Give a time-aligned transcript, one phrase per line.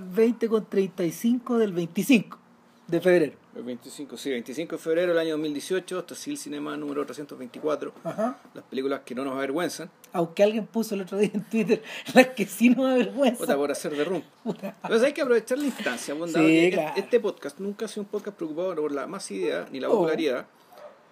[0.00, 2.38] 20 con 35 del 25
[2.86, 3.32] de febrero.
[3.54, 7.92] El 25, sí, 25 de febrero del año 2018, hasta el Cinema número 324.
[8.04, 8.38] Ajá.
[8.54, 9.90] Las películas que no nos avergüenzan.
[10.12, 11.82] Aunque alguien puso el otro día en Twitter
[12.14, 13.38] las que sí nos avergüenza.
[13.38, 14.22] Puta, por hacer de rum.
[14.42, 14.76] Puta.
[14.82, 16.14] Entonces hay que aprovechar la instancia.
[16.14, 16.94] bueno, Sí, dado que claro.
[16.96, 20.46] Este podcast nunca ha sido un podcast preocupado por la masividad ni la popularidad.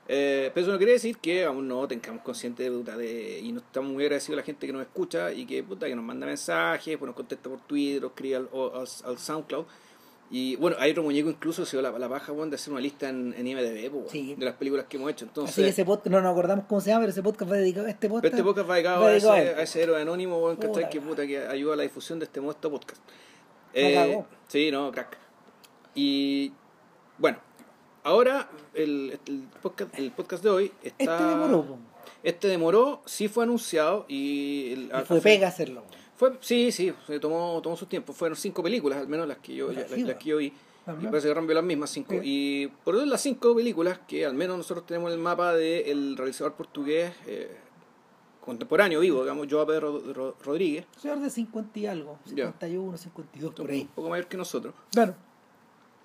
[0.08, 3.52] Eh, pero eso no quiere decir que aún no tengamos consciente de, puta, de y
[3.52, 6.04] no estamos muy agradecidos a la gente que nos escucha y que puta que nos
[6.04, 9.64] manda mensajes, pues nos contesta por Twitter, o escribe al, al, al SoundCloud.
[10.32, 12.80] Y bueno, hay otro muñeco incluso se dio la, la paja bueno, de hacer una
[12.80, 14.36] lista en, en IMDb pues, Sí.
[14.36, 15.24] de las películas que hemos hecho.
[15.24, 17.56] Entonces, Así que ese podcast, no nos acordamos cómo se llama, pero ese podcast va
[17.56, 18.34] dedicado a este pero podcast.
[18.34, 21.38] este podcast va dedicado a ese, a ese héroe anónimo bueno, que, la puta, que
[21.46, 23.00] ayuda a la difusión de este modesto podcast.
[23.74, 24.26] Cagó.
[24.48, 25.18] sí, no, crack.
[25.96, 26.52] Y
[27.18, 27.38] bueno,
[28.04, 31.16] ahora el, el podcast, el podcast de hoy está...
[31.16, 31.78] Este demoró.
[32.22, 34.72] Este demoró, sí fue anunciado y...
[34.72, 35.82] el- Y fue pega hacerlo.
[36.16, 38.12] Fue, sí, sí, se tomó, tomó su tiempo.
[38.12, 40.52] Fueron cinco películas, al menos las que yo, Las que yo vi.
[41.00, 42.12] Y parece que rompió las mismas cinco.
[42.14, 42.20] Sí.
[42.22, 46.54] Y por eso las cinco películas que al menos nosotros tenemos el mapa del realizador
[46.54, 47.56] portugués eh,
[48.40, 52.46] contemporáneo, vivo, digamos, Joao Pedro Ro- Rodríguez, Señor de 50 y algo, Ya.
[52.46, 53.88] 51, 52, por un ahí.
[53.94, 54.74] poco mayor que nosotros.
[54.90, 55.14] Claro.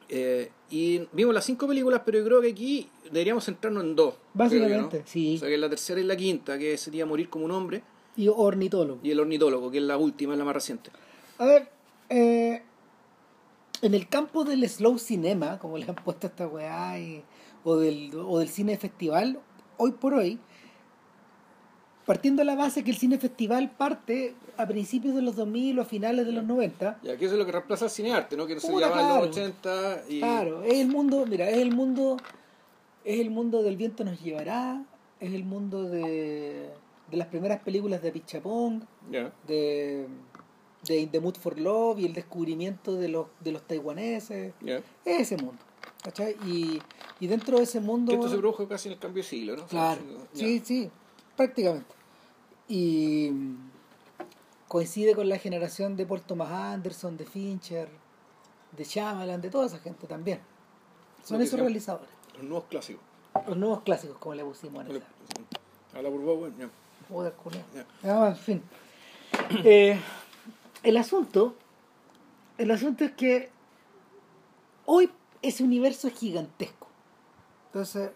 [0.09, 4.16] Eh, y vimos las cinco películas, pero yo creo que aquí deberíamos centrarnos en dos.
[4.34, 5.08] Básicamente, yo, ¿no?
[5.08, 5.36] sí.
[5.36, 7.81] O sea, que la tercera y la quinta, que sería Morir como un hombre,
[8.16, 9.00] Y ornitólogo.
[9.03, 10.92] y El ornitólogo, que es la última, es la más reciente.
[11.38, 11.70] A ver,
[12.09, 12.61] eh,
[13.81, 17.23] en el campo del slow cinema, como le han puesto a esta weá, y-
[17.64, 19.39] o, del, o del cine festival,
[19.78, 20.39] hoy por hoy,
[22.06, 25.81] partiendo de la base que el cine festival parte a principios de los 2000 o
[25.81, 28.45] a finales de los 90, Y aquí eso es lo que reemplaza el cinearte, ¿no?
[28.48, 29.25] Que se Puta, llama claro.
[29.25, 30.20] los 80 y...
[30.20, 32.17] claro, es el mundo, mira, es el mundo,
[33.03, 34.83] es el mundo del viento nos llevará,
[35.20, 36.70] es el mundo de,
[37.11, 39.31] de las primeras películas de Pichapong, Ya.
[39.48, 40.08] de,
[40.88, 44.78] de In the Mood for Love y el descubrimiento de los, de los taiwaneses, Ya.
[45.03, 45.58] es ese mundo.
[46.03, 46.36] ¿cachai?
[46.45, 46.80] Y,
[47.20, 48.11] y dentro de ese mundo...
[48.11, 49.66] Que esto se produjo casi en el cambio de siglo, ¿no?
[49.66, 50.02] Claro,
[50.36, 50.45] Ya.
[50.45, 50.89] sí, sí,
[51.36, 51.95] prácticamente.
[52.67, 53.31] Y
[54.67, 57.89] coincide con la generación de Paul Thomas Anderson, de Fincher,
[58.71, 60.39] de Shyamalan, de toda esa gente también.
[61.23, 62.09] Son esos realizadores.
[62.36, 63.03] Los nuevos clásicos.
[63.48, 65.05] Los nuevos clásicos, como le pusimos en esa.
[65.93, 66.70] Por vos, bueno, ya.
[67.09, 67.33] Joder.
[67.73, 67.86] Ya.
[68.03, 68.61] Ah, en fin.
[69.64, 69.99] Eh,
[70.83, 71.55] el asunto,
[72.58, 73.49] el asunto es que
[74.86, 75.11] hoy
[75.42, 76.87] ese universo es gigantesco.
[77.67, 78.11] Entonces,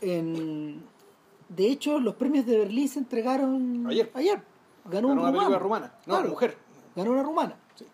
[0.00, 0.82] en-
[1.48, 4.10] de hecho, los premios de Berlín se entregaron Ayer.
[4.14, 4.42] Ganó,
[4.84, 5.58] Ganó un una película rumano.
[5.58, 5.94] rumana.
[6.06, 6.28] No, Claro.
[6.30, 6.56] mujer.
[6.96, 7.56] Ganó una rumana.
[7.74, 7.84] Sí.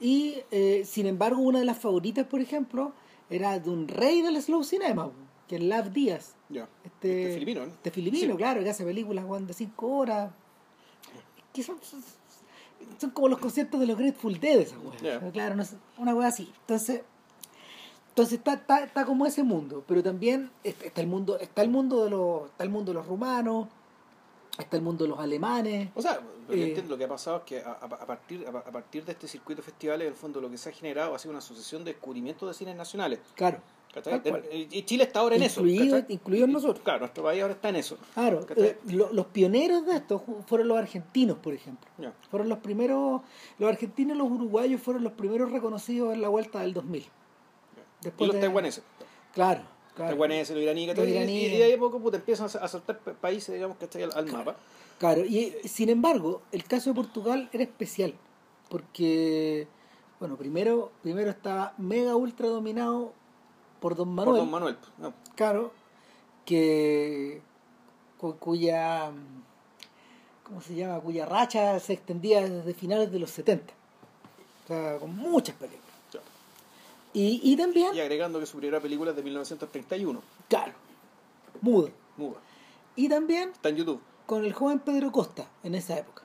[0.00, 2.92] Y, eh, sin embargo, una de las favoritas, por ejemplo,
[3.28, 5.10] era de un rey del slow cinema,
[5.46, 6.34] que es Lav Díaz.
[6.48, 6.68] Ya.
[6.84, 7.72] Este, Este filipino, ¿no?
[7.72, 8.38] Este filipino, Sí.
[8.38, 10.32] claro, que hace películas weón, de 5 horas.
[11.52, 12.02] Que son, son,
[12.98, 15.02] son como los conciertos de los Grateful Dead, esas weas.
[15.02, 15.20] Ya.
[15.32, 16.50] Claro, no sé, una wea así.
[16.60, 17.02] Entonces,
[18.20, 22.04] entonces está, está, está como ese mundo, pero también está el mundo, está el mundo
[22.04, 23.68] de los, está el mundo de los rumanos,
[24.58, 25.88] está el mundo de los alemanes.
[25.94, 26.68] O sea, lo que, Eh.
[26.68, 29.62] entiendo, lo que ha pasado es que a, partir, a, a partir de este circuito
[29.62, 31.92] de festivales, en el fondo lo que se ha generado ha sido una asociación de
[31.92, 33.20] descubrimientos de cines nacionales.
[33.34, 33.58] Claro.
[33.92, 34.44] cual.
[34.52, 35.92] Y Chile está ahora en Incluido- eso.
[36.02, 36.14] ¿cachai?
[36.14, 36.84] incluidos Y- nosotros.
[36.84, 37.96] Claro, nuestro país ahora está en eso.
[38.14, 41.88] Claro, eh, lo- los pioneros de esto fueron los argentinos, por ejemplo.
[42.30, 43.22] Fueron los primeros,
[43.58, 47.06] los argentinos y los uruguayos fueron los primeros reconocidos en la vuelta del 2000.
[48.00, 48.84] Y Después los de- taiwaneses.
[49.34, 50.10] Claro, Los claro.
[50.12, 51.06] taiwaneses, los iraníes, Los.
[51.06, 51.52] Y- iraníes.
[51.52, 54.02] Y, de ahí a poco puta, empiezan a saltar pa- países, digamos, ¿cachai?
[54.04, 54.56] Al, al mapa.
[54.98, 58.14] Claro, y sin embargo, el caso de Portugal era especial,
[58.68, 59.66] porque,
[60.18, 63.12] bueno, primero, primero estaba mega ultra dominado
[63.80, 64.76] por Don Por Manuel, Don Manuel.
[64.76, 65.14] pues, no.
[65.36, 65.72] claro,
[66.44, 67.40] que
[68.18, 69.10] cu- cuya,
[70.44, 71.00] ¿cómo se llama?
[71.00, 73.72] Cuya racha se extendía desde finales de los 70,
[74.64, 75.89] o sea, con muchas películas.
[77.12, 80.22] Y, y también, Y agregando que su primera película es de 1931.
[80.48, 80.72] claro,
[81.60, 81.90] mudo.
[82.16, 82.38] Muda.
[82.96, 84.00] Y también Está en YouTube.
[84.26, 86.22] con el joven Pedro Costa en esa época.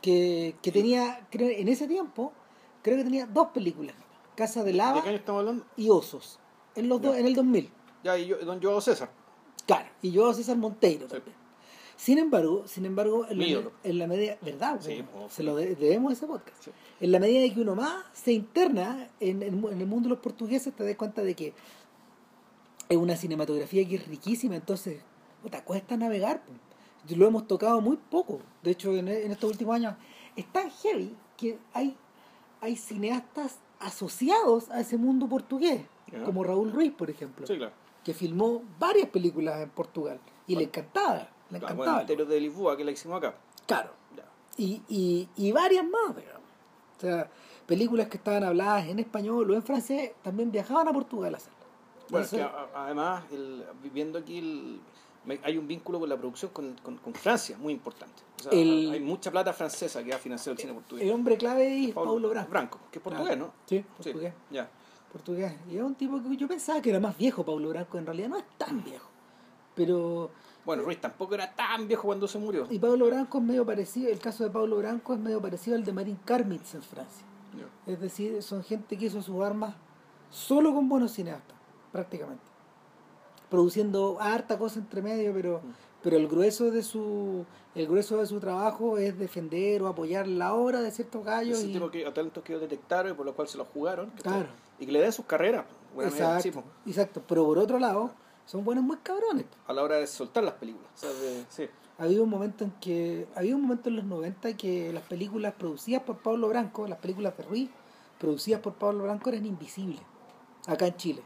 [0.00, 2.32] Que, que tenía, creo, en ese tiempo,
[2.82, 3.94] creo que tenía dos películas:
[4.36, 5.64] Casa de ¿De Lava qué año estamos hablando?
[5.76, 6.38] y Osos.
[6.74, 7.20] En, los dos, Ya.
[7.20, 7.70] en el 2000.
[8.02, 9.10] Ya, y yo, Don Joao César.
[9.66, 9.88] Claro.
[10.02, 11.12] Y yo a César Monteiro Sí.
[11.14, 11.36] también.
[11.96, 14.80] Sin embargo, sin embargo, en la, en la medida, ¿verdad?
[14.80, 15.32] Sí, pues.
[15.32, 16.62] se lo de- debemos ese podcast.
[16.64, 16.70] Sí.
[17.00, 20.08] En la medida de que uno más se interna en, el mu- en el mundo
[20.08, 21.54] de los portugueses, te das cuenta de que
[22.88, 25.00] es una cinematografía que es riquísima, entonces,
[25.42, 26.42] puta, cuesta navegar.
[27.14, 28.40] Lo hemos tocado muy poco.
[28.62, 29.94] De hecho, en, estos últimos años
[30.36, 31.96] es tan heavy que hay,
[32.60, 35.82] hay cineastas asociados a ese mundo portugués,
[36.24, 37.72] como Raúl Ruiz, por ejemplo, Sí, claro.
[38.04, 41.96] que filmó varias películas en Portugal y le encantaba, le Claro, encantaba.
[41.96, 43.34] bueno, Misterios de Lisboa, que la hicimos acá.
[43.66, 43.90] Claro.
[44.16, 44.24] Ya.
[44.56, 46.42] Y, y, y varias más, digamos.
[46.96, 47.28] O sea,
[47.66, 51.60] películas que estaban habladas en español o en francés también viajaban a Portugal a hacerlas.
[52.10, 54.80] Bueno, es que a- además, el, viviendo aquí, el-
[55.42, 58.22] hay un vínculo con la producción con, con, con Francia muy importante.
[58.38, 61.04] O sea, El- hay mucha plata francesa que ha financiado el cine portugués.
[61.04, 62.50] el hombre clave es Paulo Branco.
[62.50, 63.46] Branco, que es portugués, ¿no?
[63.66, 64.34] Sí, Sí, portugués.
[64.50, 64.68] ya.
[65.10, 65.54] portugués.
[65.70, 67.96] Y es un tipo que yo pensaba que era más viejo, Paulo Branco.
[67.98, 69.08] En realidad no es tan viejo.
[69.74, 70.30] Pero.
[70.64, 72.66] Bueno, Ruiz tampoco era tan viejo cuando se murió.
[72.70, 74.10] Y Pablo Branco es medio parecido.
[74.10, 77.26] El caso de Pablo Branco es medio parecido al de Marín Karmitz en Francia.
[77.86, 79.74] Es decir, son gente que hizo sus armas
[80.30, 81.56] solo con buenos cineastas,
[81.92, 82.42] prácticamente.
[83.50, 85.72] Produciendo harta cosa entre medio, pero, Mm.
[86.02, 87.44] pero el grueso de su
[87.74, 91.58] el grueso de su trabajo es defender o apoyar la obra de ciertos gallos.
[91.58, 93.66] Ese y- tipo que, a talentos que ellos detectaron y por los cuales se los
[93.68, 94.10] jugaron.
[94.22, 94.46] Claro.
[94.78, 95.64] Y que le den sus carreras.
[95.94, 97.22] bueno, exacto, exacto.
[97.28, 98.10] Pero por otro lado,
[98.46, 99.46] son buenos muy cabrones.
[99.66, 100.88] a la hora de soltar las películas.
[100.94, 101.66] O sea, de- sí.
[101.96, 106.02] Había un momento en que había un momento en los 90 que las películas producidas
[106.02, 107.70] por Pablo Branco, las películas de Ruiz,
[108.18, 110.00] producidas por Pablo Branco eran invisibles
[110.66, 111.22] acá en Chile.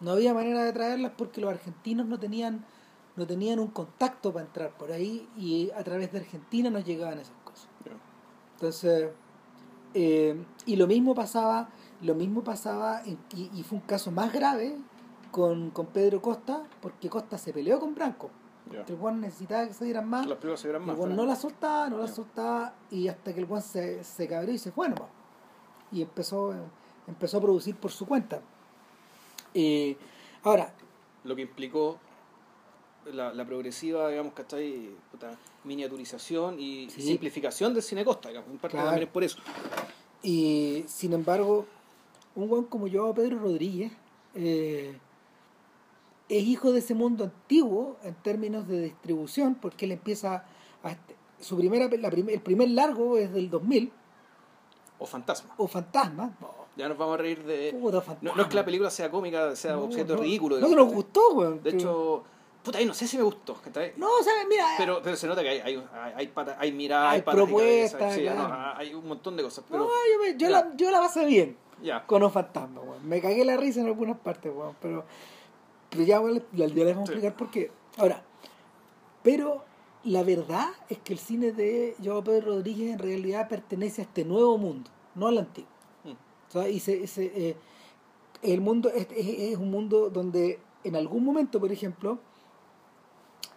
[0.00, 2.64] No había manera de traerlas porque los argentinos no tenían
[3.14, 7.18] no tenían un contacto para entrar por ahí y a través de Argentina nos llegaban
[7.18, 7.68] esas cosas.
[8.54, 9.10] Entonces,
[9.94, 11.68] eh, y lo mismo pasaba,
[12.00, 14.78] lo mismo pasaba, en- y, y fue un caso más grave
[15.32, 18.30] con, con Pedro Costa, porque Costa se peleó con Branco.
[18.88, 20.26] El Juan necesitaba que se dieran más.
[20.26, 20.96] Las se El más.
[20.96, 21.16] weón ¿no?
[21.16, 24.58] no la soltaba, no la soltaba, y hasta que el Juan se, se cabrió y
[24.58, 25.08] se fue nomás.
[25.90, 26.54] Y empezó,
[27.08, 28.40] empezó a producir por su cuenta.
[29.52, 29.96] Eh,
[30.44, 30.72] ahora,
[31.24, 31.98] Lo que implicó
[33.12, 34.90] la, la progresiva, digamos, ¿cachai?
[35.10, 37.02] Puta, miniaturización y Sí.
[37.02, 38.50] simplificación del cine Costa, digamos.
[38.50, 38.88] En parte Claro.
[38.90, 39.38] también es por eso.
[40.22, 41.66] y sin embargo,
[42.36, 43.92] un Juan como yo, Pedro Rodríguez,
[44.34, 44.96] eh,
[46.38, 50.44] es hijo de ese mundo antiguo en términos de distribución, porque él empieza
[50.82, 50.96] a,
[51.40, 53.92] su primera, la prim- el primer largo es del 2000,
[54.98, 55.54] O fantasma.
[55.56, 56.32] o Fantasma.
[56.76, 57.72] Ya nos vamos a reír de.
[57.72, 58.36] Puta, No, Fantasma.
[58.36, 60.58] no es que la película sea cómica, sea No, objeto no, ridículo.
[60.58, 60.96] No, digamos, nos ¿cachai?
[60.96, 61.62] gustó, weón.
[61.62, 62.24] De hecho,
[62.62, 63.54] puta, ahí no sé si me gustó.
[63.54, 63.92] ¿cachai?
[63.98, 65.84] No, o sea, mira, Pero, pero se nota que hay, hay,
[66.16, 68.48] hay, pata- hay mirada, Hay hay, patas y propuesta, cabeza, sí, claro.
[68.48, 69.64] no, hay un montón de cosas.
[69.64, 73.06] no, Pero yo, me- yo la, yo la pasé bien ya, con los fantasmas, weón.
[73.06, 74.74] Me cagué la risa en algunas partes, weón.
[74.80, 75.04] Pero,
[75.92, 77.18] pero ya, weón, ya les vamos a Sí.
[77.18, 77.70] explicar por qué.
[77.98, 78.24] Ahora,
[79.22, 79.62] pero
[80.04, 84.24] la verdad es que el cine de Joao Pedro Rodríguez en realidad pertenece a este
[84.24, 85.68] nuevo mundo, no al antiguo.
[86.04, 86.10] Mm.
[86.10, 87.56] O sea, y se, se, eh,
[88.42, 92.18] el mundo es, es- es un mundo donde en algún momento, por ejemplo,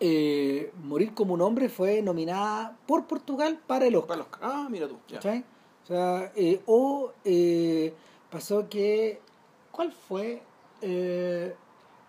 [0.02, 4.08] eh, Morir como un hombre fue nominada por Portugal para el Oscar.
[4.18, 4.98] para los- Ah, mira tú.
[6.36, 7.94] Eh, o eh,
[8.30, 9.20] pasó que,
[9.72, 10.42] ¿cuál fue?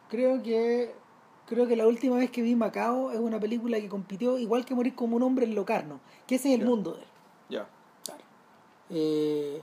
[0.09, 0.95] Creo que
[1.47, 4.75] creo que la última vez que vi Macao es una película que compitió igual que
[4.75, 7.09] Morir como un hombre en Locarno, que ese es el mundo de él.
[7.49, 7.69] Ya.
[8.91, 9.63] Eh,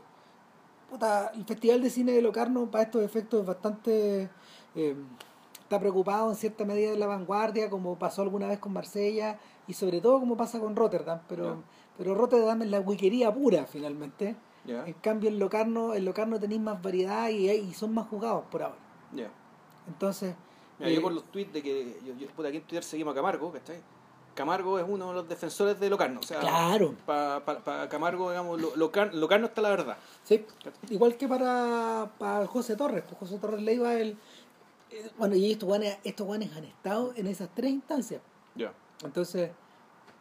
[0.89, 4.29] puta, el Festival de Cine de Locarno para estos efectos es bastante...
[4.75, 4.95] eh,
[5.61, 9.73] está preocupado en cierta medida de la vanguardia, como pasó alguna vez con Marsella, y
[9.73, 11.63] sobre todo como pasa con Rotterdam, pero,
[11.97, 14.35] pero Rotterdam es la wiquería pura finalmente.
[14.85, 18.63] En cambio en Locarno, en Locarno tenéis más variedad y, y son más jugados por
[18.63, 18.77] ahora.
[19.87, 20.35] Entonces,
[20.79, 23.11] Mira, eh, yo por los tweets de que yo, yo puta, aquí en Twitter seguimos
[23.11, 23.81] a Camargo, ¿cachai?
[24.35, 26.19] Camargo es uno de los defensores de Locarno.
[26.19, 29.97] O sea, claro, para Camargo, digamos, lo, Locar- Locarno está la verdad.
[30.23, 30.43] sí.
[30.89, 34.17] igual que para, para José Torres, pues José Torres Leiva, el,
[34.89, 38.21] eh, bueno, y estos guanes, estos guanes han estado en esas tres instancias.
[38.55, 38.73] Ya.
[39.03, 39.51] Entonces,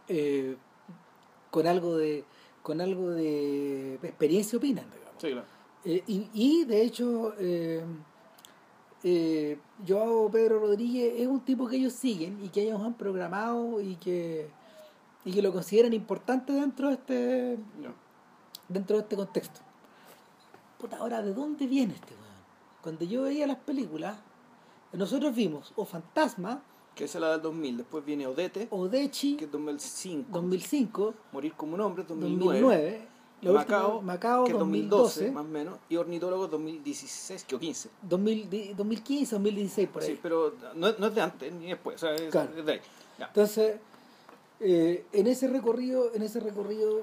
[0.08, 0.56] eh,
[1.50, 2.24] con algo de
[2.62, 5.20] con algo de experiencia opinan, digamos.
[5.22, 5.46] Sí, claro.
[5.84, 7.34] Eh, y, y, de hecho,
[9.04, 13.80] eh, Joao Pedro Rodríguez es un tipo que ellos siguen y que ellos han programado
[13.80, 14.48] y que
[15.24, 17.58] y que lo consideran importante dentro de este
[18.68, 19.60] dentro de este contexto.
[20.78, 22.32] Puta, ahora, ¿de dónde viene este weón?
[22.82, 24.18] Cuando yo veía las películas,
[24.92, 26.62] nosotros vimos o Fantasma,
[26.94, 27.76] Que esa es la del 2000.
[27.78, 30.28] Después viene Odete, o Dechi, que es 2005.
[30.32, 32.60] 2005, Morir como un hombre, 2009.
[32.60, 33.08] 2009,
[33.42, 35.78] la Macao, última, Macao que es 2012, más o menos.
[35.88, 37.88] Y Ornitólogo 2016, que o 15.
[38.02, 40.08] 2000 di- 2015, 2016 por ahí.
[40.10, 41.96] Sí, pero no, no es de antes ni después.
[41.96, 42.50] O sea, es, Claro.
[42.56, 42.80] es de ahí.
[43.18, 43.26] Ya.
[43.26, 43.76] Entonces,
[44.60, 47.02] eh, en ese recorrido, en ese recorrido,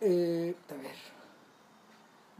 [0.00, 0.92] eh, a ver,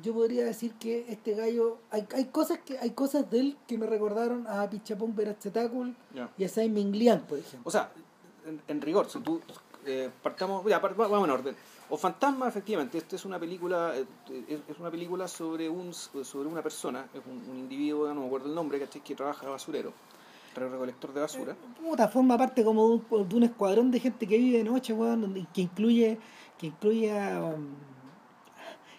[0.03, 3.79] yo podría decir que este gallo, hay, hay cosas que hay cosas de él que
[3.79, 5.95] me recordaron a Pichapón Veracetácul
[6.37, 7.61] y a Saint Minglian, por ejemplo.
[7.69, 7.91] O sea,
[8.47, 9.41] en, en rigor, si tú
[9.87, 11.57] eh, partamos, ya, par- vamos en orden.
[11.91, 14.07] O Fantasma, efectivamente, esta es una película, eh,
[14.69, 18.49] es, una película sobre un sobre una persona, es un, un individuo, no me acuerdo
[18.49, 19.03] el nombre, ¿cachai?
[19.03, 19.93] que trabaja basurero,
[20.57, 21.57] re- recolector de basura.
[21.83, 24.93] Puta, forma parte como de un, de un escuadrón de gente que vive de noche,
[24.95, 26.19] weón, que incluye,
[26.59, 27.67] que incluye a, um,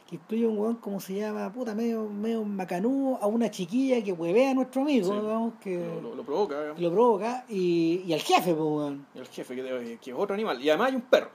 [0.07, 4.11] que incluye un weón como se llama, puta, medio, medio macanudo, a una chiquilla que
[4.13, 5.19] huevea a nuestro amigo, Sí.
[5.19, 6.79] digamos, que Lo, lo- lo provoca, digamos.
[6.81, 9.07] lo provoca, y, y al jefe, pues, weón.
[9.15, 10.61] Y el jefe, que, que es otro animal.
[10.61, 11.31] Y además hay un perro.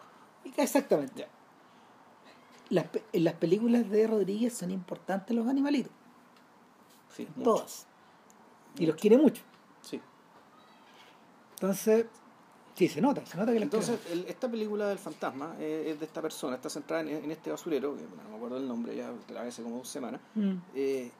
[0.56, 1.12] Exactamente.
[1.22, 1.28] Ya.
[2.70, 5.92] Las, en las películas de Rodríguez son importantes los animalitos,
[7.14, 7.42] Sí, mucho.
[7.54, 7.86] todas.
[8.78, 9.42] Y los quiere mucho.
[9.82, 10.00] Sí.
[11.54, 12.06] Entonces,
[12.74, 16.06] sí, se nota, se nota que Entonces, el- esta película del fantasma eh, es de
[16.06, 18.94] esta persona, está centrada en, en este basurero, que bueno, no me acuerdo el nombre,
[18.96, 20.54] ya te la hace como dos semanas, Mm.
[20.74, 21.10] eh,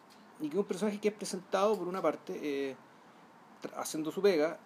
[0.41, 2.77] y que es un personaje que es presentado por una parte eh,
[3.77, 4.59] haciendo su pega,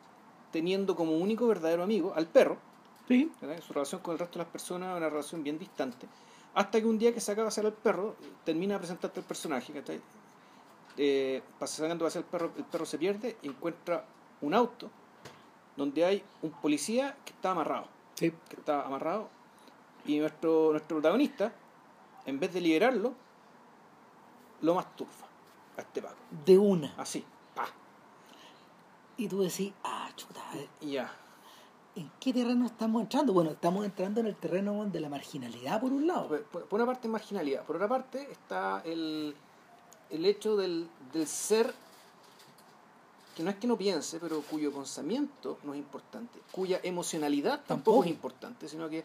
[0.53, 2.59] teniendo como único verdadero amigo al perro,
[3.09, 3.31] Sí,
[3.67, 6.07] su relación con el resto de las personas es una relación bien distante,
[6.55, 9.21] hasta que un día que se acaba de hacer al perro, eh, termina de presentarte
[9.21, 10.01] el personaje, ¿cachai?
[10.97, 14.05] Eh, pasa sacando hacia el perro, el perro se pierde y encuentra
[14.41, 14.91] un auto
[15.77, 18.33] donde hay un policía que está amarrado sí.
[18.49, 19.29] que está amarrado
[20.07, 21.53] y nuestro, nuestro protagonista,
[22.27, 23.15] en vez de liberarlo,
[24.61, 25.13] lo masturba
[25.77, 26.17] a este Paco.
[26.45, 26.95] De una.
[26.99, 27.67] Así, pa,
[29.17, 30.43] Y tú decís, ah, chuta,
[30.81, 31.11] y ya.
[31.97, 33.33] ¿En qué terreno estamos entrando?
[33.33, 36.29] Bueno, estamos entrando en el terreno de la marginalidad, por un lado.
[36.51, 39.35] Por, una parte marginalidad, por otra parte está el,
[40.11, 41.73] el hecho del, del ser
[43.35, 47.75] que no es que no piense, pero cuyo pensamiento no es importante, cuya emocionalidad tampoco,
[47.75, 48.05] Tampoco.
[48.05, 49.05] es importante, sino que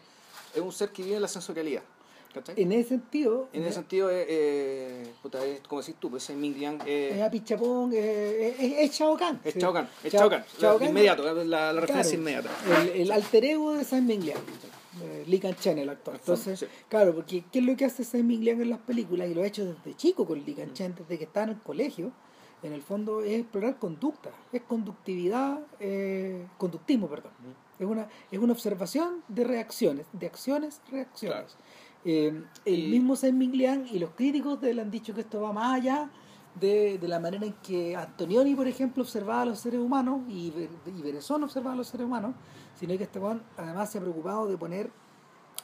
[0.54, 1.82] es un ser que vive en la sensorialidad.
[2.32, 2.54] ¿Cachai?
[2.62, 6.36] En ese sentido, En ese sentido, eh, eh, puta, es como decís tú, pues es
[6.36, 9.40] Ming Liang, eh, es a Pichapón, eh, es, Chao Kahn.
[9.44, 9.56] Es.
[9.58, 12.50] Chao Kahn, es Chao- Kahn, la- inmediato, la, la claro, referencia inmediata.
[12.82, 14.38] El, el alter ego de Saint Ming Liang.
[15.02, 16.14] eh, Lee Chen, el actor.
[16.16, 16.66] Entonces, Sí.
[16.88, 19.28] claro, porque ¿qué es lo que hace Saint Ming Liang en las películas?
[19.30, 22.12] Y lo ha hecho desde chico con Lee Chen, desde que está en el colegio.
[22.62, 27.32] En el fondo es explorar conducta, es conductividad, eh, conductismo, perdón.
[27.78, 31.56] Es una, es una observación de reacciones, de acciones, reacciones.
[32.04, 35.74] Eh, el mismo Liang y los críticos de él han dicho que esto va más
[35.80, 36.08] allá
[36.54, 40.52] de, de la manera en que Antonioni, por ejemplo, observaba a los seres humanos y,
[40.86, 42.34] y Berezón observaba a los seres humanos,
[42.78, 44.90] sino que este Juan además se ha preocupado de poner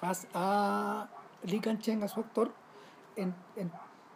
[0.03, 1.09] a, a
[1.45, 2.53] Lee Kan Chen, a su actor,
[3.17, 3.71] en, en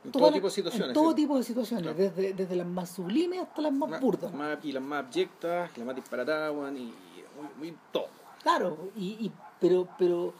[0.05, 0.89] En todo la- tipo de situaciones.
[0.89, 1.17] en todo sí.
[1.17, 1.99] tipo de situaciones, Claro.
[1.99, 4.33] desde, desde las más sublimes hasta las más burdas.
[4.35, 8.09] más- y las más abyectas, las más disparatadas, y muy, muy todo.
[8.43, 10.33] Claro, y, y- pero pero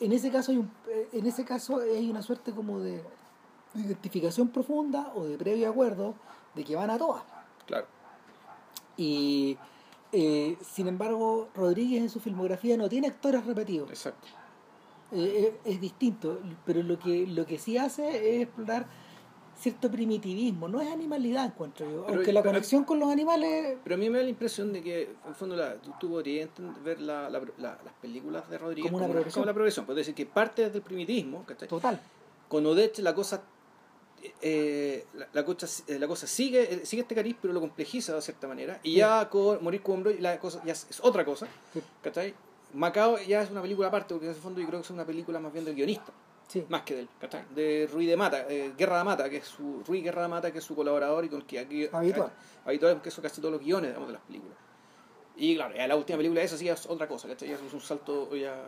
[0.00, 3.02] en ese caso hay un, eh, en ese caso hay una suerte como de
[3.74, 6.14] identificación profunda o de previo acuerdo
[6.54, 7.22] de que van a todas.
[7.66, 7.86] Claro.
[8.96, 9.58] Y
[10.12, 13.90] eh, sin embargo, Rodríguez en su filmografía no tiene actores repetidos.
[13.90, 14.26] Exacto.
[15.12, 18.86] Eh, es, es distinto, pero lo que lo que sí hace es explorar
[19.58, 23.76] cierto primitivismo, no es animalidad encuentro yo, Pero- aunque la pero- conexión con los animales
[23.82, 26.10] Pero a mí me da la impresión de que, en el fondo, la, tú, tú
[26.10, 26.48] podrías
[26.84, 29.34] ver la, la- la- las películas de Rodríguez Como una progresión.
[29.34, 29.86] como la progresión.
[29.86, 31.68] Puedes decir que parte desde el primitivismo, ¿cachai?
[31.68, 32.00] total.
[32.48, 33.42] Con Odette la cosa
[34.42, 38.20] eh, la, cosa eh, la cosa sigue eh, sigue este cariz pero lo complejiza de
[38.22, 38.96] cierta manera y Sí.
[38.96, 41.80] ya con morir con Bro la cosa ya es, es otra cosa Sí.
[42.02, 42.34] ¿cachai?
[42.74, 45.04] Macao ya es una película aparte porque en ese fondo yo creo que es una
[45.06, 46.12] película más bien del guionista
[46.48, 46.64] Sí.
[46.70, 47.44] más que del ¿cachai?
[47.54, 50.50] de Rui de Mata eh, Guerra de Mata que es su Rui Guerra de Mata
[50.50, 52.32] que es su colaborador y con el que aquí Habitual.
[52.64, 54.56] habitual porque eso casi todos los guiones digamos, de las películas
[55.36, 57.50] y claro la última película esa sí es otra cosa ¿cachai?
[57.52, 58.64] es un salto ya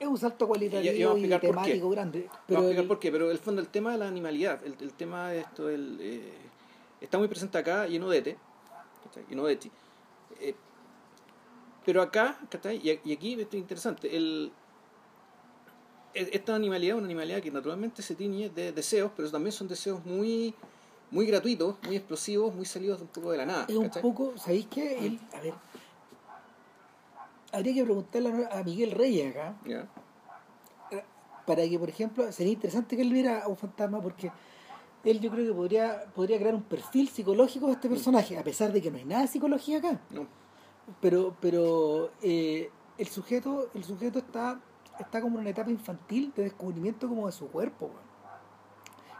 [0.00, 2.20] Es un salto cualitativo Y- temático grande.
[2.22, 4.64] Pero Pero a explicar el- por qué, pero el fondo, el tema de la animalidad,
[4.64, 6.32] el, el tema de esto, el, eh,
[7.02, 8.38] está muy presente acá y en Odete,
[9.04, 9.24] ¿cachai?
[9.28, 9.70] y en Odetti.
[10.40, 10.54] Eh,
[11.84, 12.76] pero acá, ¿cachai?
[12.82, 14.50] Y, y aquí esto es interesante, el,
[16.14, 20.04] esta animalidad es una animalidad que naturalmente se tiñe de deseos, pero también son deseos
[20.04, 20.54] muy
[21.12, 23.64] muy gratuitos, muy explosivos, muy salidos un poco de la nada.
[23.68, 24.02] es un ¿cachai?
[24.02, 25.06] poco, ¿sabéis qué?
[25.06, 25.54] Él- a ver,
[27.52, 29.56] habría que preguntarle a Miguel Reyes acá,
[31.46, 34.30] para que, por ejemplo, sería interesante que él viera a un fantasma porque
[35.02, 38.72] él yo creo que podría, podría crear un perfil psicológico de este personaje, a pesar
[38.72, 40.00] de que no hay nada de psicología acá.
[40.10, 40.26] No,
[41.00, 44.60] Pero, pero eh, el sujeto, el sujeto está,
[45.02, 48.10] está como en una etapa infantil de descubrimiento como de su cuerpo, weón.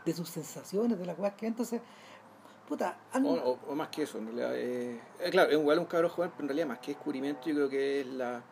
[0.04, 1.80] de sus sensaciones, de las cosas que entonces,
[2.66, 4.56] puta, han- O, o- o más que eso, en realidad.
[4.56, 7.54] eh, eh, claro, es igual un cabrón joven, pero en realidad más que descubrimiento, yo
[7.54, 8.42] creo que es la.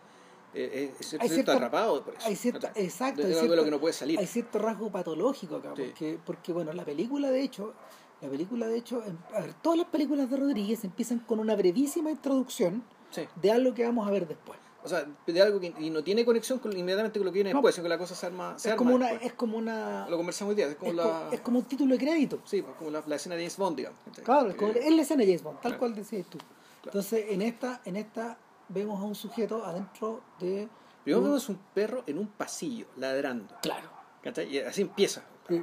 [0.54, 2.26] Eh, es Hay cierto cierta- atrapado por eso.
[2.28, 2.70] hay ¿cachai?
[2.84, 4.18] exacto, hay de algo de cierta- lo que no puede salir.
[4.18, 5.82] hay cierto rasgo patológico acá, Sí.
[5.84, 7.72] porque, porque bueno, la película de hecho,
[8.20, 11.54] la película de hecho, em- a ver, todas las películas de Rodríguez empiezan con una
[11.56, 13.26] brevísima introducción Sí.
[13.36, 14.58] de algo que vamos a ver después.
[14.88, 17.50] O sea, de algo que y no tiene conexión con, inmediatamente con lo que viene
[17.52, 17.58] No.
[17.58, 18.58] después, sino que la cosa se arma.
[18.58, 20.96] Se Es arma como una, es como una, Lo conversamos hoy día, es como es,
[20.96, 21.28] la.
[21.32, 22.40] es como un título de crédito.
[22.44, 23.98] Sí, pues como la, la escena de James Bond, digamos.
[24.24, 25.78] Claro, es, Eh, la escena de James Bond, tal claro.
[25.78, 26.38] cual decías tú.
[26.84, 30.68] Entonces, en esta, en esta vemos a un sujeto adentro de.
[31.04, 33.54] Primero un- vemos un perro en un pasillo, ladrando.
[33.62, 33.88] Claro.
[34.22, 34.48] ¿cachai?
[34.54, 35.22] Y así empieza.
[35.48, 35.62] Sí.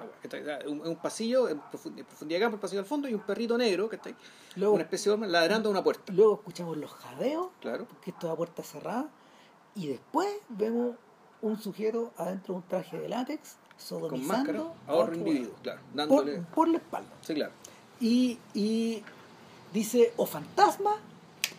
[0.67, 3.21] Un, un pasillo, en profu- en profundidad de campo, el pasillo al fondo, y un
[3.21, 4.09] perrito negro, que está
[4.55, 6.11] Luego, una especie de ladrando a una puerta.
[6.11, 7.85] luego escuchamos los jadeos, Claro.
[7.85, 9.07] porque esto a puerta cerrada,
[9.75, 10.95] y después vemos
[11.41, 13.57] un sujeto adentro de un traje de látex,
[13.89, 15.81] Con máscara, sodomizando a otro individuo, claro.
[15.81, 16.41] por, Dándole.
[16.55, 17.09] por la espalda.
[17.21, 17.51] Sí, claro.
[17.99, 19.03] Y, y
[19.73, 20.95] dice, o fantasma,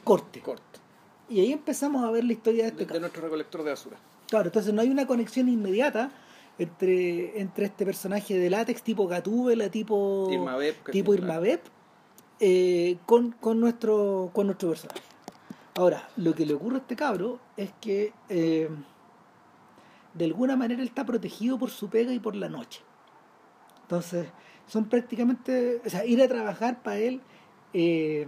[0.02, 0.40] corte.
[0.40, 0.80] Corto.
[1.28, 3.00] Y ahí empezamos a ver la historia de este de caso.
[3.00, 3.96] nuestro recolector de basura.
[4.28, 6.10] Claro, entonces no hay una conexión inmediata
[6.58, 11.14] entre, entre este personaje de látex tipo Gatúbela, tipo Irma Beb, tipo.
[11.14, 11.60] Irma Beb,
[12.40, 15.00] eh, con, con, nuestro, con nuestro personaje.
[15.74, 18.68] Ahora, lo que le ocurre a este cabro es que eh,
[20.14, 22.80] de alguna manera él está protegido por su pega y por la noche.
[23.82, 24.26] Entonces,
[24.66, 27.20] son prácticamente, o sea, ir a trabajar para él
[27.74, 28.26] eh,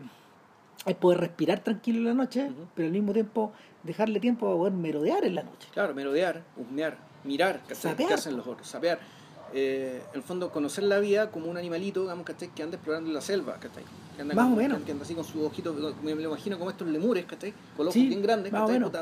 [0.87, 4.73] es poder respirar tranquilo en la noche, pero al mismo tiempo dejarle tiempo para poder
[4.75, 5.69] merodear en la noche.
[5.73, 7.97] Claro, merodear, husmear, mirar, ¿cachai?
[7.97, 8.69] ¿Qué hacen los otros?
[8.69, 8.99] Sapear.
[9.55, 12.49] Eh, en el fondo, conocer la vida como un animalito, digamos, ¿cachai?
[12.51, 13.83] Que anda explorando la selva, ¿cachai?
[14.15, 14.83] Que anda Más con- o menos.
[14.83, 17.55] Que anda así con sus ojitos, me lo imagino como estos lemures, ¿cachai?
[17.77, 18.93] Con los ojos bien grandes, más o menos.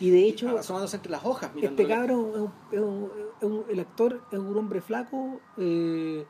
[0.00, 3.10] Y de hecho, asomándose entre las hojas, este cabro, es un- es un-
[3.40, 6.24] es un- el actor es un hombre flaco, eh,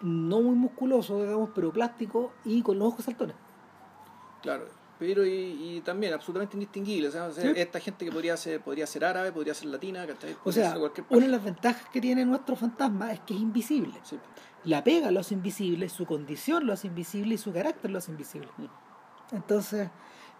[0.00, 3.36] no muy musculoso, digamos, pero plástico y con los ojos saltones.
[4.42, 4.64] Claro,
[5.00, 7.08] pero y, y también absolutamente indistinguible.
[7.08, 7.52] O sea, o sea, Sí.
[7.56, 10.34] esta gente que podría ser, podría ser árabe, podría ser latina, ¿cachai?
[10.34, 13.40] O Podría sea, ser una de las ventajas que tiene nuestro fantasma es que es
[13.40, 13.94] invisible.
[14.04, 14.16] Sí.
[14.64, 18.10] La pega lo hace invisible, su condición lo hace invisible y su carácter lo hace
[18.12, 18.48] invisible.
[19.32, 19.88] Entonces,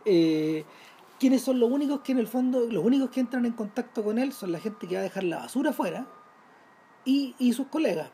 [0.04, 0.64] eh,
[1.18, 4.18] ¿quiénes son los únicos que en el fondo, los únicos que entran en contacto con
[4.18, 6.06] él son la gente que va a dejar la basura afuera
[7.06, 8.10] y, y sus colegas?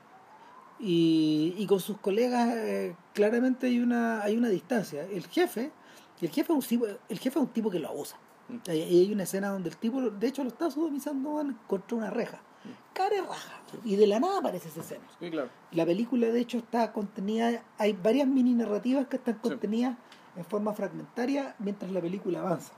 [0.78, 5.04] Y, y con sus colegas eh, claramente hay una, hay una distancia.
[5.10, 5.72] El jefe,
[6.24, 8.16] el jefe es un tipo, el jefe es un tipo que lo abusa.
[8.48, 8.70] Mm.
[8.70, 12.40] Y hay una escena donde el tipo, de hecho, lo está sodomizando contra una reja.
[12.92, 13.60] Cara raja.
[13.84, 15.04] Y de la nada aparece esa escena.
[15.20, 15.50] Sí, claro.
[15.72, 17.62] La película, de hecho, está contenida.
[17.78, 19.40] Hay varias mini narrativas que están Sí.
[19.42, 19.96] contenidas
[20.36, 22.72] en forma fragmentaria mientras la película avanza.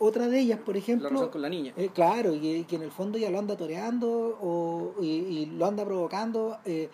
[0.00, 1.08] Otra de ellas, por La ejemplo.
[1.08, 1.72] relación con la niña.
[1.76, 4.08] eh, claro, y que, que en el fondo ya lo anda toreando
[4.40, 6.58] o, y, y lo anda provocando.
[6.64, 6.88] eh,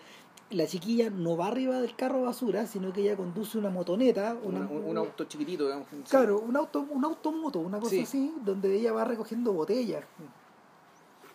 [0.51, 4.37] la chiquilla no va arriba del carro basura, sino que ella conduce una motoneta.
[4.43, 5.87] Una, Una- un, un auto chiquitito, digamos.
[6.09, 8.01] Claro, un auto, un automoto, una cosa Sí.
[8.03, 10.03] así, donde ella va recogiendo botellas.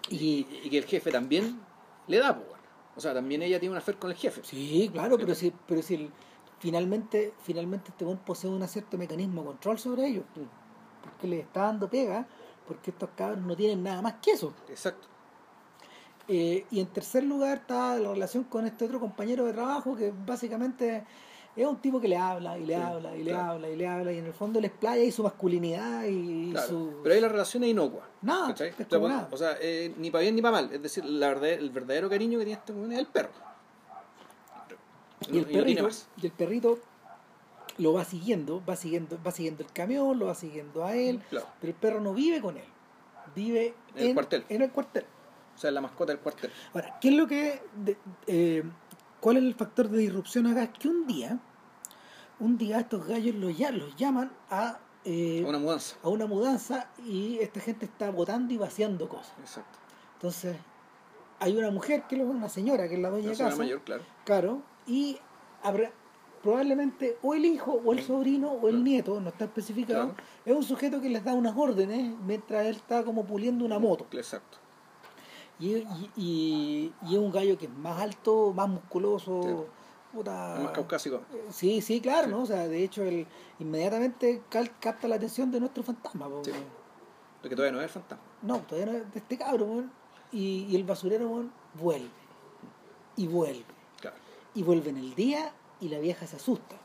[0.08, 1.60] Y, y que el jefe también
[2.06, 2.60] le da, pues, bueno.
[2.96, 4.42] O sea, también ella tiene una fe con el jefe.
[4.44, 6.10] Sí, claro, pero si, pero si el-
[6.58, 10.24] finalmente, finalmente este buen posee un cierto mecanismo de control sobre ellos,
[11.02, 12.26] porque le está dando pega,
[12.66, 14.52] porque estos cabros no tienen nada más que eso.
[14.68, 15.08] Exacto.
[16.32, 20.12] Eh, y en tercer lugar está la relación con este otro compañero de trabajo que
[20.24, 21.04] básicamente
[21.56, 23.86] es un tipo que le habla y le Sí, habla y le habla y le
[23.88, 26.68] habla y en el fondo le explaya y su masculinidad y Claro.
[26.68, 26.92] su...
[27.02, 28.08] Pero ahí la relación es inocua.
[28.22, 28.56] Nada, es O
[28.88, 29.28] sea, nada.
[29.32, 30.72] O sea, eh, ni para bien ni para mal.
[30.72, 33.30] Es decir, la verdad, el verdadero cariño que tiene este weón es el perro.
[35.32, 35.88] y el no perrito
[36.22, 36.78] y el perrito
[37.78, 41.46] lo va siguiendo va siguiendo va siguiendo el camión lo va siguiendo a él Claro.
[41.60, 42.64] pero el perro no vive con él
[43.34, 44.44] vive En el cuartel.
[44.48, 45.04] en el cuartel
[45.54, 46.50] O sea, la mascota del cuartel.
[46.74, 48.62] ahora qué es lo que de- eh,
[49.20, 51.38] cuál es el factor de disrupción acá es que un día
[52.38, 53.56] un día estos gallos los,
[53.96, 55.96] llaman a eh, Una mudanza.
[56.02, 59.78] a una mudanza y esta gente está botando y vaciando cosas Exacto.
[60.14, 60.56] entonces
[61.38, 63.80] hay una mujer que es una señora que es la dueña Una de casa mayor,
[63.82, 64.02] claro.
[64.24, 65.18] Claro, y
[65.62, 65.90] habrá
[66.42, 68.84] probablemente o el hijo o el sobrino o el Claro.
[68.84, 70.22] nieto, no está especificado, Claro.
[70.46, 74.06] es un sujeto que les da unas órdenes mientras él está como puliendo una moto.
[74.12, 74.58] Exacto.
[75.60, 79.66] Y, y, y- y es un gallo que es más alto, más musculoso.
[80.12, 80.56] puta.
[80.56, 81.20] Es más caucásico.
[81.32, 82.30] Eh, Sí, sí, claro, Sí.
[82.32, 82.42] ¿no?
[82.42, 83.26] O sea, de hecho, él
[83.60, 86.28] inmediatamente capta la atención de nuestro fantasma.
[86.28, 86.42] po.
[86.44, 86.50] Sí.
[87.42, 88.24] Porque todavía no es el fantasma.
[88.42, 89.92] No, todavía no es de este cabro, weón.
[90.32, 91.44] Y, y el basurero,
[91.74, 92.08] vuelve.
[93.16, 93.64] Y vuelve.
[94.00, 94.16] Claro.
[94.54, 96.76] y vuelve en el día y la vieja se asusta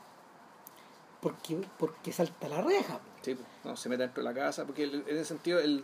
[1.21, 4.65] porque porque salta la reja Sí, no, se mete dentro de la casa.
[4.65, 5.83] Porque en ese sentido, el,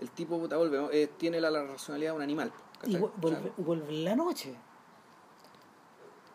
[0.00, 2.52] el tipo, puta, vuelve, eh, tiene la, la racionalidad de un animal.
[2.86, 2.96] y
[3.56, 4.56] vuelve, en la noche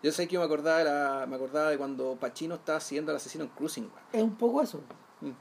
[0.03, 3.11] yo sé que yo me acordaba, de la, me acordaba de cuando Pacino estaba siguiendo
[3.11, 3.89] al asesino en Cruising.
[4.13, 4.81] es un poco eso
[5.21, 5.31] Mm.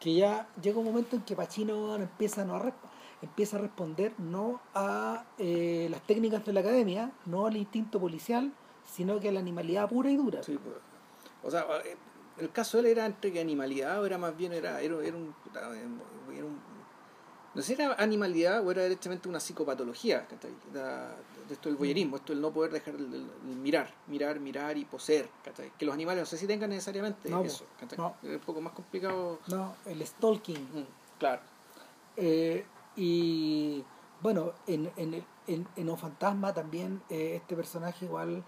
[0.00, 2.72] que ya llega un momento en que Pacino empieza no a
[3.20, 8.52] empieza a responder no a eh, las técnicas de la academia no al instinto policial
[8.84, 10.76] sino que a la animalidad pura y dura Sí, pues.
[11.42, 11.96] O sea, eh,
[12.38, 15.16] el caso de él era entre que animalidad o era más bien, era, era, era
[15.16, 15.66] un, era
[16.44, 16.60] un-
[17.56, 20.26] No sé si era animalidad o era directamente una psicopatología.
[20.28, 20.52] ¿cachai?
[21.50, 24.84] Esto del voyerismo, esto del no poder dejar el, el- el mirar, mirar, mirar y
[24.84, 25.28] poseer.
[25.44, 25.72] ¿cachai?
[25.78, 27.64] Que los animales no sé si tengan necesariamente No, eso.
[27.96, 28.14] no.
[28.22, 29.38] Es un poco más complicado.
[29.48, 30.84] no el stalking Mm,
[31.18, 31.40] claro.
[32.16, 32.64] Eh,
[32.96, 33.84] y
[34.20, 38.42] bueno, en, en el- en, en O Fantasma también eh, este personaje igual,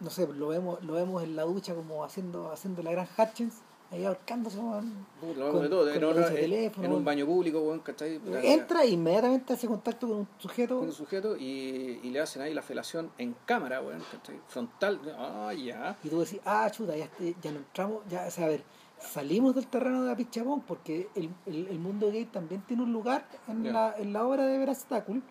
[0.00, 3.54] no sé, lo vemos, lo vemos en la ducha como haciendo, haciendo la gran Hutchins,
[3.90, 5.06] ahí ahorcándose, weón.
[5.20, 5.28] Con-
[5.62, 8.20] de todo, con en, de en- teléfono, en un baño público, weón, ¿cachai?
[8.42, 10.78] Entra e inmediatamente hace contacto con un sujeto.
[10.78, 14.40] con un sujeto y, y le hacen ahí la felación en cámara, weón, ¿cachai?
[14.48, 15.96] Frontal, ah, ya.
[16.04, 18.62] Y tú decís, ah, chuta, ya, este- ya no entramos, ya, o sea, a ver,
[18.98, 22.92] salimos del terreno de la Pichapón porque el, el, el mundo gay también tiene un
[22.92, 25.22] lugar en, la, en la obra de Veractácul,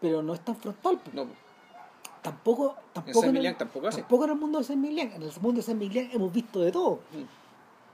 [0.00, 0.98] pero no es tan frontal.
[1.02, 1.14] pues.
[1.14, 1.26] No,
[2.22, 4.00] Tampoco, en tampoco, en Millán el, tampoco hace.
[4.00, 5.12] tampoco en el mundo de San Millán.
[5.12, 7.22] En el mundo de San Millán hemos visto de todo, Mm,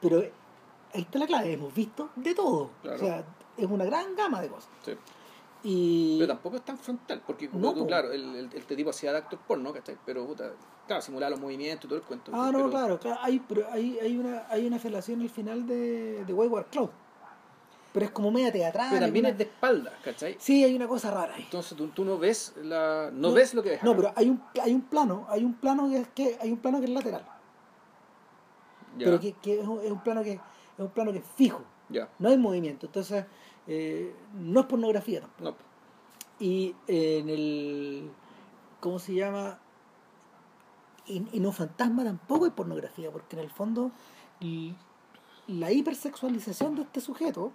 [0.03, 2.71] pero ahí está la clave, hemos visto de todo.
[2.83, 2.97] Claro.
[2.97, 3.25] O sea,
[3.57, 4.69] es una gran gama de cosas.
[4.85, 4.93] sí.
[5.65, 9.13] Y Pero tampoco es tan frontal, porque No, tú, claro, el, el, este tipo hacía
[9.13, 9.97] de actor porno, ¿cachai?
[10.05, 10.51] Pero, puta,
[10.89, 12.33] claro, simulaba los movimientos y todo el cuento.
[12.35, 16.25] Ah, no, claro, claro, hay, pero hay, hay, una, hay una felación al final de,
[16.25, 16.91] de Wayward Cloud.
[17.93, 18.89] Pero es como media teatral.
[18.91, 20.37] Pero también una- es de espalda, ¿cachai?
[20.41, 21.43] Sí, hay una cosa rara ahí.
[21.45, 23.85] Entonces tú, tú no ves la no, ves lo que ves.
[23.85, 26.59] No, pero hay un, hay un plano, hay un plano que es que hay un
[26.59, 27.25] plano que es lateral,
[29.05, 30.41] pero que, que es, un, es un plano que es
[30.79, 31.63] un plano que es fijo,
[32.19, 33.25] no hay movimiento, entonces
[33.67, 35.43] eh, no es pornografía tampoco.
[35.43, 35.57] no,
[36.39, 38.11] Y en el
[38.81, 39.59] ¿cómo se llama?
[41.07, 43.93] Y, y no fantasma tampoco es pornografía, porque en el fondo
[45.47, 47.53] la hipersexualización de este sujeto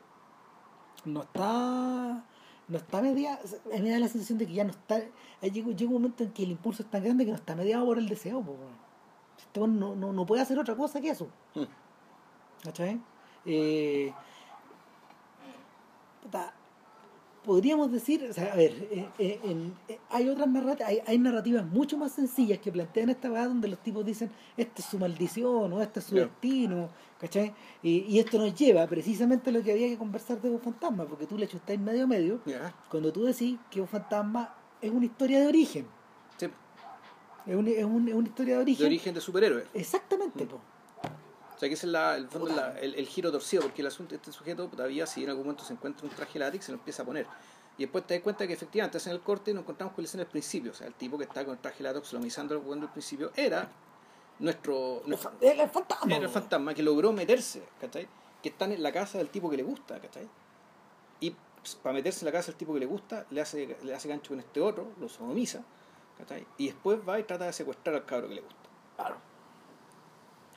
[1.05, 2.23] no está
[2.67, 3.39] no está mediada,
[3.73, 4.99] a mí me da la sensación de que ya no está,
[5.41, 7.85] llega, llega un momento en que el impulso es tan grande que no está mediado
[7.85, 8.57] por el deseo, po.
[9.37, 11.27] Este no, no, no puede hacer otra cosa que eso.
[11.55, 11.63] Mm.
[12.63, 12.99] ¿Cachai?
[13.45, 14.11] Eh,
[17.45, 21.17] podríamos decir, o sea, a ver, eh, eh, en- eh, hay otras narrativas, hay, hay
[21.17, 24.99] narrativas mucho más sencillas que plantean esta verdad donde los tipos dicen, esta es su
[24.99, 26.89] maldición o este es su destino,
[27.21, 27.53] ¿cachai?
[27.81, 31.05] Y, y esto nos lleva precisamente a lo que había que conversar de un fantasma,
[31.05, 31.47] porque tú le
[31.77, 35.87] medio a medio ya, cuando tú decís que un fantasma es una historia de origen,
[37.47, 38.81] es, un- es, un- es una historia de origen.
[38.83, 39.65] de origen de superhéroe.
[39.73, 40.47] Exactamente, Mm.
[40.47, 40.61] po.
[41.55, 43.87] O sea, que ese es la, el, fondo, la- el, el giro torcido, porque el
[43.87, 46.71] asunto de este sujeto todavía, si en algún momento se encuentra un traje látex, se
[46.71, 47.25] lo empieza a poner.
[47.79, 50.07] Y después te das cuenta que efectivamente hacen el corte y nos encontramos con la
[50.07, 50.71] escena del principio.
[50.71, 53.69] O sea, el tipo que está con el traje látex sodomizando cuando al principio era
[54.39, 56.15] nuestro, nuestro fan- el- fantasma.
[56.15, 58.07] era el fantasma que logró meterse, ¿cachai?
[58.43, 60.27] Que está en la casa del tipo que le gusta, ¿cachai?
[61.19, 63.95] Y pues, para meterse en la casa del tipo que le gusta, le hace, le
[63.95, 65.63] hace gancho con este otro, lo sodomiza,
[66.17, 66.45] ¿cachai?
[66.57, 68.69] Y después va y trata de secuestrar al cabro que le gusta.
[68.95, 69.15] Claro.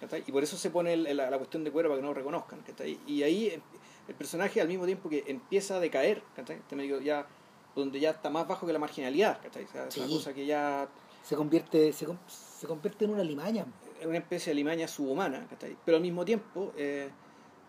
[0.00, 0.24] ¿cachai?
[0.26, 2.14] Y por eso se pone el- la, la cuestión de cuero para que no lo
[2.14, 2.60] reconozcan.
[2.62, 2.98] ¿cachai?
[3.06, 3.60] Y ahí eh,
[4.08, 6.56] el personaje al mismo tiempo que empieza a decaer, ¿cachai?
[6.56, 7.26] Este ya,
[7.76, 9.64] donde ya está más bajo que la marginalidad, ¿cachai?
[9.64, 10.88] O sea, es una cosa que ya
[11.22, 13.66] Se convierte, se, con- se convierte en una limaña.
[14.00, 15.76] es una especie de limaña subhumana, ¿cachai?
[15.84, 17.10] Pero al mismo tiempo, eh,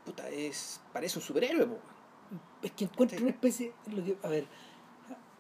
[0.06, 1.78] puta, es, parece un superhéroe, po.
[2.64, 4.46] Es que encuentra una especie, lo que, a ver,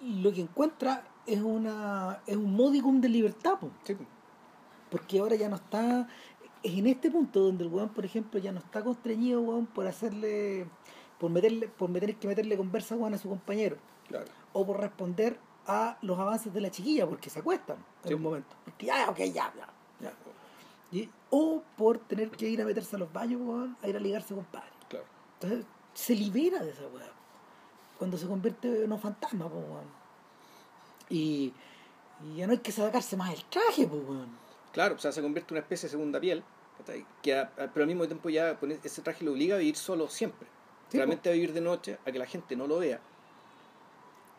[0.02, 3.96] lo que encuentra es una es un modicum de libertad, po, Sí,
[4.90, 6.08] porque ahora ya no está,
[6.64, 9.88] es en este punto donde el weón, por ejemplo, ya no está constreñido, weón, por
[9.88, 10.68] hacerle,
[11.20, 14.26] por meterle, por meter que meterle conversa, weón, a su compañero, claro.
[14.54, 18.14] o por responder a los avances de la chiquilla, porque se acuestan en Sí.
[18.16, 19.68] un momento, porque ya, ok, ya, ya,
[20.00, 20.14] ya.
[20.92, 24.00] Y- o por tener que ir a meterse a los baños, weón, a ir a
[24.00, 24.68] ligarse con padre.
[24.90, 25.06] Claro.
[25.40, 27.10] Entonces se libera de esa weá.
[28.02, 29.86] Cuando se convierte en un fantasma, pues, weón.
[31.08, 31.54] Y,
[32.26, 34.28] y ya no hay que sacarse más el traje, pues, weón.
[34.72, 36.44] Claro, o sea, se convierte en una especie de segunda piel,
[37.22, 40.08] que a- a- pero al mismo tiempo ya ese traje lo obliga a vivir solo
[40.08, 40.48] siempre.
[40.90, 43.00] Sí, Realmente a vivir de noche, a que la gente no lo vea.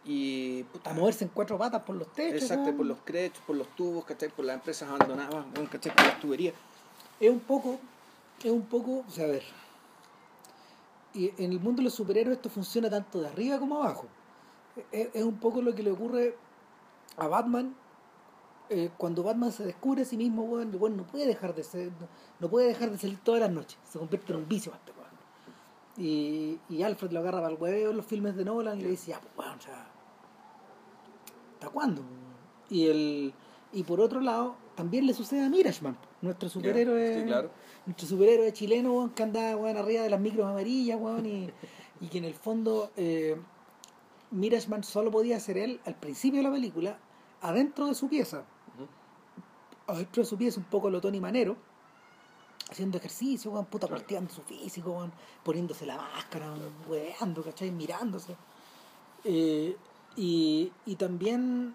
[0.05, 2.43] Y puta, A moverse en cuatro patas por los techos.
[2.43, 4.29] Exacto, por los crechos, por los tubos, ¿cachai?
[4.31, 5.95] Por las empresas abandonadas, ¿cachai?
[5.95, 6.55] Por las tuberías.
[7.21, 7.79] Es un poco,
[8.43, 9.45] es un poco, o sea, a ver.
[11.15, 14.07] Y en el mundo de los superhéroes esto funciona tanto de arriba como abajo.
[14.91, 16.37] Es, es un poco lo que le ocurre
[17.19, 17.75] a Batman
[18.75, 21.89] eh, cuando Batman se descubre a sí mismo, el weón no puede dejar de ser,
[22.01, 22.09] no,
[22.41, 23.79] no puede dejar de salir todas las noches.
[23.85, 24.93] Se convierte en un vicio este.
[25.95, 28.89] Y, y Alfred lo agarra para el hueveo en los filmes de Nolan y le
[28.89, 29.87] dice, ya, pues weón, o sea,
[31.53, 32.03] ¿hasta cuándo?
[32.71, 33.35] Y el
[33.75, 37.51] y por otro lado, también le sucede a Mirashman, nuestro superhéroe, sí, claro.
[37.87, 41.51] Nuestro superhéroe chileno, weón, que anda weón, arriba de las micros amarillas, weón, y,
[42.01, 43.37] y que en el fondo eh,
[44.31, 46.99] Mirashman solo podía ser él al principio de la película,
[47.41, 48.45] adentro de su pieza,
[49.87, 51.57] adentro de su pieza, un poco lo Tony Manero,
[52.71, 57.71] haciendo ejercicio, weón, puta, cultivando su físico, weón, poniéndose la máscara, weón, weando, ¿cachai?
[57.71, 58.37] Mirándose.
[59.25, 59.77] Eh,
[60.17, 61.75] y, y también,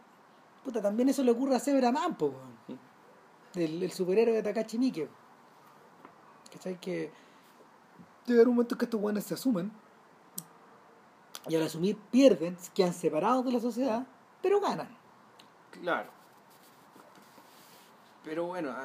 [0.63, 2.79] puta, también eso le ocurre a Zebra Man, po, weón.
[3.55, 5.07] El, el superhéroe de Takashi Miike.
[6.51, 6.79] ¿Cachai?
[6.79, 7.11] Que
[8.25, 9.71] llega un momento en que estos weones se asumen
[11.47, 14.05] y al asumir pierden, quedan separados de la sociedad,
[14.41, 14.89] pero ganan.
[15.71, 16.09] Claro.
[18.23, 18.75] Pero bueno,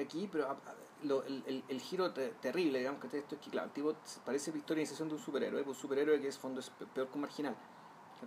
[0.00, 0.56] aquí pero
[1.02, 3.94] el, giro te- terrible, digamos, que esto es que, claro, tipo
[4.24, 7.14] parece victorización de un superhéroe, pues un superhéroe que es fondo es pe- peor que
[7.16, 7.54] un marginal,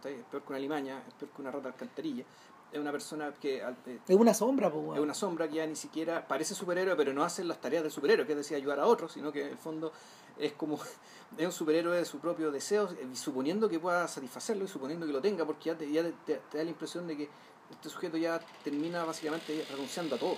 [0.06, 2.24] es peor que una limaña, es peor que una rata alcantarilla,
[2.72, 5.76] es una persona que eh, Es una sombra, pues, es una sombra que ya ni
[5.76, 8.86] siquiera parece superhéroe, pero no hace las tareas de superhéroe, que es decir, ayudar a
[8.88, 9.92] otros, sino que en el fondo
[10.38, 10.80] es como
[11.38, 15.06] es un superhéroe de su propio deseo, eh, y suponiendo que pueda satisfacerlo y suponiendo
[15.06, 17.30] que lo tenga, porque ya te, ya te, te- te da la impresión de que
[17.72, 20.36] este sujeto ya termina básicamente renunciando a todo.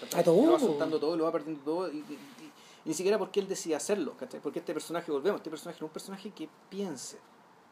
[0.00, 0.20] ¿cachai?
[0.20, 0.46] A todo.
[0.46, 2.52] Lo va soltando todo, lo va perdiendo todo, y, y- y-
[2.84, 4.40] y ni siquiera porque él decide hacerlo, ¿cachai?
[4.40, 7.18] porque este personaje, volvemos, este personaje no es un personaje que piense,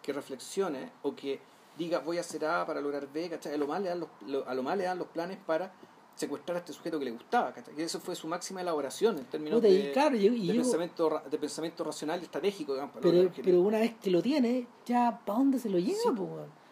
[0.02, 1.38] que reflexione o que
[1.78, 3.54] diga voy a hacer A para lograr B, ¿cachai?
[3.54, 5.72] A lo más le dan los, lo- a lo más le dan los planes para
[6.14, 7.74] secuestrar a este sujeto que le gustaba, ¿cachai?
[7.74, 11.84] Que eso fue su máxima elaboración en términos Puta, de, claro, de pensamiento, de pensamiento
[11.84, 15.70] racional y estratégico, digamos, pero, pero una vez que lo tiene, ya ¿para dónde se
[15.70, 16.08] lo lleva, Sí.
[16.14, 16.28] pues?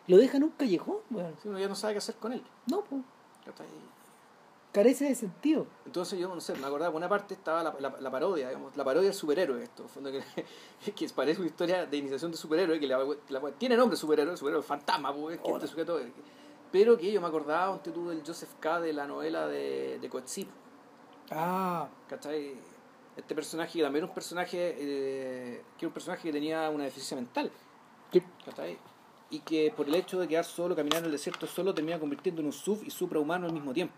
[0.06, 0.96] Lo deja en un callejón,
[1.44, 2.42] uno ya no sabe qué hacer con él.
[2.66, 3.00] No, pues.
[4.72, 5.66] Carece de sentido.
[5.84, 8.76] Entonces yo no sé, me acordaba, por una parte estaba la, la, la parodia, digamos,
[8.76, 10.22] la parodia del superhéroe esto, fondo que,
[10.92, 13.00] que parece una historia de iniciación de superhéroe, que la,
[13.58, 15.98] tiene nombre superhéroe, superhéroe fantasma, pues, que este sujeto,
[16.70, 18.80] pero que yo me acordaba, un tú del Joseph K.
[18.80, 20.46] de la novela de, de Coetzee,
[21.30, 22.54] Ah, ¿cachai?
[23.16, 26.84] Este personaje que también era un personaje, eh, que era un personaje que tenía una
[26.84, 27.50] deficiencia mental,
[28.12, 28.22] sí.
[28.44, 28.78] ¿cachai?
[29.30, 32.40] Y que por el hecho de quedar solo, caminar en el desierto solo, termina convirtiendo
[32.40, 33.94] en un sub y suprahumano al mismo tiempo.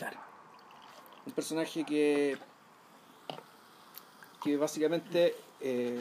[0.00, 0.18] Claro.
[1.26, 2.38] un personaje que
[4.42, 6.00] que básicamente eh,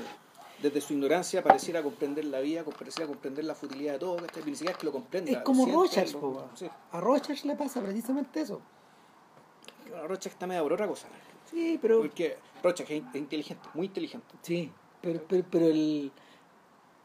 [0.62, 4.44] desde su ignorancia pareciera comprender la vida, pareciera comprender la futilidad de todo, ¿cachai?
[4.46, 5.32] ni siquiera es que lo comprenda.
[5.32, 5.90] Es como weón.
[6.56, 6.70] sí.
[6.92, 8.62] A Rochers le pasa precisamente eso.
[10.08, 11.08] Rorschach está medio por otra cosa.
[11.50, 12.00] Sí, pero.
[12.00, 14.28] Porque es, inteligente, muy inteligente.
[14.42, 16.12] Sí, pero, pero, pero el.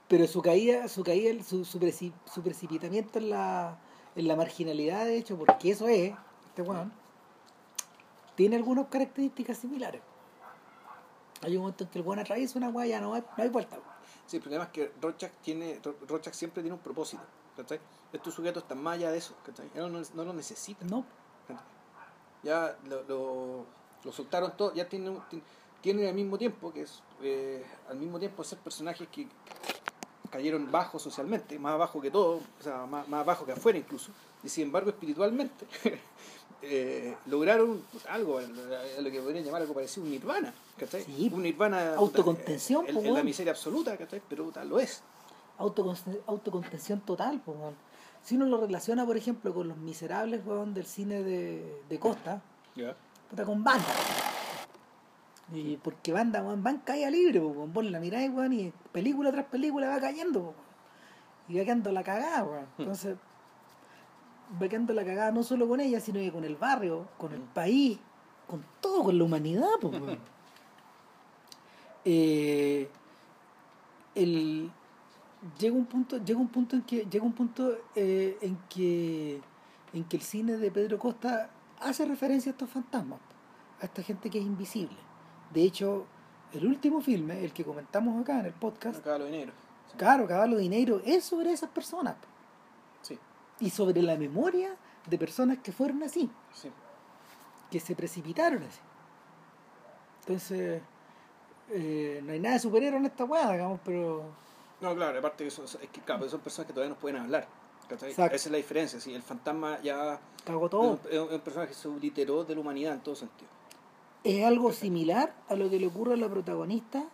[0.08, 3.78] Pero su caída, su caída, su, su, su precipitamiento en la,
[4.14, 6.12] en la marginalidad, de hecho, porque eso es,
[6.54, 6.92] este weón,
[8.36, 10.00] tiene algunas características similares.
[11.42, 13.48] Hay un momento en que el weón atraviesa una weá, ya no hay, no hay
[13.48, 13.76] vuelta.
[13.76, 13.88] weón.
[14.26, 17.22] Sí, el problema es que Rorschach, tiene, Ro- Rorschach siempre tiene un propósito.
[17.56, 17.80] ¿cachai?
[18.12, 19.34] Estos sujetos están más allá de eso.
[19.44, 19.68] ¿cachai?
[19.74, 20.88] Ellos no, no lo necesitan.
[20.88, 21.04] No,
[21.48, 21.64] ¿cachai?
[22.44, 23.66] Ya lo, lo,
[24.04, 25.42] lo soltaron todo, ya tienen, tien-
[25.80, 29.26] tienen al mismo tiempo, que es eh, al mismo tiempo ser personajes que
[30.30, 34.10] cayeron bajo socialmente, más abajo que todo, o sea, más, más abajo que afuera incluso,
[34.42, 35.64] y sin embargo espiritualmente
[36.62, 41.02] eh, lograron algo, a lo que podrían llamar algo parecido un nirvana, ¿cachai?
[41.02, 41.30] Sí.
[41.32, 44.22] Un nirvana Autocontención, puta, en, la miseria absoluta, ¿cachai?
[44.28, 45.02] Pero puta, lo es.
[45.58, 47.56] autocon- autocontención total, pues.
[48.22, 52.40] Si uno lo relaciona, por ejemplo, con los miserables, weón, del cine de, de Costa,
[53.28, 53.84] puta, con banda.
[55.52, 57.72] Y porque banda, weón, van caída libre, weón.
[57.72, 60.54] Vos la miráis, weón, y película tras película va cayendo, weón.
[61.48, 62.66] Y va quedando la cagada, weón.
[62.78, 63.33] Entonces, va
[64.58, 67.98] quedando la cagada no solo con ella, sino que con el barrio, con el país,
[68.46, 69.94] con todo, con la humanidad, pues.
[72.06, 72.86] Eh,
[74.14, 74.70] el
[75.58, 79.40] llega un punto llega un punto en que llega un punto eh, en que
[79.92, 83.20] en que el cine de Pedro Costa hace referencia a estos fantasmas
[83.80, 84.96] a esta gente que es invisible
[85.52, 86.06] de hecho
[86.52, 89.52] el último filme el que comentamos acá en el podcast Acá lo dinero.
[89.96, 92.33] claro Caballo Dinero es sobre esas personas Sí,
[93.60, 94.74] y sobre la memoria
[95.06, 96.70] de personas que fueron así sí.
[97.70, 98.80] que se precipitaron así
[100.20, 100.82] entonces
[101.70, 104.24] eh, no hay nada de superhéroe en esta weá digamos pero
[104.80, 107.46] No, claro, aparte que son, es que claro, son personas que todavía no pueden hablar.
[107.88, 108.98] Esa es la diferencia.
[108.98, 112.42] Sí, el fantasma ya cago es todo es un- es un personaje que se obliteró
[112.44, 113.48] de la humanidad en todo sentido.
[114.24, 117.04] es algo similar a lo que le ocurre a la protagonista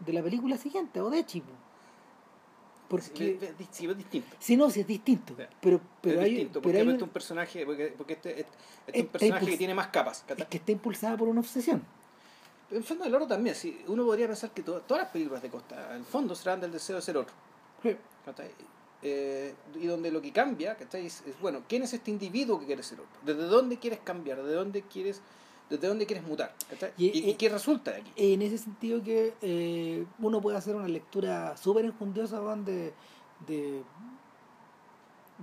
[0.00, 1.52] de la película siguiente, o de Chipo.
[2.92, 4.36] Porque, Sí, sí, es distinto.
[4.38, 5.44] si no, si es distinto, Sí.
[5.62, 8.12] pero, pero es hay, distinto, pero porque hay este un- es un personaje, porque, porque
[8.12, 8.52] este, este-
[8.86, 10.24] este es un personaje que tiene más capas.
[10.36, 11.82] es que está impulsada por una obsesión.
[12.70, 15.40] En el fondo del oro también, sí, uno podría pensar que to- todas las películas
[15.42, 17.34] de Costa, en el fondo serán del deseo de ser otro.
[18.26, 18.50] ¿cachai?
[19.02, 21.06] Eh, y donde lo que cambia, ¿cachai?
[21.06, 23.20] Es, es, bueno, ¿quién es este individuo que quiere ser otro?
[23.24, 24.36] ¿Desde dónde quieres cambiar?
[24.42, 25.20] ¿Desde dónde quieres,
[25.72, 26.54] desde dónde quieres mutar?
[26.96, 28.12] Y- ¿Y, y y- qué resulta de aquí?
[28.16, 32.92] En ese sentido que eh, uno puede hacer una lectura súper enjundiosa de,
[33.46, 33.82] de,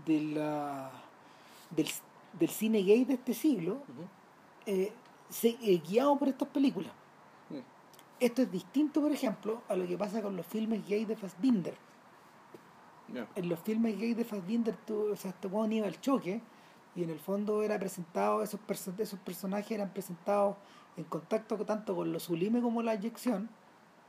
[0.06, 0.92] de la,
[1.72, 1.88] del,
[2.40, 3.82] del cine gay de este siglo,
[4.66, 4.92] eh,
[5.30, 6.92] se- eh, guiado por estas películas.
[8.20, 11.74] Esto es distinto, por ejemplo, a lo que pasa con los filmes gay de Fassbinder.
[13.14, 13.26] Ya.
[13.36, 16.42] En los filmes gay de Fassbinder, tú, o sea, este iba al choque
[16.96, 20.56] y en el fondo era presentado, esos, perso- esos personajes eran presentados
[20.98, 23.50] en contacto con- tanto con lo sublime como la eyección,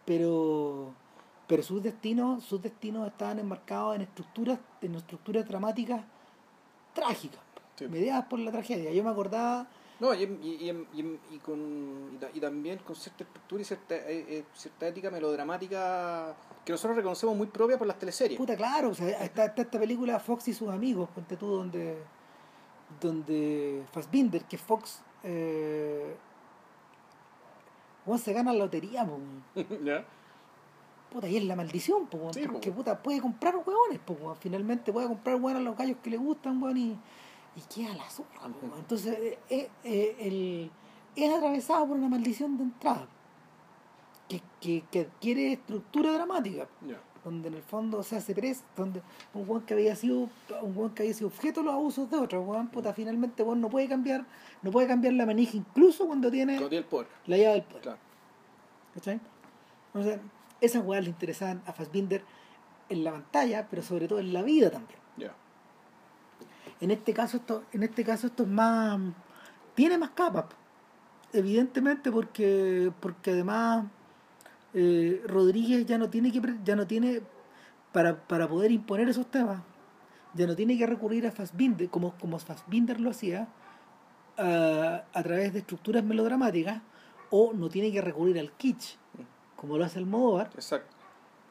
[0.05, 0.93] pero
[1.47, 6.03] pero sus destinos, sus destinos estaban enmarcados en estructuras, en estructuras dramáticas
[6.95, 7.41] trágicas,
[7.77, 7.89] Sí.
[7.89, 8.93] mediadas por la tragedia.
[8.93, 9.67] Yo me acordaba,
[9.99, 14.45] No, y, y, y, y, con, y también con cierta estructura y cierta, eh, eh,
[14.55, 18.39] cierta ética melodramática que nosotros reconocemos muy propia por las teleseries.
[18.39, 21.99] puta, claro, o sea, está, está esta película Fox y sus amigos, ponte tú, donde,
[23.01, 26.17] donde Fassbinder, que Fox, eh,
[28.19, 29.19] se gana la lotería, po.
[29.85, 30.05] ¿Ya?
[31.13, 32.77] puta, y es la maldición, po, Sí, porque po.
[32.79, 36.63] puta, puede comprar hueones, po, finalmente puede comprar hueones a los gallos que le gustan,
[36.63, 36.91] weón, y,
[37.57, 40.71] y queda la zorra, po, entonces eh, eh, eh, el-
[41.17, 43.09] es atravesado por una maldición de entrada,
[44.29, 47.01] que, que, que adquiere estructura dramática, Ya.
[47.25, 49.03] Donde en el fondo se hace pres, donde
[49.35, 50.29] un weón que había sido,
[50.63, 53.61] un weón que había sido objeto de los abusos de otro, weón, puta, finalmente weón
[53.61, 54.25] no puede cambiar,
[54.63, 57.07] no puede cambiar la manija incluso cuando tiene Cuando tiene el poder.
[57.27, 57.83] la llave del poder.
[57.83, 57.99] Claro.
[58.95, 59.21] ¿Cachai?
[59.95, 60.21] O sea,
[60.61, 62.23] esas weas le interesaban a Fassbinder
[62.89, 64.99] en la pantalla, pero sobre todo en la vida también.
[65.17, 65.33] Ya.
[66.81, 68.99] En este caso esto, en este caso esto es más
[69.75, 70.47] tiene más capas.
[71.33, 73.85] Evidentemente porque porque además
[74.75, 77.23] eh, Rodríguez ya no tiene que ya no tiene
[77.93, 79.63] para, para poder imponer esos temas
[80.35, 83.49] ya no tiene que recurrir a Fassbinder como, como Fassbinder lo hacía
[84.39, 86.83] a, a través de estructuras melodramáticas
[87.31, 88.97] o no tiene que recurrir al kitsch
[89.57, 90.51] como lo hace Almodóvar.
[90.55, 90.89] Exacto.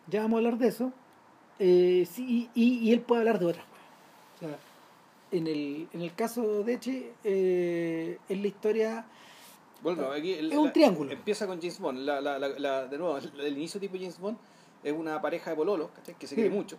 [0.08, 0.92] ya vamos a hablar de eso.
[1.60, 3.66] Eh, sí, y, y él puede hablar de otras
[4.36, 4.58] o sea,
[5.32, 9.06] en el, en el caso de Eche eh, es la historia
[9.82, 11.12] Bueno, aquí el- Es un triángulo.
[11.12, 12.00] Empieza con James Bond.
[12.00, 14.38] La, la, de nuevo, el, inicio tipo James Bond
[14.84, 16.16] es una pareja de pololos ¿cachai?
[16.18, 16.42] que se Sí.
[16.42, 16.78] quiere mucho.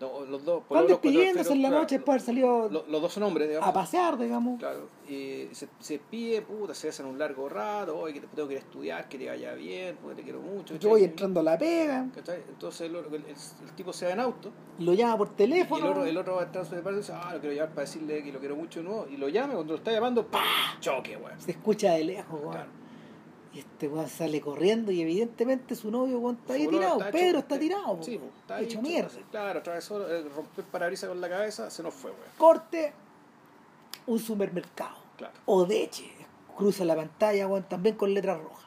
[0.00, 3.02] No, los dos, Están despidiéndose en la claro, noche después de haber salido lo- los
[3.02, 3.68] dos son hombres, digamos.
[3.68, 4.58] a pasear, digamos.
[4.60, 8.46] Claro, y se, se despide, puta, se hacen un largo rato, oye, que te- tengo
[8.46, 10.76] que ir a estudiar, que te vaya bien, porque te quiero mucho.
[10.76, 12.42] Yo voy entrando a la pega, ¿Cachai?
[12.48, 15.84] Entonces el, el- el- el tipo se va en auto lo llama por y teléfono.
[15.86, 17.80] el otro, el otro va a su departamento y dice, ah, lo quiero llamar para
[17.86, 19.06] decirle que lo quiero mucho de nuevo.
[19.10, 20.78] Y lo llama, cuando lo está llamando, ¡pah!
[20.78, 21.40] Choque, weón.
[21.40, 22.52] Se escucha de lejos, weón.
[22.52, 22.70] Claro.
[23.58, 26.98] Y este weón sale corriendo y evidentemente su novio weón, está ahí tirado.
[27.00, 28.30] está Pedro hecho- está tirado, Sí, weón.
[28.40, 29.10] está hecho mierda.
[29.32, 32.22] Claro, atravesó, eh, rompió el parabrisas con la cabeza, se nos fue, weón.
[32.38, 32.92] Corte,
[34.06, 34.94] un supermercado.
[35.16, 35.34] Claro.
[35.46, 36.08] Odeche.
[36.56, 38.64] Cruza la pantalla, weón, también con letras rojas.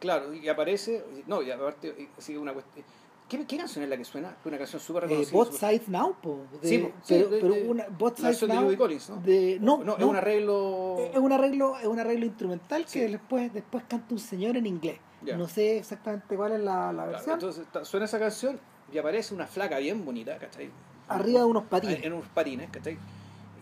[0.00, 2.84] Claro, y aparece, no, y aparte, sigue una cuestión.
[3.32, 4.36] ¿Qué, ¿Qué canción es la que suena?
[4.44, 5.32] Una canción súper Eh, reconocida.
[5.38, 6.38] Both súper- Sides Now, po.
[6.60, 8.64] De- Sí, pero, de- pero de- una Both la Sides de Now.
[8.64, 9.16] Louis Collins, ¿no?
[9.16, 10.96] de- no, no, es un arreglo.
[11.12, 12.98] es un arreglo, es un arreglo instrumental Sí.
[13.00, 14.98] que después, después canta un señor en inglés.
[15.22, 17.34] No sé exactamente cuál es la, la Claro, versión.
[17.34, 18.60] entonces suena esa canción
[18.92, 20.68] y aparece una flaca bien bonita, ¿cachai?
[21.08, 22.04] Arriba de unos patines.
[22.04, 22.98] En unos patines, ¿cachai?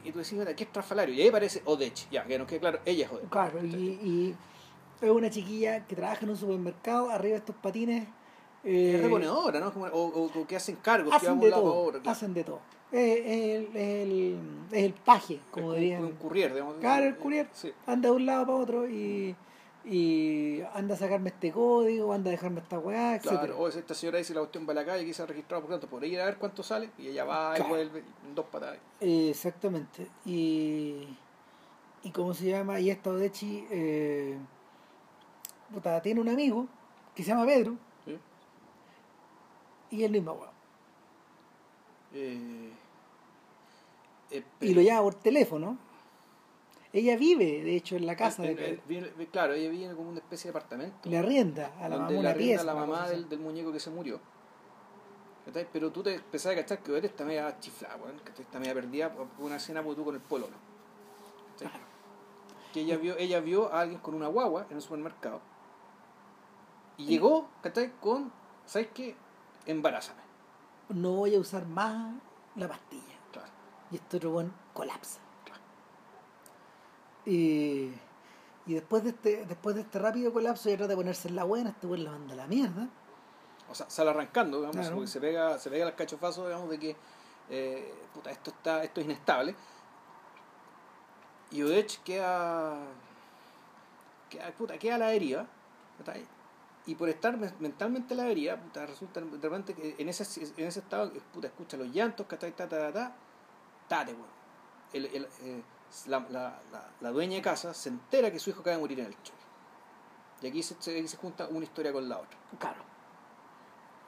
[0.04, 1.14] Y tú decís, mira, ¿qué es Trafalario?
[1.14, 3.28] Y ahí aparece Odech, ya, que nos quede claro, ella es Odech.
[3.28, 4.34] Claro, y, y
[5.02, 8.08] es una chiquilla que trabaja en un supermercado, arriba de estos patines.
[8.64, 9.68] Eh, es reponedora, ¿no?
[9.68, 12.00] O, o- o que hacen cargos, que hacen van de de un lado todo, otro.
[12.02, 12.10] claro.
[12.16, 12.60] hacen de todo.
[12.92, 14.38] Es el, el,
[14.72, 16.00] el paje, como dirían.
[16.02, 16.74] un, un courier, digamos.
[16.80, 17.48] Claro, el courier.
[17.52, 17.72] Sí.
[17.86, 19.36] Anda de un lado para otro y,
[19.84, 23.28] y anda a sacarme este código, anda a dejarme esta weá, etc.
[23.28, 25.86] Claro, o esta señora dice la cuestión va a la calle, quizá registrado por tanto,
[25.86, 27.64] por ir a ver cuánto sale, y ella va Claro.
[27.66, 28.78] y vuelve, en dos patadas.
[29.00, 30.08] Exactamente.
[30.26, 31.06] Y,
[32.02, 34.36] y cómo se llama, y esta Odechi eh,
[36.02, 36.66] tiene un amigo
[37.14, 37.76] que se llama Pedro.
[39.90, 40.50] Y el mismo weón.
[42.12, 42.72] Eh,
[44.30, 45.78] eh, Y lo llama por teléfono.
[46.92, 50.50] Ella vive, de hecho, en la casa eh, de claro, ella vive como una especie
[50.50, 51.08] de apartamento.
[51.08, 53.90] Le arrienda a la donde mamá le arrienda a la mamá del, muñeco que se
[53.90, 54.20] murió.
[55.44, 55.68] ¿Cachai?
[55.72, 58.44] Pero tú te empezás a cachar que Odette está media chiflada, weón, ¿cachai?
[58.44, 60.56] está media perdida por una escena por tú con el pololo.
[61.58, 61.80] ¿cachai?
[62.72, 65.40] Que ella vio, ella vio a alguien con una guagua en el supermercado.
[66.98, 67.92] Y llegó, ¿cachai?
[68.00, 68.32] Con,
[68.66, 69.14] ¿sabes qué?
[69.66, 70.20] Embarázame.
[70.90, 72.14] No voy a usar más
[72.56, 73.14] la pastilla.
[73.32, 73.48] Claro.
[73.90, 75.20] Y este otro weón colapsa.
[75.44, 75.60] Claro.
[77.26, 77.92] Y,
[78.66, 81.44] y después de este después de este rápido colapso, ella trata de ponerse en la
[81.44, 82.88] buena, este weón la manda a la mierda.
[83.68, 84.94] O sea, sale arrancando, digamos, Claro.
[84.96, 86.96] porque se pega, se pega al cachofazo, digamos, de que
[87.50, 89.54] eh, puta, esto está, esto es inestable.
[91.52, 92.76] Y Odech queda,
[94.28, 95.46] queda, puta, queda a la deriva.
[96.86, 100.24] Y por estar men- mentalmente la deriva, puta, resulta de repente que en ese,
[100.56, 102.52] en ese estado, puta, escucha los llantos, ¿cachai?
[102.52, 103.12] Ta, ta, ta, ta,
[103.88, 104.26] tate, weón.
[104.92, 105.62] El, el, eh,
[106.06, 109.00] la, la, la, la dueña de casa se entera que su hijo acaba de morir
[109.00, 109.38] en el choque.
[110.42, 112.38] Y aquí se, se- se junta una historia con la otra.
[112.58, 112.82] Claro.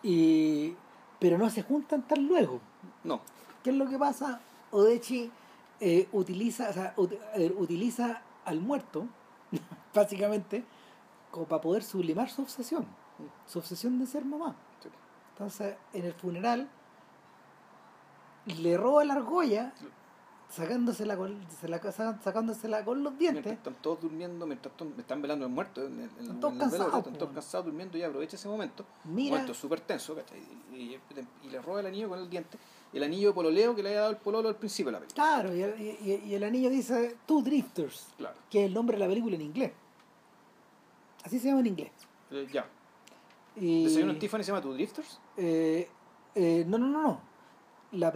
[0.02, 0.74] Y,
[1.18, 2.60] pero no se juntan tan luego.
[3.04, 3.20] No,
[3.62, 4.40] ¿Qué es lo que pasa?
[4.72, 5.30] Odechi
[5.80, 9.06] eh, utiliza, o sea, ut- eh, utiliza al muerto,
[9.94, 10.64] básicamente,
[11.32, 12.86] como para poder sublimar su obsesión.
[13.46, 14.54] Su obsesión de ser mamá.
[14.80, 14.88] Sí.
[15.32, 16.68] Entonces, en el funeral,
[18.46, 19.72] le roba la argolla,
[20.50, 21.80] sacándosela con, se la-
[22.22, 23.52] sacándosela con los Mientras dientes.
[23.52, 26.98] están todos durmiendo, mientras to- están velando el muerto, en, en- Están todos cansados, velorio,
[26.98, 28.84] están todos cansados durmiendo y aprovecha ese momento.
[29.04, 30.40] Mira, Momento súper tenso, ¿cachai?
[30.72, 31.00] Y, y-
[31.44, 32.58] y le roba el anillo con el diente.
[32.92, 35.24] El anillo de pololeo que le había dado el pololo al principio de la película.
[35.24, 38.36] claro, y el, y- y el anillo dice Two Drifters, Claro.
[38.50, 39.72] que es el nombre de la película en inglés.
[41.24, 41.92] Así se llama en inglés.
[42.30, 42.66] Eh, ya.
[43.56, 45.18] Y, ¿Desayuno en Tiffany se llama Two Drifters?
[45.36, 45.88] eh,
[46.34, 47.20] eh, no, no, no, no.
[47.92, 48.10] La,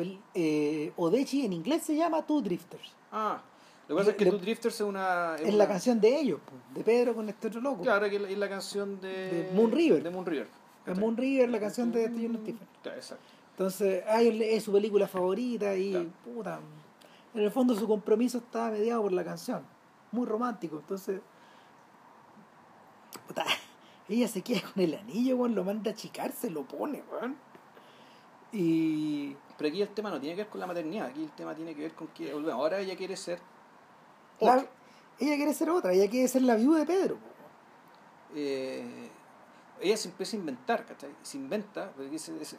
[0.97, 2.93] Odechi en inglés se llama Two Drifters.
[3.13, 3.43] Ah.
[3.89, 5.37] Lo que pasa es que Two Drifters es una.
[5.37, 7.83] Es una- la canción de ellos, po, de Pedro con este otro loco.
[7.83, 9.09] Claro, que es la- canción de.
[9.45, 10.03] De Moon River.
[10.03, 10.49] De Moon River.
[10.87, 12.69] Es Moon River, la canción de Stephen Stephen.
[12.83, 13.25] Claro, exacto.
[13.53, 16.09] Entonces, a ellos le- es su película favorita y, Claro.
[16.25, 16.61] puta,
[17.35, 19.63] en el fondo su compromiso está mediado por la canción.
[20.13, 20.79] Muy romántico.
[20.79, 21.21] Entonces,
[23.19, 23.45] puta,
[24.09, 27.37] ella se queda con el anillo, weón, lo manda a achicar, se lo pone, weón.
[28.53, 31.55] Y, Pero aquí el tema no tiene que ver con la maternidad, aquí el tema
[31.55, 33.39] tiene que ver con que bueno, ahora ella quiere ser
[34.41, 34.67] la-
[35.19, 37.17] ella quiere ser otra, ella quiere ser la viuda de Pedro.
[38.35, 39.11] Eh,
[39.81, 41.11] ella se empieza a inventar, ¿cachai?
[41.23, 42.57] Se inventa, porque es- eh,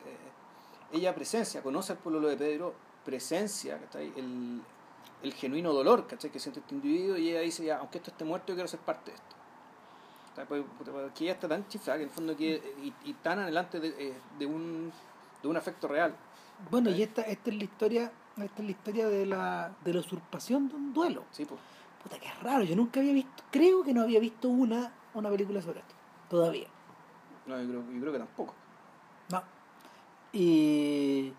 [0.92, 2.74] ella presencia, conoce al pueblo de Pedro,
[3.06, 4.12] presencia, ¿cachai?
[4.16, 4.62] El,
[5.24, 6.32] el genuino dolor, ¿cachai?
[6.32, 8.80] Que siente este individuo y ella dice, ya, aunque esto esté muerto, yo quiero ser
[8.82, 9.36] parte de esto.
[10.46, 13.80] Porque- Porque ella está tan chiflada que en el fondo que, y, y tan adelante
[13.80, 14.92] de, eh, de un,
[15.42, 16.16] de un afecto real.
[16.72, 20.00] Bueno, y esta, esta es la historia, esta es la historia de la, de la
[20.00, 21.24] usurpación de un duelo.
[21.32, 21.60] Sí, pues.
[22.04, 25.62] Puta, qué raro, yo nunca había visto, creo que no había visto una, una película
[25.62, 25.96] sobre esto.
[26.30, 26.68] Todavía.
[27.46, 28.54] No, yo creo, yo creo que tampoco.
[29.32, 29.44] No.
[30.34, 31.34] Y.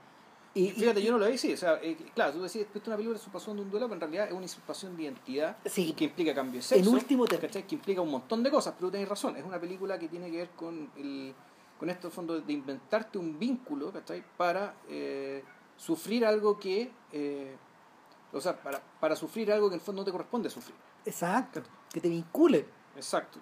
[0.63, 1.53] y, Fíjate, yo no lo vi, sí.
[1.53, 3.95] O sea, eh, claro, tú decís, viste una película de usurpación de un duelo, pero
[3.97, 6.89] en realidad es una usurpación de identidad Sí, que implica cambio de sexo.
[6.89, 7.49] En último término.
[7.49, 7.67] ¿cachai?
[7.67, 9.37] Que implica un montón de cosas, pero tenéis razón.
[9.37, 11.35] Es una película que tiene que ver con el
[11.79, 14.25] con esto, en fondo, de inventarte un vínculo, ¿cachai?
[14.37, 15.45] Para eh,
[15.77, 16.91] sufrir algo que.
[17.13, 17.57] eh,
[18.33, 20.75] o sea, para, para sufrir algo que en el fondo no te corresponde sufrir.
[21.07, 21.63] exacto.
[21.93, 23.39] Que te vincule, Exacto.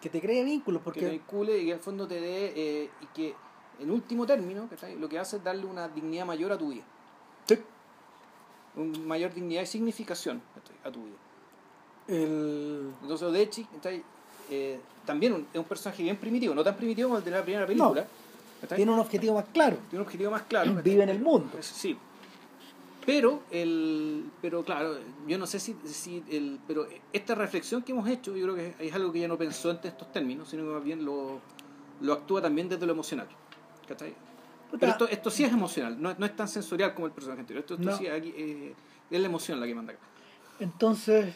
[0.00, 1.10] que te cree vínculos, Que te porque.
[1.10, 2.90] vincule y que en el fondo te dé.
[3.02, 3.34] y que,
[3.80, 4.96] en último término, ¿cachai?
[4.98, 6.82] Lo que hace es darle una dignidad mayor a tu vida.
[8.76, 10.76] Una mayor dignidad y significación ¿cachai?
[10.84, 11.16] a tu vida.
[12.08, 12.92] El...
[13.02, 13.66] Entonces Odechi.
[14.52, 17.42] Eh, también un- es un personaje bien primitivo, no tan primitivo como el de la
[17.42, 18.06] primera película.
[18.76, 19.76] Tiene un objetivo más claro.
[19.88, 20.70] Tiene un objetivo más claro.
[20.74, 20.82] ¿cachai?
[20.90, 21.50] Vive en el mundo.
[21.60, 21.96] Sí.
[23.06, 28.06] Pero el pero claro, yo no sé si, si el pero esta reflexión que hemos
[28.08, 30.70] hecho, yo creo que es algo que ella no pensó en estos términos, sino que
[30.70, 31.40] más bien lo,
[32.02, 33.26] lo actúa también desde lo emocional.
[33.96, 37.60] Pero esto, esto sí es emocional, no, no es tan sensorial como el personaje anterior.
[37.64, 37.96] Esto, esto No.
[37.96, 38.74] sí aquí, eh,
[39.10, 40.02] es la emoción la que manda acá.
[40.60, 41.34] Entonces,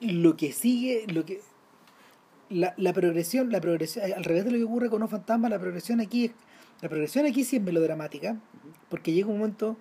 [0.00, 1.40] lo que sigue, lo que.
[2.48, 5.58] La, la progresión, la progresión, al revés de lo que ocurre con los fantasmas, la
[5.60, 6.32] progresión aquí es.
[6.80, 8.36] La progresión aquí sí es melodramática,
[8.88, 9.76] porque llega un momento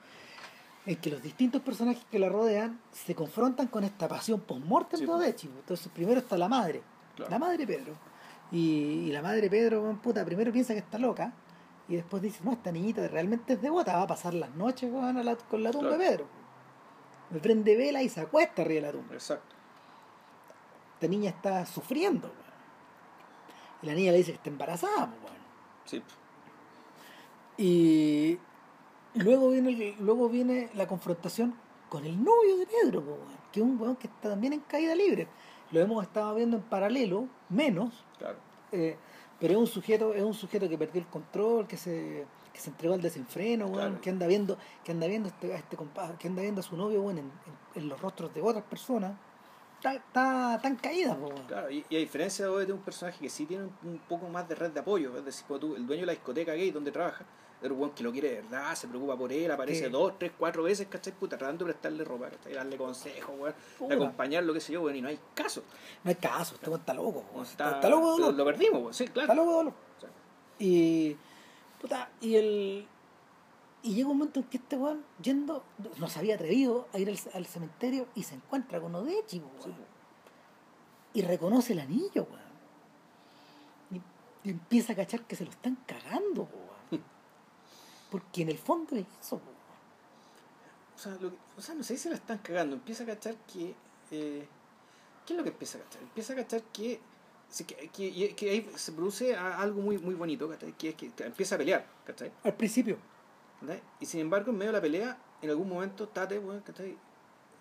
[0.85, 5.05] en que los distintos personajes que la rodean se confrontan con esta pasión post-mortem Sí,
[5.05, 5.19] de pues.
[5.19, 5.47] Odechi.
[5.47, 6.81] Entonces, primero está la madre,
[7.15, 7.31] Claro.
[7.31, 7.93] la madre Pedro.
[8.51, 8.57] Y,
[9.07, 11.33] y la madre Pedro, puta, primero piensa que está loca,
[11.89, 15.17] y después dice, no, esta niñita realmente es devota, va a pasar las noches weón,
[15.17, 16.01] a la- con la tumba Claro.
[16.03, 16.25] de Pedro.
[17.31, 19.13] Me prende vela y se acuesta arriba de la tumba.
[19.15, 19.55] Exacto.
[20.95, 22.27] Esta niña está sufriendo.
[22.27, 22.39] weón.
[23.81, 25.05] Y la niña le dice que está embarazada.
[25.23, 25.39] weón.
[25.85, 26.01] Sí.
[27.57, 28.39] Y
[29.15, 31.55] luego viene, el- luego viene la confrontación
[31.89, 33.19] con el novio de Pedro, weón,
[33.51, 35.27] que es un weón que está también en caída libre.
[35.71, 38.37] Lo hemos estado viendo en paralelo, menos, Claro.
[38.71, 38.97] eh,
[39.39, 42.69] pero es un sujeto, es un sujeto que perdió el control, que se, que se
[42.69, 44.01] entregó al desenfreno, weón, Claro.
[44.01, 45.77] que anda viendo, que anda viendo este, a este
[46.19, 47.25] que anda viendo a su novio weón, en,
[47.75, 49.13] en- en los rostros de otras personas.
[49.77, 51.47] Está, está tan caída, pues, weón.
[51.47, 54.27] Claro, y, y a diferencia de de un personaje que sí tiene un, un poco
[54.27, 56.71] más de red de apoyo, es decir, cuando tú, el dueño de la discoteca gay
[56.71, 57.23] donde trabaja,
[57.61, 60.31] es un weón que lo quiere de verdad, se preocupa por él, aparece dos, tres,
[60.37, 61.13] cuatro veces, ¿cachai?
[61.13, 62.53] Puta, tratando de prestarle ropa, ¿cachai?
[62.53, 65.63] Darle consejos, weón, acompañarlo, qué sé yo, weón, y no hay caso.
[66.03, 67.45] No hay caso, este weón está loco, weón.
[67.45, 68.33] Está, está, está loco de lo, dolor.
[68.35, 69.35] lo perdimos, weón, sí, Está claro.
[69.35, 69.73] loco de dolor.
[70.59, 71.17] Y.
[71.81, 72.87] Puta, y el.
[73.81, 75.63] Y llega un momento en que este weón, yendo,
[75.97, 79.49] no se había atrevido a ir al, al cementerio y se encuentra con Odechi, po,
[79.59, 79.99] sí, weón.
[81.13, 82.49] Y reconoce el anillo, weón.
[83.91, 86.58] Y, y empieza a cachar que se lo están cagando, weón.
[88.09, 89.39] Porque en el fondo es eso,
[90.95, 93.05] o, sea, lo que- o sea, no sé si se la están cagando, empieza a
[93.05, 93.73] cachar que...
[94.11, 94.47] eh,
[95.25, 96.01] ¿Qué es lo que empieza a cachar?
[96.01, 96.99] Empieza a cachar que...
[97.67, 100.71] Que, que, que ahí se produce algo muy, muy bonito, ¿cachai?
[100.73, 102.31] Que es que, empieza a pelear, ¿cachai?
[102.43, 102.97] Al principio.
[103.61, 103.81] ¿Cachai?
[103.99, 106.95] Y sin embargo, en medio de la pelea, en algún momento Tate, weón, ¿cachai?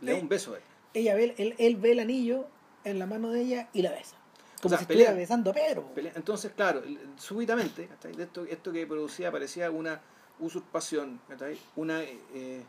[0.03, 0.21] Le da Eh.
[0.21, 0.63] un beso a él.
[0.93, 2.47] Ella ve, él, él ve el anillo
[2.85, 4.17] en la mano de ella y la besa.
[4.61, 5.21] Como sea, si estuviera pelea.
[5.23, 5.95] besando a Pedro.
[5.95, 6.83] Pelea- Entonces, claro,
[7.17, 8.13] súbitamente, ¿cachai?
[8.13, 10.03] De esto, esto que producía parecía una
[10.41, 11.59] usurpación, ¿cachai?
[11.77, 12.65] Una, eh, eh,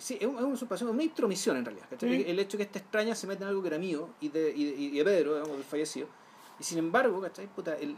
[0.00, 1.86] Sí, es una usurpación, una intromisión en realidad.
[1.88, 2.30] ¿cachai?
[2.30, 4.64] El hecho que esta extraña se mete en algo que era mío y de, y
[4.66, 6.06] de, y de Pedro, digamos, fallecido.
[6.60, 7.46] Y sin embargo, ¿cachai?
[7.46, 7.96] Puta, el,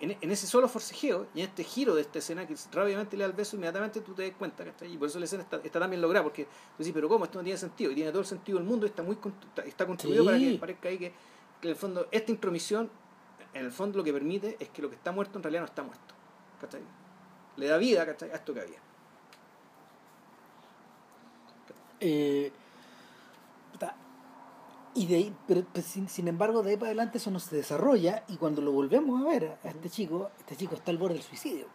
[0.00, 3.24] en, en ese solo forcejeo y en este giro de esta escena que rápidamente le
[3.24, 4.92] da el beso, inmediatamente tú te das cuenta, ¿cachai?
[4.92, 7.24] Y por eso la escena está, está tan bien lograda, porque tú dices, pero ¿cómo?
[7.24, 7.90] Esto no tiene sentido.
[7.90, 9.16] Y tiene todo el sentido del mundo y está, muy,
[9.48, 10.26] está, está construido Sí.
[10.28, 11.12] para que parezca ahí que,
[11.60, 12.88] que en el fondo esta intromisión,
[13.54, 15.66] en el fondo lo que permite es que lo que está muerto en realidad no
[15.66, 16.14] está muerto.
[16.60, 16.82] ¿cachai?
[17.56, 18.30] Le da vida, ¿cachai?
[18.30, 18.78] A esto que había.
[22.00, 22.52] Eh,
[24.96, 27.56] y de ahí, pero, pues, sin, sin embargo, de ahí para adelante eso no se
[27.56, 31.14] desarrolla y cuando lo volvemos a ver a este chico, este chico está al borde
[31.14, 31.66] del suicidio.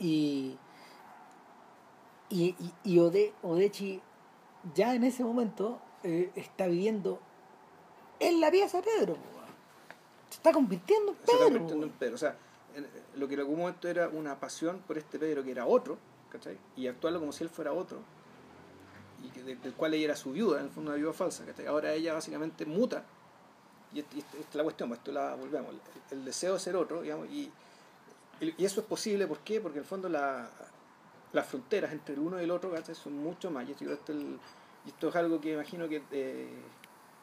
[0.00, 0.58] Y,
[2.30, 4.02] y, y, y Ode- Odechi
[4.74, 7.20] ya en ese momento eh, está viviendo
[8.18, 9.16] en la pieza de Pedro.
[10.30, 11.46] Se está convirtiendo en se está Pedro.
[11.50, 11.92] convirtiendo en.
[11.92, 12.14] Pedro.
[12.16, 12.36] O sea,
[13.16, 15.98] lo que en algún momento era una pasión por este Pedro que era otro,
[16.30, 16.58] ¿cachai?
[16.76, 17.98] Y actuarlo como si él fuera otro,
[19.22, 21.66] y del cual ella era su viuda, en el fondo una viuda falsa, ¿cachai?
[21.66, 23.04] Ahora ella básicamente muta,
[23.92, 25.74] y esta esta es la cuestión, pues, esto la volvemos,
[26.10, 27.50] el, deseo de ser otro, digamos, y,
[28.40, 29.60] y eso es posible, ¿por qué?
[29.60, 30.50] Porque en el fondo la,
[31.32, 32.94] las fronteras entre el uno y el otro, ¿cachai?
[32.94, 36.02] Son mucho más, y esto, y esto es algo que imagino que...
[36.10, 36.48] eh,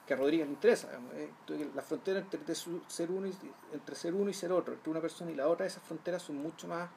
[0.06, 0.88] que a Rodríguez le interesa.
[0.88, 3.34] digamos, eh, la frontera entre, ser uno y,
[3.74, 6.38] entre ser uno y ser otro, entre una persona y la otra, esas fronteras son
[6.38, 6.89] mucho más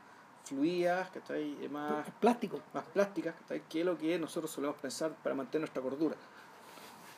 [0.44, 1.56] fluidas, ¿cachai?
[1.64, 2.60] Eh, más, Es plástico.
[2.72, 3.62] más plásticas, ¿cachai?
[3.68, 6.16] que es lo que nosotros solemos pensar para mantener nuestra cordura.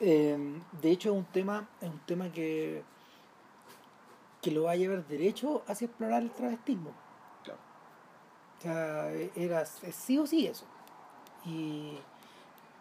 [0.01, 2.83] Eh, de hecho, es un tema, es un tema que,
[4.43, 6.93] que lo va a llevar derecho hacia explorar el travestismo.
[7.43, 7.59] Claro.
[8.59, 10.67] O sea, era es sí o sí eso.
[11.45, 11.99] Y,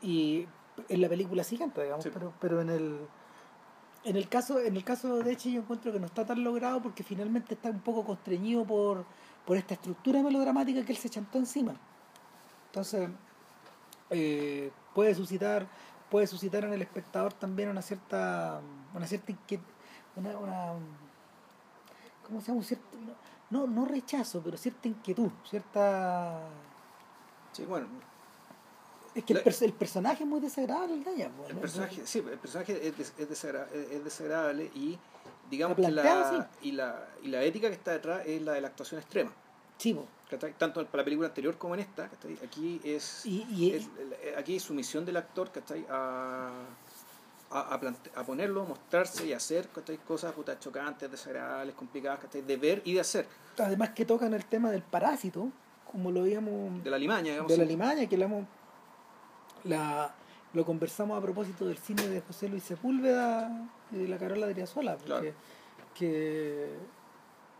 [0.01, 0.47] y
[0.89, 2.11] en la película siguiente, digamos, Sí.
[2.13, 3.07] pero, pero en el
[4.05, 6.79] en el caso, en el caso de Eche yo encuentro que no está tan logrado
[6.79, 9.03] porque finalmente está un poco constreñido por,
[9.45, 11.73] por esta estructura melodramática que él se chantó encima.
[12.67, 13.09] Entonces,
[14.11, 15.65] eh, puede suscitar,
[16.11, 18.61] puede suscitar en el espectador también una cierta,
[18.93, 19.33] una cierta
[20.15, 20.73] una, una
[22.27, 22.59] ¿cómo se llama?
[22.59, 22.85] Un cierto,
[23.49, 26.41] no, no rechazo, pero cierta inquietud, cierta
[27.53, 27.87] Sí, bueno,
[29.15, 32.37] es que el, pers- el personaje es muy desagradable el pues, el personaje, sí, el
[32.37, 34.97] personaje es, des- es, desagra- es- es desagradable y
[35.49, 38.61] digamos La que la, y, la, y la ética que está detrás es la de
[38.61, 39.31] la actuación extrema.
[39.77, 39.97] Sí.
[40.57, 42.37] Tanto para la película anterior como en esta, ¿cachai?
[42.43, 45.85] aquí es, Y, y- es- el- aquí es sumisión del actor ¿cachai?
[45.89, 46.49] A,
[47.51, 49.97] a, a, a ponerlo, mostrarse y hacer ¿cachai?
[49.97, 52.41] cosas puta, chocantes, desagradables, complicadas, ¿cachai?
[52.41, 53.27] de ver y de hacer.
[53.59, 55.49] además que tocan el tema del parásito,
[55.91, 57.51] como lo habíamos De la limaña, digamos.
[57.51, 58.47] de la limaña, que la, hemos-
[59.65, 60.13] la
[60.53, 64.93] lo conversamos a propósito del cine de José Luis Sepúlveda y de la Carola Driasola,
[64.95, 65.35] porque Claro.
[65.93, 66.69] que,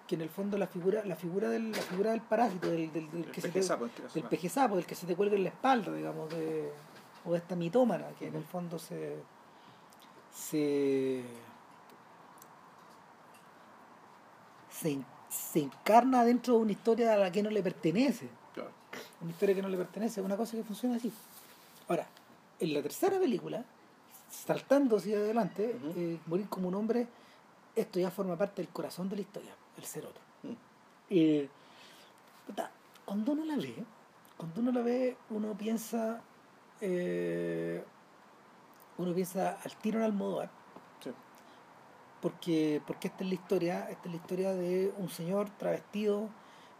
[0.08, 3.12] que en el fondo la figura, la figura del, la figura del parásito, del, del,
[3.12, 5.43] del El que se te- pejezapo, este del pejezapo, del que se te cuelga en
[5.43, 6.72] la espalda, digamos, de,
[7.26, 9.18] o de esta mitómana, que en el fondo se
[10.34, 11.22] se
[14.70, 14.99] se,
[15.30, 18.70] se encarna dentro de una historia a la que no le pertenece Claro.
[19.22, 21.12] una historia que no le pertenece, una cosa que funciona así.
[21.88, 22.08] Ahora,
[22.60, 23.64] en la tercera película,
[24.30, 27.08] saltando hacia adelante, eh, morir como un hombre,
[27.76, 30.22] esto ya forma parte del corazón de la historia, el ser otro.
[31.10, 31.48] Eh,
[32.48, 32.72] puta,
[33.06, 33.76] cuando uno la ve,
[34.38, 36.22] cuando uno la ve, uno piensa,
[36.82, 37.84] eh,
[38.98, 40.50] uno piensa al tiro en Almodóvar,
[41.04, 41.12] Sí.
[42.22, 46.30] porque, porque esta es la historia, esta es la historia de un señor travestido,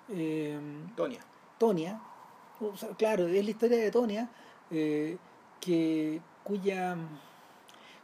[0.10, 0.60] eh,
[0.96, 1.20] Tonia.
[1.60, 2.02] Tonia,
[2.60, 4.30] o sea, claro, es la historia de Tonia,
[4.72, 5.18] eh,
[5.62, 6.98] que, cuya,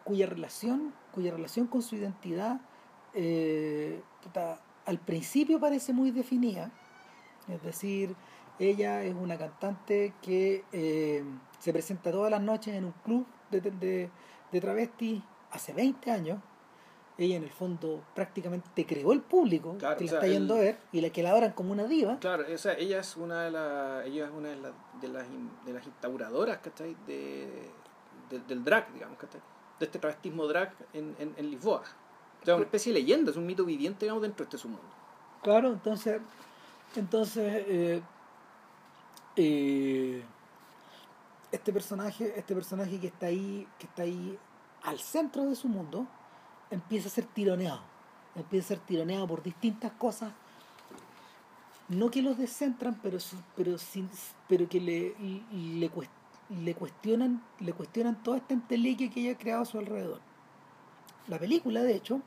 [0.03, 2.62] cuya relación, cuya relación con su identidad
[3.14, 4.01] eh,
[4.86, 6.72] al principio parece muy definida.
[7.47, 8.16] Es decir,
[8.59, 11.24] ella es una cantante que eh,
[11.59, 14.09] se presenta todas las noches en un club de, de,
[14.51, 16.39] de travestis hace 20 años.
[17.24, 20.55] Ella en el fondo prácticamente creó el público Claro, que o la sea, está yendo
[20.55, 22.17] el- a ver y la que la adoran como una diva.
[22.19, 25.28] Claro, o sea, ella es una de, las ella es una de, las de, las,
[25.28, 26.95] in- de las instauradoras, ¿cachai?
[27.05, 27.69] De,
[28.30, 29.39] de- del drag, digamos, ¿cachai?
[29.80, 31.84] De este travestismo drag en, en, en Lisboa.
[32.41, 34.88] O sea, una especie de leyenda, es un mito viviente, digamos, dentro de este submundo.
[35.43, 36.19] Claro, entonces,
[36.95, 38.01] entonces eh,
[39.36, 40.24] eh,
[41.51, 44.39] este personaje, este personaje que está ahí, que está ahí
[44.84, 46.07] al centro de su mundo,
[46.72, 47.82] empieza a ser tironeado,
[48.36, 50.32] empieza a ser tironeado por distintas cosas,
[51.89, 53.19] no que los descentran, pero
[53.55, 54.09] pero sin,
[54.47, 55.15] pero que le,
[55.51, 55.91] le,
[56.49, 60.19] le cuestionan, le cuestionan toda esta entelequia que ella ha creado a su alrededor.
[61.28, 62.22] La película, de hecho,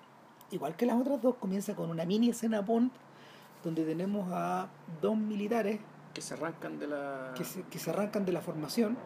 [0.51, 2.91] igual que las otras dos, comienza con una mini escena Bond
[3.65, 4.69] donde tenemos a
[5.01, 5.81] dos militares
[6.13, 7.33] que se arrancan de la.
[7.37, 8.97] que se, que se arrancan de la formación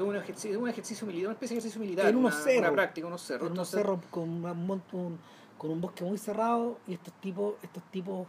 [0.00, 2.06] un ejercicio, un ejercicio militar, una especie de ejercicio militar.
[2.06, 2.60] En unos una, cerros.
[2.60, 3.46] Una práctica, unos cerros.
[3.46, 5.18] en unos cerros con, un un-
[5.58, 8.26] con un bosque muy cerrado y estos tipos estos tipos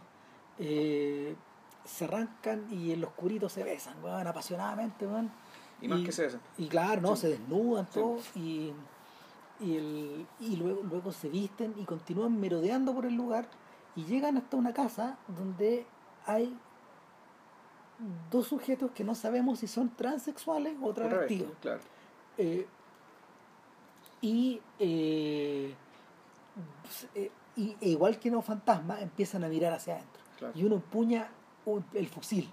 [0.59, 1.35] eh,
[1.83, 5.31] se arrancan y en los oscurito se besan weón, apasionadamente weón.
[5.81, 6.39] Y más que se besan.
[6.57, 7.23] y claro no Sí.
[7.23, 7.99] se desnudan Sí.
[7.99, 8.73] todo y
[9.61, 13.47] y, el, y luego luego se visten y continúan merodeando por el lugar
[13.95, 15.85] y llegan hasta una casa donde
[16.25, 16.53] hay
[18.29, 21.79] dos sujetos que no sabemos si son transexuales o travestidos claro.
[22.37, 22.67] eh,
[24.21, 25.73] y, eh,
[26.83, 30.53] pues, eh, y e igual que los fantasmas empiezan a mirar hacia adentro claro.
[30.57, 31.29] y uno empuña
[31.65, 32.49] un- el fusil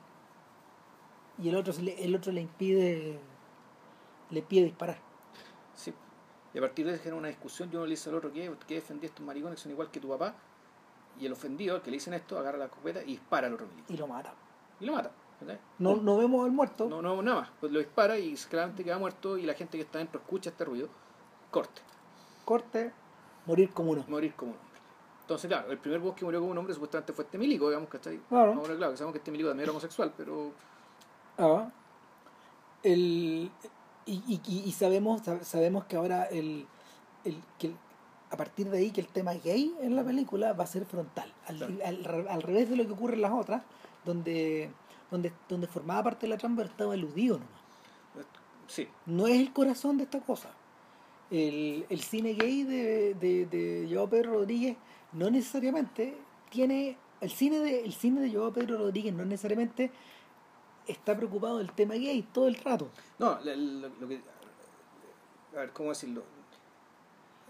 [1.38, 3.18] y el otro el otro le impide
[4.30, 4.98] le impide disparar
[5.74, 5.92] Sí.
[6.54, 8.54] Y a partir de eso genera una discusión, yo uno le dice al otro que,
[8.68, 10.34] que defendí a estos maricones que son igual que tu papá.
[11.18, 13.66] Y el ofendido, el que le dicen esto, agarra la escopeta y dispara al otro
[13.68, 13.90] militar.
[13.90, 14.34] y lo mata
[14.78, 15.10] Y lo mata.
[15.78, 17.50] No, no vemos al muerto No, no, nada más.
[17.60, 20.64] Pues lo dispara y claramente queda muerto y la gente que está dentro escucha este
[20.64, 20.88] ruido.
[21.50, 21.80] Corte.
[22.44, 22.92] corte
[23.46, 24.80] morir como uno Morir como un hombre.
[25.22, 27.88] Entonces, claro, el primer voz que murió como un hombre supuestamente fue este milico, digamos,
[27.88, 28.18] ¿cachai?
[28.28, 28.52] Claro.
[28.54, 30.52] Ahora, claro, que sabemos que este milico también era homosexual, pero
[31.38, 31.70] Ah,
[32.82, 33.50] el,
[34.06, 36.66] y, y, sabemos sab- sabemos que ahora el,
[37.24, 37.76] el, que el-
[38.30, 41.32] a partir de ahí que el tema gay en la película va a ser frontal
[41.46, 41.74] al, Claro.
[41.84, 43.62] al, al revés de lo que ocurre en las otras
[44.04, 44.70] donde
[45.12, 48.26] donde donde formaba parte de la trama pero estaba eludido nomás
[48.66, 50.50] sí, no es el corazón de esta cosa
[51.30, 54.76] el, el cine gay de, de, de Joao Pedro Rodríguez
[55.12, 56.16] no necesariamente
[56.50, 59.90] tiene el cine de el cine de Joao Pedro Rodríguez no necesariamente
[60.86, 63.54] está preocupado del tema gay todo el rato No, lo,
[64.00, 64.20] lo que.
[65.54, 66.24] A ver, ¿cómo decirlo?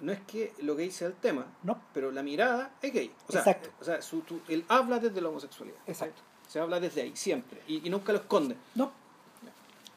[0.01, 3.13] No es que lo gay sea el tema, no pero la mirada es gay.
[3.29, 3.71] O sea, Exacto.
[3.81, 5.79] o sea su- tu- él habla desde la homosexualidad.
[5.87, 6.21] Exacto.
[6.53, 7.63] Se habla desde ahí, siempre.
[7.67, 8.57] Y, y nunca lo esconde.
[8.75, 8.93] no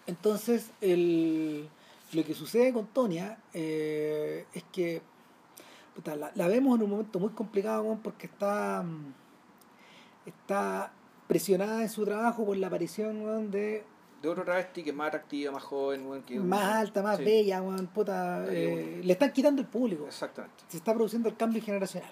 [0.07, 1.67] entonces el
[2.13, 5.01] lo que sucede con Tonia eh, es que
[5.95, 9.13] puta, la, la vemos en un momento muy complicado porque está mm,
[10.27, 10.93] está
[11.27, 13.83] presionada en su trabajo por la aparición de
[14.21, 17.61] De otro travesti que es más atractiva, más joven, que más alta, más Sí, bella,
[17.93, 20.05] puta, eh, le están quitando el público.
[20.05, 20.63] Exactamente.
[20.69, 22.11] Se está produciendo el cambio generacional.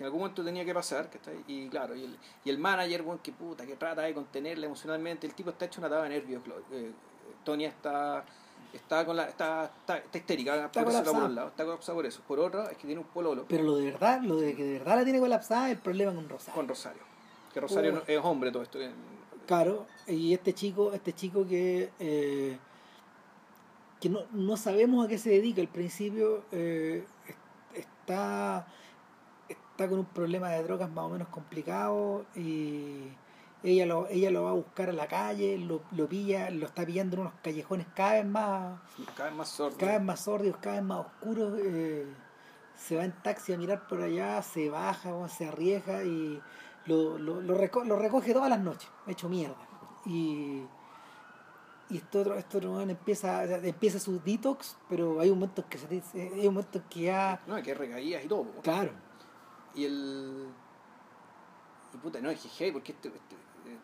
[0.00, 1.44] Que en algún momento tenía que pasar, ¿cachai?
[1.46, 5.26] Y claro, y el, y el manager, weón, que puta, que trata de contenerla emocionalmente,
[5.26, 6.42] el tipo está hecho una taba de nervios.
[6.72, 6.90] Eh,
[7.44, 8.24] Tonia está
[8.72, 11.18] está con la está, está, está histérica Está por, eso, colapsada.
[11.18, 13.62] por un lado, está colapsada por eso por otro es que tiene un pololo Pero
[13.64, 16.26] lo de verdad, lo de que de verdad la tiene colapsada es el problema con
[16.30, 16.54] Rosario.
[16.54, 17.02] con Rosario
[17.52, 18.90] que Rosario no- es hombre todo esto eh,
[19.46, 22.56] Claro, y este chico, este chico que eh,
[24.00, 27.04] que no, no sabemos a qué se dedica al principio, eh,
[27.74, 28.66] es- está,
[29.80, 33.04] está con un problema de drogas más o menos complicado y
[33.62, 36.84] ella lo, ella lo va a buscar a la calle, lo, lo pilla, lo está
[36.84, 38.78] pillando en unos callejones cada vez más,
[39.16, 41.58] cada vez más sordo cada vez más sórdidos, cada vez más oscuros.
[41.64, 42.06] eh,
[42.76, 46.40] se va en taxi a mirar por allá, se baja, se arriesga y
[46.86, 49.56] lo, lo, lo, reco- lo recoge todas las noches, hecho mierda.
[50.06, 50.62] Y,
[51.90, 56.02] y este otro, este otro empieza, empieza su detox, pero hay un momento que se
[56.14, 58.92] hay un momento que ya, no que recaídas y todo claro,
[59.74, 60.48] y el
[61.92, 63.36] y puta no es que hey, porque este, este,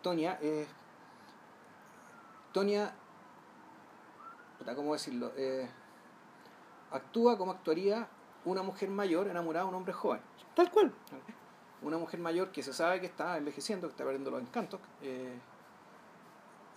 [0.02, 0.68] Tonia es
[2.52, 2.94] Tonia
[4.58, 5.68] puta cómo decirlo eh,
[6.90, 8.08] actúa como actuaría
[8.44, 10.20] una mujer mayor enamorada de un hombre joven
[10.54, 10.92] tal cual.
[11.82, 15.38] una mujer mayor que se sabe que está envejeciendo, que está perdiendo los encantos, eh,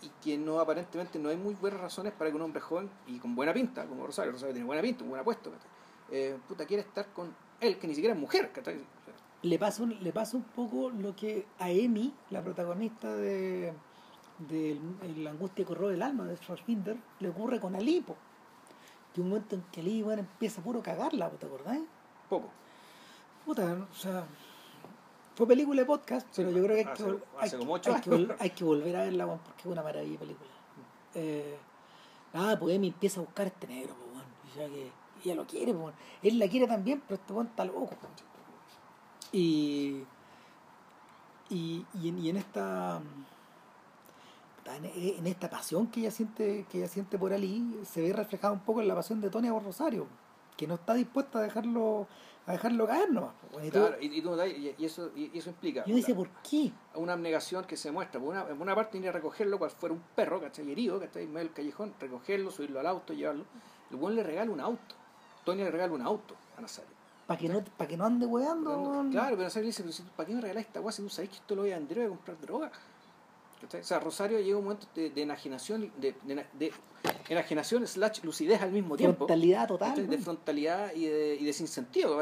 [0.02, 3.18] y que no aparentemente no hay muy buenas razones para que un hombre joven y
[3.20, 5.52] con buena pinta, como Rosario, Rosario tiene buena pinta, un buen apuesto,
[6.12, 8.86] eh, puta quiere estar con él, que ni siquiera es mujer, ¿cachai?
[9.42, 13.74] Le pasa, un, le pasa un poco lo que a Amy, la protagonista de,
[14.50, 14.80] de
[15.18, 18.16] La angustia que corroe el alma de Fassbinder, le ocurre con Alipo.
[19.14, 21.80] Que un momento en que Ali bueno, empieza a puro cagarla, ¿te acordás?
[22.28, 22.50] poco.
[23.46, 24.26] Puta, o sea,
[25.36, 27.76] fue película de podcast, pero Sí, yo creo que hay hace- que, hace hay, como
[27.76, 30.50] hay que hay que volver a verla, porque es una maravilla de película.
[31.16, 31.58] Eh,
[32.34, 34.92] nada, pues Emi empieza a buscar a este negro, pues, y ya que
[35.24, 37.88] ella lo quiere, pues, él la quiere también, pero este weón está loco.
[37.88, 38.00] pues.
[39.32, 40.04] Y,
[41.50, 43.02] y, y, en, y en esta
[44.76, 48.54] en, en esta pasión que ella siente que ella siente por Ali se ve reflejada
[48.54, 50.08] un poco en la pasión de Tonia por Rosario
[50.58, 52.08] que no está dispuesta a dejarlo
[52.46, 53.32] a dejarlo caer nomás.
[53.64, 54.08] Y Claro, y,
[54.78, 56.72] y eso, y eso implica yo puta, ¿por qué?
[56.96, 58.20] una abnegación que se muestra.
[58.20, 60.70] Por una, por una parte, ir a recogerlo, cual fuera un perro, ¿cachai?
[60.70, 61.24] Herido, ¿cachai?
[61.24, 63.46] En medio del callejón, recogerlo, subirlo al auto, llevarlo.
[63.92, 64.96] El buen le regala un auto.
[65.46, 66.99] Tony le regala un auto a Nazario.
[67.30, 69.06] Para que, no, para que no ande weando.
[69.12, 71.30] Claro, pero le dice, pero si ¿para qué me regalas esta guay si tú sabes
[71.30, 72.72] que esto lo voy a vender y voy a comprar droga?
[73.62, 73.82] ¿cachai?
[73.82, 76.74] O sea, Rosario llega un momento de, de enajenación, de, de, de
[77.30, 79.28] enajenación slash lucidez al mismo tiempo.
[79.28, 79.90] Frontalidad total.
[79.90, 80.08] ¿cachai?
[80.08, 82.20] De frontalidad y de, y de sinsentido,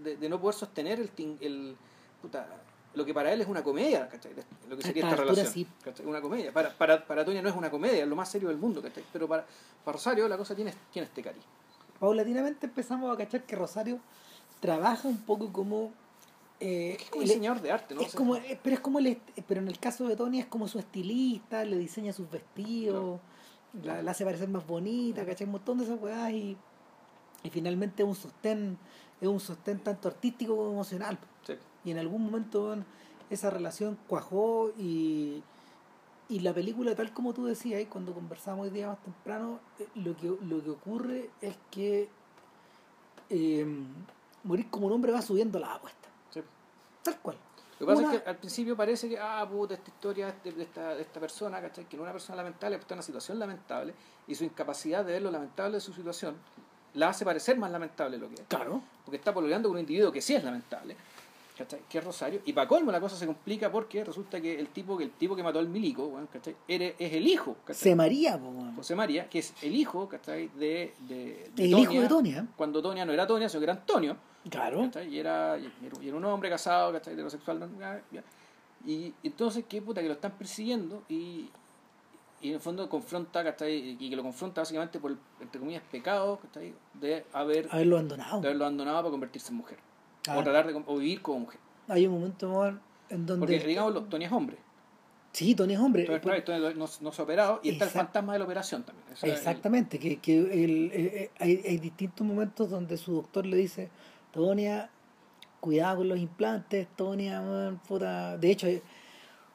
[0.00, 1.74] de, no poder sostener el, el
[2.20, 2.46] puta,
[2.92, 4.32] lo que para él es una comedia, ¿cachai?
[4.68, 5.66] Lo que sería esta relación.
[6.04, 6.52] Una comedia.
[6.52, 9.04] Para, para, para Toña no es una comedia, es lo más serio del mundo, ¿cachai?
[9.10, 9.46] Pero para,
[9.86, 11.46] para Rosario la cosa tiene, tiene este cariño.
[11.98, 13.98] Paulatinamente empezamos a cachar que Rosario
[14.60, 15.92] trabaja un poco como.
[16.60, 18.02] eh, Es como el- diseñador de arte, ¿no?
[18.02, 20.78] es como, pero es como el pero en el caso de Tony es como su
[20.78, 23.20] estilista, le diseña sus vestidos,
[23.82, 25.46] la, la hace parecer más bonita, ¿cachai?
[25.46, 26.56] Un montón de esas weas y,
[27.42, 28.76] y finalmente es un sostén,
[29.20, 31.18] es un sostén tanto artístico como emocional.
[31.46, 31.54] sí.
[31.84, 32.76] Y en algún momento
[33.30, 35.42] esa relación cuajó y,
[36.28, 40.14] y la película, tal como tú decías, cuando conversamos hoy día más temprano, eh, lo
[40.16, 42.10] que, lo que ocurre es que
[43.30, 43.66] eh,
[44.44, 46.08] morir como un hombre va subiendo la apuesta.
[46.30, 46.40] sí.
[47.02, 47.36] Tal cual.
[47.78, 50.52] Lo que pasa Una- es que al principio parece que, ah, puta, esta historia de,
[50.52, 51.86] de esta, de esta persona, ¿cachai?
[51.86, 53.94] Que no es una persona lamentable, está en una situación lamentable
[54.28, 56.36] y su incapacidad de ver lo lamentable de su situación
[56.94, 58.42] la hace parecer más lamentable lo que es.
[58.48, 58.82] Claro.
[59.04, 60.94] Porque está pololeando con un individuo que sí es lamentable,
[61.56, 61.80] ¿cachai?
[61.88, 62.42] Que es Rosario.
[62.44, 65.34] Y para colmo la cosa se complica porque resulta que el tipo que, el tipo
[65.34, 66.54] que mató al milico, bueno, ¿cachai?
[66.68, 67.80] Ere- es el hijo, ¿cachai?
[67.82, 68.38] Se María.
[68.76, 70.48] José María, que es el hijo, ¿cachai?
[70.48, 72.46] De, de, de El hijo de Tonia.
[72.58, 74.16] Cuando Tonia no era Tonia, sino que era Antonio.
[74.48, 74.80] Claro.
[74.84, 75.08] ¿cachai?
[75.14, 77.12] Y era, y era- y era un hombre casado, ¿cachai?
[77.14, 77.68] heterosexual.
[78.86, 81.50] Y entonces, qué puta, que lo están persiguiendo y,
[82.40, 83.96] y en el fondo confronta, ¿cachai?
[84.00, 86.74] Y que lo confronta básicamente por, el, entre comillas, pecado, ¿cachai?
[86.94, 88.40] De haber, Haberlo abandonado.
[88.40, 89.78] de haberlo abandonado para convertirse en mujer.
[90.22, 90.40] Claro.
[90.40, 91.60] O tratar de o vivir como mujer.
[91.88, 92.66] Hay un momento
[93.10, 93.46] en donde.
[93.46, 94.56] Porque, digamos, Tony es hombre.
[95.32, 96.02] Sí, Tony es hombre.
[96.02, 98.82] Entonces, claro, Tony no, no se ha operado y está el fantasma de la operación
[98.82, 99.06] también.
[99.12, 103.56] Eso es el- Exactamente, que, que el- hay, hay distintos momentos donde su doctor le
[103.58, 103.90] dice,
[104.32, 104.90] Tonia,
[105.60, 108.36] cuidado con los implantes, Tonia, puta.
[108.38, 108.66] De hecho,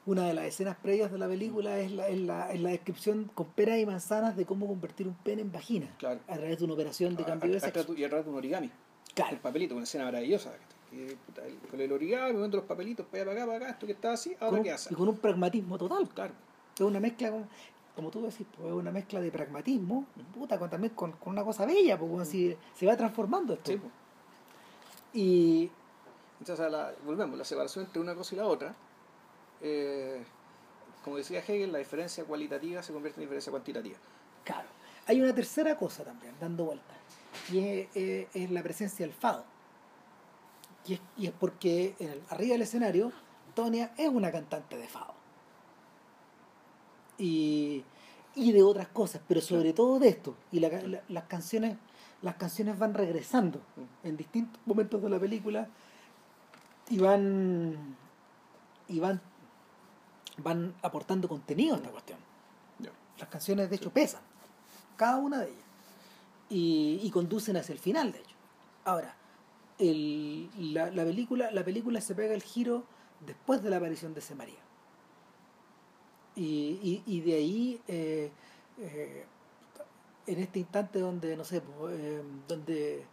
[0.06, 3.30] una de las escenas previas de la película es la, es la, es la descripción
[3.34, 6.20] con peras y manzanas de cómo convertir un pene en vagina Claro.
[6.28, 7.94] a través de una operación de a- cambio de a- sexo.
[7.94, 8.70] y atrás de un origami.
[9.14, 9.32] Claro.
[9.32, 10.52] El papelito, una escena maravillosa.
[10.90, 13.70] Que, puta, el- con el origami, moviendo los papelitos para allá, para acá, para acá,
[13.72, 14.92] esto que estaba así, ahora qué hace.
[14.92, 16.08] y con un pragmatismo total.
[16.10, 16.34] Claro.
[16.76, 17.48] Es una mezcla, con-
[17.96, 20.04] como tú decís, pues, es una mezcla de pragmatismo,
[20.34, 23.72] puta, con, también con, con una cosa bella, weón, si se va transformando esto.
[23.72, 23.90] Sí, pues.
[25.16, 25.70] Y
[26.38, 28.74] Entonces, a la- volvemos, la separación entre una cosa y la otra.
[29.62, 30.22] eh,
[31.02, 33.96] como decía Hegel, la diferencia cualitativa se convierte en diferencia cuantitativa.
[34.44, 34.68] Claro.
[35.06, 36.96] Hay una tercera cosa también, dando vueltas,
[37.50, 39.44] y es, eh, es la presencia del fado.
[40.86, 43.12] Y es, y es porque en el- arriba del escenario,
[43.54, 45.14] Tonia es una cantante de fado.
[47.18, 47.82] Y,
[48.34, 50.34] y de otras cosas, pero sobre todo de esto.
[50.52, 51.78] Y la- la- las canciones
[52.26, 53.60] las canciones van regresando
[54.02, 55.68] en distintos momentos de la película
[56.90, 57.96] y van
[58.88, 59.20] y van
[60.38, 62.18] van aportando contenido a esta cuestión.
[63.18, 64.20] Las canciones, de hecho, pesan.
[64.96, 65.64] Cada una de ellas.
[66.50, 68.36] Y, y conducen hacia el final, de hecho.
[68.84, 69.14] Ahora,
[69.78, 72.84] el- la, la película, la película se pega el giro
[73.24, 74.34] después de la aparición de C.
[74.34, 74.58] María.
[76.34, 78.30] Y, y, y de ahí, eh,
[78.80, 79.24] eh,
[80.26, 83.06] en este instante donde, no sé, eh, donde,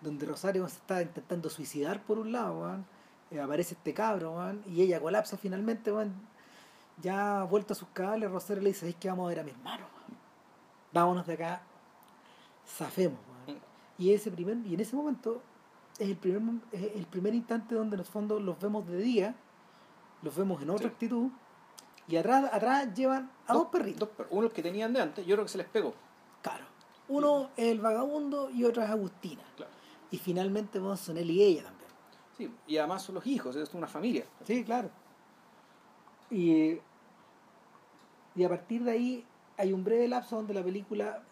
[0.00, 2.86] donde Rosario se está intentando suicidar por un lado, weón,
[3.30, 6.12] eh, aparece este cabro, y ella colapsa finalmente, weón,
[7.00, 9.50] ya vuelto a sus cabales, Rosario le dice, es que vamos a ver a mi
[9.50, 9.86] hermano,
[10.92, 11.62] vámonos de acá,
[12.66, 13.18] zafemos.
[13.46, 13.58] weón".
[13.98, 15.42] Y, ese primer, y en ese momento
[15.98, 16.40] es el primer,
[16.72, 19.34] es el primer instante donde en el fondo los vemos de día,
[20.22, 20.92] los vemos en otra Sí.
[20.92, 21.30] actitud,
[22.06, 24.08] y atrás, atrás llevan a dos, perritos.
[24.16, 25.94] Dos uno que tenían de antes, yo creo que se les pegó.
[27.08, 29.42] Uno es el vagabundo y otro es Agustina.
[29.56, 29.72] Claro.
[30.10, 31.90] Y finalmente bueno, son él y ella también.
[32.36, 34.24] Sí, y además son los hijos, es una familia.
[34.44, 34.90] Sí, claro.
[36.30, 36.78] Y,
[38.34, 39.24] y a partir de ahí
[39.56, 41.22] hay un breve lapso donde la película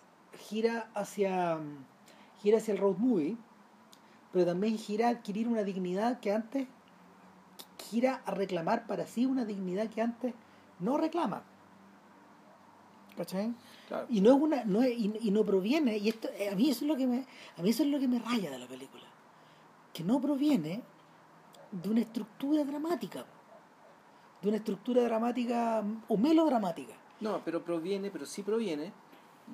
[0.49, 1.59] gira hacia
[2.43, 3.37] gira hacia el road movie,
[4.33, 6.69] pero también gira a adquirir una dignidad que antes
[7.79, 10.35] gira a reclamar para sí una dignidad que antes
[10.81, 11.43] no reclama.
[13.17, 13.55] ¿Cachai?
[13.89, 14.07] Claro.
[14.11, 16.69] Y no es una, no es, y, y no proviene, y esto, eh, a mí
[16.71, 18.67] eso es lo que me, a mí eso es lo que me raya de la
[18.67, 19.05] película.
[19.95, 20.83] Que no proviene
[21.73, 23.25] de una estructura dramática.
[24.43, 26.93] De una estructura dramática mm, o melodramática.
[27.21, 28.93] No, pero proviene, pero sí proviene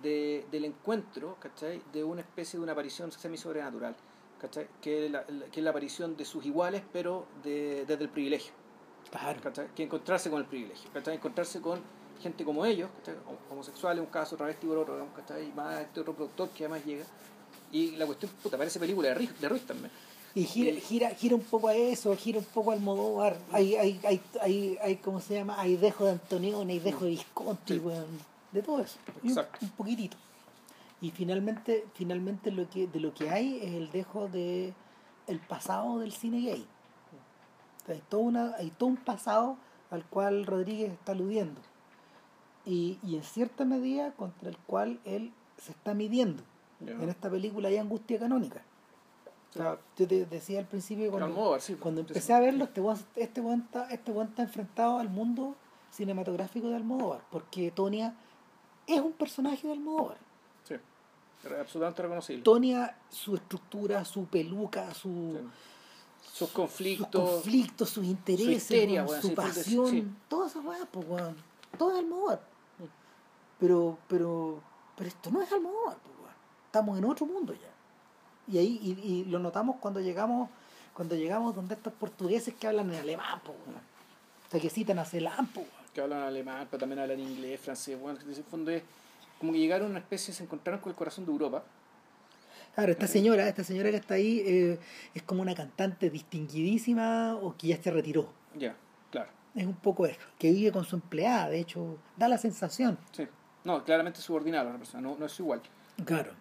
[0.03, 1.81] de, del encuentro, ¿cachai?
[1.93, 3.95] De una especie de una aparición semi-sobrenatural,
[4.41, 4.67] ¿cachai?
[4.81, 8.11] Que es la, la- que es la aparición de sus iguales, pero de, desde el
[8.11, 8.53] privilegio,
[9.11, 9.41] Claro.
[9.41, 9.69] ¿cachai?
[9.77, 11.15] Que encontrarse con el privilegio, ¿cachai?
[11.15, 11.79] Encontrarse con
[12.23, 12.89] gente como ellos,
[13.51, 15.49] Homosexuales, un caso, travesti por otro, digamos, ¿cachai?
[15.49, 17.05] Y más este otro productor que además llega.
[17.71, 19.91] Y la cuestión, puta, parece película de Ruiz, de Ruiz también.
[20.35, 23.37] Y gira, Eh, gira, gira un poco a eso, gira un poco al Modóvar.
[23.51, 25.61] Hay, hay, hay, hay, hay, ¿cómo se llama?
[25.61, 27.83] Hay dejo de Antonioni, hay dejo de Visconti, Sí.
[28.53, 28.99] De todo eso.
[29.23, 30.17] Un, un poquitito.
[31.01, 34.73] Y finalmente, finalmente lo que, de lo que hay es el dejo de
[35.27, 36.67] el pasado del cine gay.
[37.89, 39.57] Hay, todo una, hay todo un pasado
[39.91, 41.61] al cual Rodríguez está aludiendo.
[42.65, 46.43] Y, y en cierta medida contra el cual él se está midiendo.
[46.81, 48.63] En esta película hay angustia canónica.
[49.51, 52.33] O sea, yo te decía al principio cuando, sí, cuando sí, empecé sí.
[52.33, 55.55] a verlo, este weón este está, este está enfrentado al mundo
[55.91, 58.15] cinematográfico de Almodóvar, porque Tonia
[58.87, 60.17] es un personaje de Almodóvar.
[60.65, 60.77] Sí.
[61.61, 62.43] Absolutamente reconocible.
[62.43, 65.49] Tonia, su estructura, su peluca, su, Sí.
[66.23, 67.31] Sus sus conflictos.
[67.31, 71.07] conflictos, sus intereses, histeria, su pasión, todas esas weas, pues.
[71.77, 72.52] Todo es Almodóvar.
[73.63, 74.61] Pero, pero,
[74.97, 76.35] pero esto no es Almodóvar, pues.
[76.67, 77.69] Estamos en otro mundo ya.
[78.53, 80.51] Y ahí, y, y lo notamos cuando llegamos,
[80.93, 83.79] cuando llegamos donde estos portugueses que hablan en alemán, pues weón.
[83.79, 85.87] O sea, que citan a Celan, pues weón.
[85.95, 88.83] que hablan alemán, pero también hablan inglés, francés, bueno, en el fondo es
[89.39, 91.63] como que llegaron a una especie, se encontraron con el corazón de Europa.
[92.75, 94.81] Claro, esta señora, esta señora que está ahí eh,
[95.15, 98.29] es como una cantante distinguidísima o que ya se retiró.
[98.57, 98.75] Ya,
[99.11, 102.99] claro, Es un poco eso, que vive con su empleada, de hecho, da la sensación.
[103.13, 103.29] sí.
[103.65, 105.61] No, claramente subordinada a la persona, no, no es igual.
[106.05, 106.33] Claro.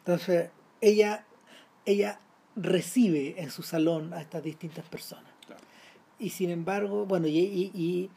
[0.00, 0.50] Entonces,
[0.80, 1.24] ella,
[1.84, 2.18] ella
[2.56, 5.32] recibe en su salón a estas distintas personas.
[5.46, 5.62] Claro.
[6.18, 8.10] Y sin embargo, bueno, y, y- y,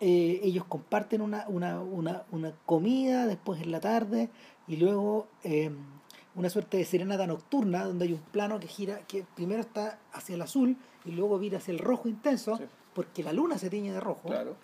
[0.00, 4.30] eh, ellos comparten una, una, una, una comida después en la tarde
[4.68, 5.70] y luego eh,
[6.36, 10.36] una suerte de serenata nocturna donde hay un plano que gira, que primero está hacia
[10.36, 12.64] el azul y luego vira hacia el rojo intenso, Sí.
[12.94, 14.28] porque la luna se tiñe de rojo.
[14.28, 14.54] Claro.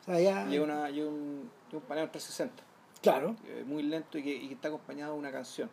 [0.00, 0.46] O sea, ya...
[0.46, 2.62] Llega, una, llega un, llega un paneo 360,
[3.02, 5.68] Claro, eh, muy lento y que, y que está acompañado de una canción.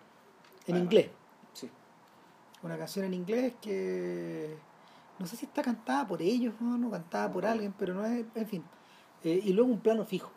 [0.65, 0.82] en Además.
[0.84, 1.09] inglés.
[1.53, 1.69] Sí,
[2.63, 4.57] una canción en inglés que
[5.19, 8.25] no sé si está cantada por ellos no, no cantada por alguien pero no es
[8.36, 8.63] en fin
[9.23, 10.32] Eh, y luego un plano fijo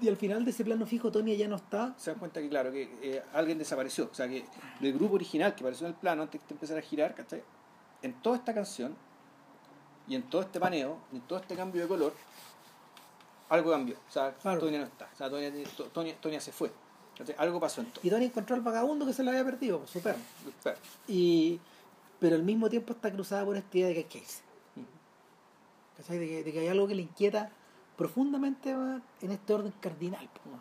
[0.00, 2.48] y al final de ese plano fijo Tonya ya no está se dan cuenta que,
[2.48, 4.08] claro, que eh, alguien desapareció.
[4.10, 4.44] O sea, que
[4.80, 7.42] del grupo original que apareció en el plano antes de empezar a girar, ¿cachai?
[8.02, 8.94] En toda esta canción
[10.06, 12.12] y en todo este paneo, y en todo este cambio de color,
[13.48, 13.96] algo cambió.
[14.08, 14.60] O sea, Claro.
[14.60, 15.08] Tonia no está.
[15.12, 15.52] O sea, Tonia,
[15.92, 16.70] Tonia, Tonia se fue.
[17.36, 18.00] Algo pasó en todo.
[18.04, 20.18] y Tonya encontró al vagabundo que se lo había perdido su perro
[21.08, 21.58] y
[22.20, 24.42] pero al mismo tiempo está cruzada por esta idea de que hay que irse.
[26.08, 27.50] De, que, de que hay algo que le inquieta
[27.96, 30.60] profundamente en este orden cardinal weón.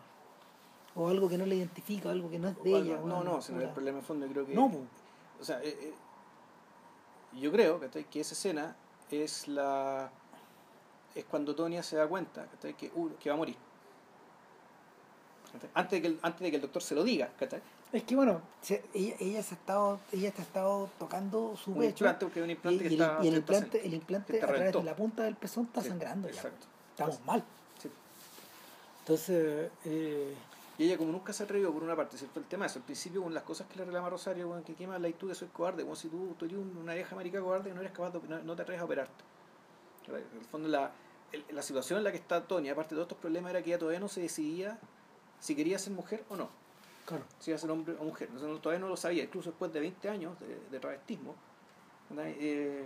[0.96, 3.24] o algo que no le identifica algo que no es de O ella algo- no,
[3.24, 4.26] no, ese no es el problema de fondo.
[4.26, 4.80] yo Creo que, no po.
[5.40, 5.94] O sea, eh, eh,
[7.40, 7.80] yo creo
[8.10, 8.76] que esa escena
[9.12, 10.10] es la
[11.16, 12.74] es cuando Tonia se da cuenta ¿cachai?
[12.76, 13.56] que, uh, que va a morir.
[15.74, 17.62] Antes de, que el, antes de que el doctor se lo diga, ¿cachai?
[17.92, 21.72] Es que bueno, se- ella, ella se ha estado, ella te ha estado tocando su
[21.72, 23.20] Un pecho implante, porque un y, implante y que el, está.
[23.24, 25.82] y el que está implante, el implante a través de la punta del pezón está
[25.82, 26.36] Sí, sangrando ya.
[26.36, 26.68] Exacto.
[26.92, 27.44] Estamos mal.
[27.82, 27.90] Sí.
[29.00, 30.36] Entonces, eh,
[30.78, 32.40] Y ella como nunca se atrevió por una parte, ¿cierto?
[32.40, 34.86] El tema es, al principio con las cosas que le reclama Rosario, bueno, que qué
[34.86, 37.40] más la tú que soy cobarde, como si tú, tú eres un- una vieja marica
[37.40, 39.24] cobarde que no eres capaz de, no, no te atreves a operarte.
[40.08, 40.92] En el fondo la,
[41.32, 43.70] el- la situación en la que está Tony, aparte de todos estos problemas, era que
[43.72, 44.80] ella todavía no se decidía
[45.40, 46.50] si quería ser mujer o no,
[47.06, 47.24] claro.
[47.40, 48.30] si iba a ser hombre o mujer.
[48.32, 51.36] Entonces, todavía no lo sabía, incluso después de 20 años de, de travestismo.
[52.18, 52.84] Eh,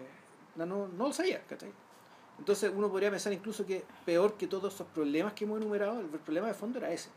[0.55, 1.41] no, no, lo sabía.
[1.47, 1.72] ¿cachai?
[2.39, 6.07] Entonces uno podría pensar incluso que peor que todos esos problemas que hemos enumerado, el
[6.07, 7.09] problema de fondo era ese.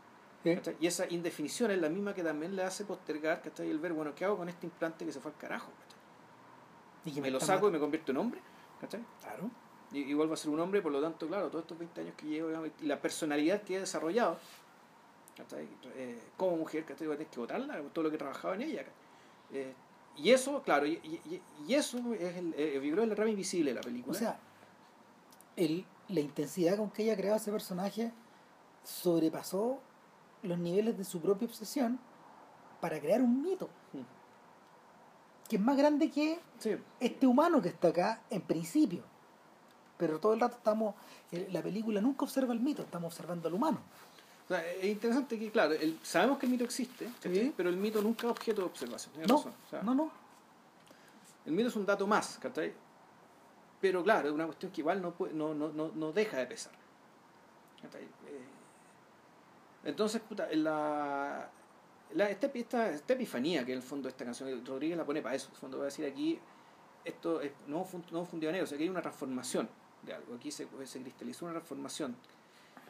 [0.79, 3.67] Y esa indefinición es la misma que también le hace postergar ¿cachai?
[3.71, 5.71] el ver, bueno, ¿qué hago con este implante que se fue al carajo?
[5.81, 5.99] ¿cachai?
[7.05, 8.39] Y que Me lo saco y me convierto en hombre.
[8.79, 9.03] ¿cachai?
[9.21, 9.49] Claro.
[9.97, 12.25] Y, vuelvo a ser un hombre, por lo tanto, claro, todos estos 20 años que
[12.27, 12.49] llevo
[12.81, 14.37] y la personalidad que he desarrollado.
[15.95, 17.07] Eh, como mujer, ¿cachai?
[17.07, 18.85] voy a tener que votarla, todo lo que he trabajado en ella.
[19.51, 19.73] Eh,
[20.17, 23.29] y eso, claro, y, y- y eso es el, eh, creo que es la rama
[23.29, 24.15] invisible de la película.
[24.15, 24.39] O sea,
[25.57, 28.11] el, la intensidad con que ella creaba ese personaje
[28.83, 29.79] sobrepasó
[30.43, 31.99] los niveles de su propia obsesión
[32.81, 33.99] para crear un mito Mm.
[35.49, 39.03] que es más grande que sí, este humano que está acá en principio.
[39.97, 40.95] Pero todo el rato estamos,
[41.51, 43.79] la película nunca observa el mito, estamos observando al humano.
[44.45, 47.09] O sea, es interesante que, claro, el- sabemos que el mito existe,
[47.55, 49.13] pero el mito nunca es objeto de observación.
[49.27, 49.53] No, razón.
[49.65, 50.11] O sea, no, no.
[51.45, 52.73] El mito es un dato más, ¿cachai?
[53.81, 56.45] Pero claro, es una cuestión que igual no, puede- no, no, no, no deja de
[56.47, 56.73] pesar.
[57.81, 58.03] ¿cachai?
[58.03, 58.41] Eh,
[59.85, 61.47] entonces, puta, la,
[62.13, 65.35] la, esta, esta, esta epifanía que en el fondo esta canción, Rodríguez la pone para
[65.35, 65.47] eso.
[65.47, 66.39] En el fondo va a decir aquí,
[67.03, 69.69] esto es, no, un- no negro, o sea que hay una transformación
[70.05, 70.35] de algo.
[70.35, 72.15] Aquí se, se cristalizó una transformación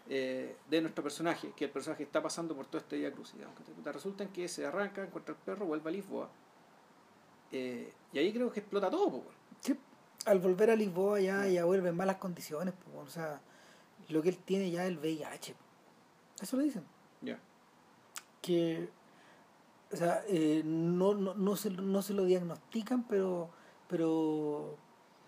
[0.07, 3.34] eh, de nuestro personaje, que el personaje está pasando por todo este día cruz.
[3.34, 3.74] Digamos, ¿cachai?
[3.74, 6.30] Puta, resulta en que se arranca, encuentra el perro, vuelve a Lisboa
[7.51, 9.24] Eh, y ahí creo que explota todo, po.
[9.61, 9.78] Sí,
[10.26, 13.41] al volver a Lisboa ya, ya vuelve en malas condiciones, po, o sea,
[14.09, 15.53] lo que él tiene ya es el VIH.
[15.53, 15.63] po.
[16.41, 16.84] Eso lo dicen.
[17.22, 17.39] Ya.
[18.41, 18.89] Que,
[19.91, 23.49] o sea, eh, no, no, no, se, no se lo diagnostican, pero,
[23.88, 24.78] pero,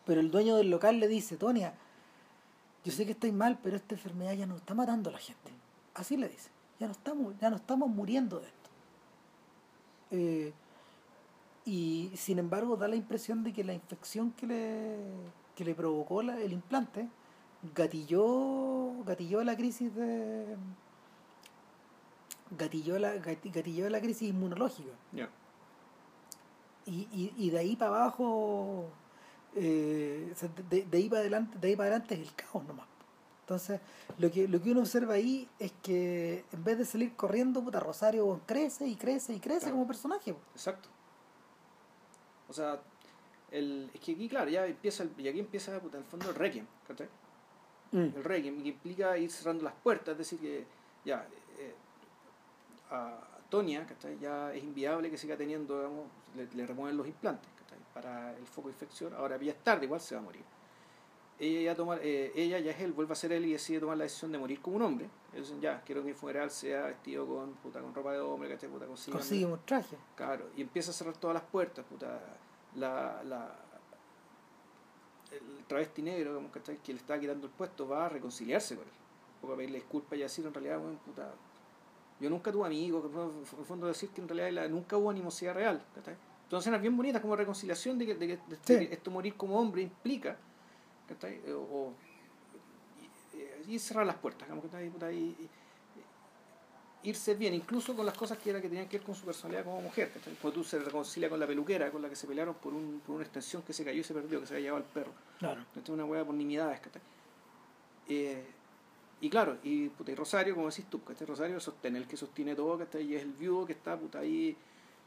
[0.07, 1.75] pero el dueño del local le dice, Tonia,
[2.83, 5.51] yo sé que estáis mal, pero esta enfermedad ya no está matando a la gente.
[5.93, 6.49] Así le dice,
[6.79, 8.69] ya no estamos, ya no estamos muriendo de esto.
[10.11, 10.53] Eh,
[11.65, 14.95] y sin embargo da la impresión de que la infección que le,
[15.55, 17.09] que le provocó la- el implante
[17.75, 20.55] gatilló, gatilló la crisis de
[22.57, 24.93] gatilló la, gati- gatilló la crisis inmunológica
[26.85, 28.85] y, y, y de ahí para abajo
[29.57, 30.33] eh,
[30.69, 32.87] de, de ahí para adelante de ahí para adelante es el caos nomás
[33.41, 33.79] entonces
[34.17, 37.79] lo que lo que uno observa ahí es que en vez de salir corriendo puta
[37.79, 39.75] Rosario crece y crece y crece Claro.
[39.75, 40.39] como personaje po.
[40.53, 40.89] Exacto.
[42.49, 42.79] O sea,
[43.51, 46.29] el, es que aquí, claro, ya empieza, el- y aquí empieza, puta, en el fondo,
[46.29, 47.07] el Requiem, ¿cachai?
[47.93, 50.65] El Requiem, que implica ir cerrando las puertas, es decir, que
[51.05, 51.25] ya
[51.57, 51.73] eh,
[52.91, 53.17] a
[53.49, 54.17] Tonia, ¿cachai?
[54.19, 56.05] Ya es inviable que siga teniendo, digamos,
[56.35, 57.49] le, le remueven los implantes.
[58.01, 59.13] Para el foco de infección.
[59.15, 60.43] Ahora ya es tarde, igual se va a morir.
[61.39, 63.97] Ella ya, toma, eh, ella ya es él, vuelve a ser él y decide tomar
[63.97, 65.09] la decisión de morir como un hombre.
[65.33, 68.49] Ellos dicen, ya, quiero que mi funeral sea vestido con, puta, con ropa de hombre,
[68.49, 68.69] ¿cachai?
[68.69, 72.19] Puta, consigue un traje Claro, y empieza a cerrar todas las puertas, puta.
[72.75, 73.55] La, la,
[75.31, 76.77] el travesti negro, ¿cachai?
[76.77, 78.93] que le estaba quitando el puesto, va a reconciliarse con él.
[79.41, 81.31] Poco a pedirle disculpas y decir, en realidad, bueno, puta,
[82.19, 85.53] yo nunca tuve amigos, que en el fondo decir que en realidad nunca hubo animosidad
[85.53, 85.83] real.
[85.93, 86.15] ¿cachai?
[86.49, 88.87] Son escenas bien bonitas como reconciliación de que, de que- de Sí.
[88.87, 90.37] que esto morir como hombre implica,
[91.07, 91.41] ¿cachai?
[91.51, 91.93] O, o-
[93.67, 94.89] y, y cerrar las puertas, digamos, ¿cachai?
[94.89, 95.35] Puta, y-
[97.03, 99.63] irse bien, incluso con las cosas que era que tenían que ver con su personalidad
[99.63, 100.11] como mujer.
[100.11, 100.33] ¿cachai?
[100.41, 103.15] Cuando tú se reconcilia con la peluquera, con la que se pelearon por, un, por
[103.15, 105.11] una extensión que se cayó y se perdió, que se había llevado al perro.
[105.39, 106.81] claro Esto es una hueá por nimiedades.
[108.09, 108.43] Eh,
[109.21, 111.27] y claro, y, puta, y Rosario, como decís tú, ¿cachai?
[111.27, 113.03] Rosario sostiene el que sostiene todo, ¿cachai?
[113.03, 114.57] Y es el viudo que está puta, ahí,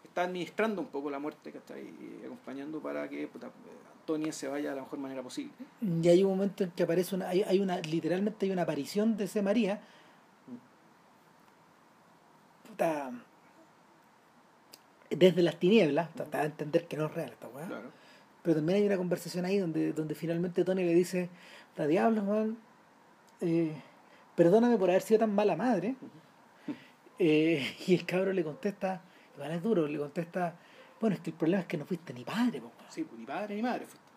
[0.05, 1.83] está administrando un poco la muerte, ¿cachai?
[1.83, 3.51] Y acompañando para que puta,
[4.01, 5.53] Antonia se vaya de la mejor manera posible.
[5.81, 9.17] Y hay un momento en que aparece una, hay, hay una, literalmente hay una aparición
[9.17, 9.81] de ese María.
[12.67, 13.13] Puta,
[15.11, 17.67] desde las tinieblas, de entender que no es real esta weá.
[17.67, 17.91] Claro.
[18.43, 21.29] Pero también hay una conversación ahí donde, donde finalmente Tony le dice,
[21.77, 22.57] la diablos, man,
[23.41, 23.75] eh,
[24.35, 25.97] perdóname por haber sido tan mala madre.
[27.19, 29.03] Eh, y el cabro le contesta,
[29.41, 30.55] igual es duro, le contesta,
[31.01, 32.91] bueno, es que el problema es que no fuiste ni padre, po, weón".
[32.91, 33.87] Sí, pues, ni padre ni madre.
[33.87, 34.11] fuiste.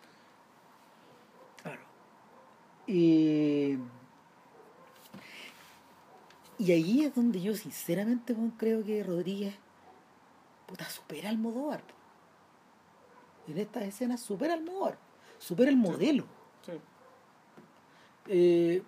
[1.63, 1.82] Claro.
[2.88, 3.78] Y,
[6.57, 9.55] y ahí es donde yo sinceramente creo que Rodríguez
[10.67, 11.82] puta, supera al Almodóvar.
[13.47, 14.97] En estas escenas supera al Almodóvar.
[15.38, 16.26] Supera el modelo.
[16.65, 16.71] Sí.
[18.28, 18.84] Eh,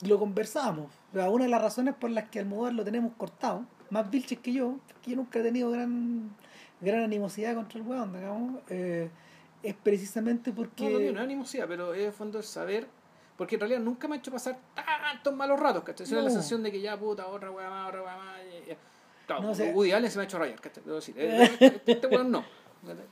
[0.00, 0.92] lo conversamos.
[1.10, 4.38] O sea, una de las razones por las que Almodóvar lo tenemos cortado, más Vilches
[4.38, 6.30] que yo, que yo nunca he tenido gran,
[6.80, 9.10] gran animosidad contra el weón, digamos, eh,
[9.62, 10.84] es precisamente porque...
[10.84, 12.86] No, no, no, no es animosidad, pero es el fondo el saber.
[13.36, 16.04] Porque en realidad nunca me ha hecho pasar tantos malos ratos, ¿cachai?
[16.06, 16.34] Esa es la No.
[16.34, 18.40] sensación de que ya, puta, otra weá más, otra weá más.
[19.26, 20.82] Claro, No, o sea- Woody Allen se me ha hecho rayar, ¿cachai?
[20.84, 21.50] Debo decir, eh,
[21.86, 22.44] este, weón no.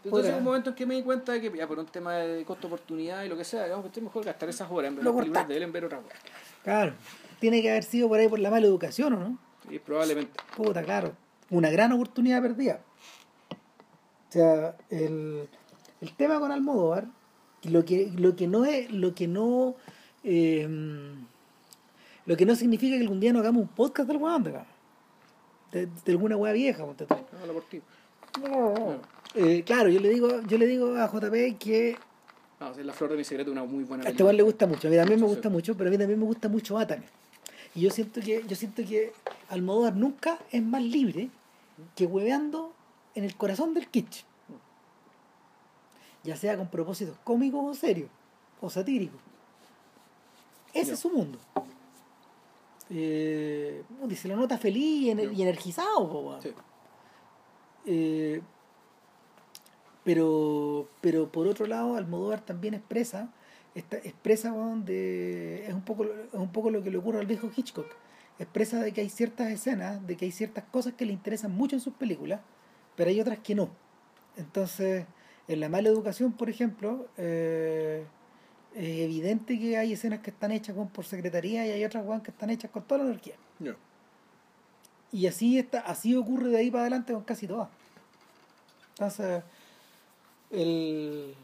[0.05, 2.15] Entonces hubo un momento en que me di cuenta de que, ya por un tema
[2.15, 5.55] de costo-oportunidad y lo que sea, digamos que estoy mejor gastar esas horas en cortaste.
[5.55, 6.15] de en ver otra weá.
[6.65, 6.93] Claro,
[7.39, 9.39] tiene que haber sido por ahí por la mala educación, ¿o no?
[9.69, 10.33] Sí, probablemente.
[10.57, 11.13] Puta, claro.
[11.51, 12.81] Una gran oportunidad perdida.
[14.29, 15.49] O sea, el,
[16.01, 17.07] el tema con Almodóvar,
[17.65, 19.75] lo que, lo que no es, lo que no
[20.23, 20.69] eh,
[22.27, 24.69] lo que no significa que algún día no hagamos un podcast del weón, digamos.
[25.73, 27.15] de, de alguna weá vieja, ponte tú.
[27.15, 27.81] Habla por ti.
[29.35, 31.97] Eh, claro, yo le digo, yo le digo a JP que
[32.61, 34.27] No, es La Flor de mi Secreto, una muy buena a este película.
[34.27, 36.27] weón le gusta mucho, a mí también me gusta mucho, pero a mí también me
[36.27, 37.07] gusta mucho Atame.
[37.75, 39.13] Y yo siento que, yo siento que
[39.49, 41.31] Almodóvar nunca es más libre
[41.97, 42.73] que hueveando
[43.15, 44.25] en el corazón del kitsch.
[46.25, 48.11] Ya sea con propósitos cómicos o serios,
[48.61, 49.21] o satíricos.
[50.75, 51.39] Ese es su mundo.
[52.91, 53.83] Eh,
[54.17, 56.39] se lo nota feliz y, ener- y energizado.
[56.43, 56.53] Sí.
[57.87, 58.43] Eh,
[60.05, 63.33] pero, pero por otro lado, Almodóvar también expresa,
[63.75, 67.21] esta, expresa weón, de, es, un poco, lo- es un poco lo que le ocurre
[67.21, 67.87] al viejo Hitchcock.
[68.39, 71.77] Expresa de que hay ciertas escenas, de que hay ciertas cosas que le interesan mucho
[71.77, 72.41] en sus películas,
[72.97, 73.71] pero hay otras que no.
[74.37, 75.05] Entonces,
[75.47, 78.05] en la mala educación, por ejemplo, eh,
[78.75, 82.51] es evidente que hay escenas que están hechas por secretaría y hay otras que están
[82.51, 83.35] hechas con toda la energía.
[85.13, 87.69] Y así está, así ocurre de ahí para adelante con casi todas.
[88.91, 89.43] Entonces,
[90.51, 91.35] el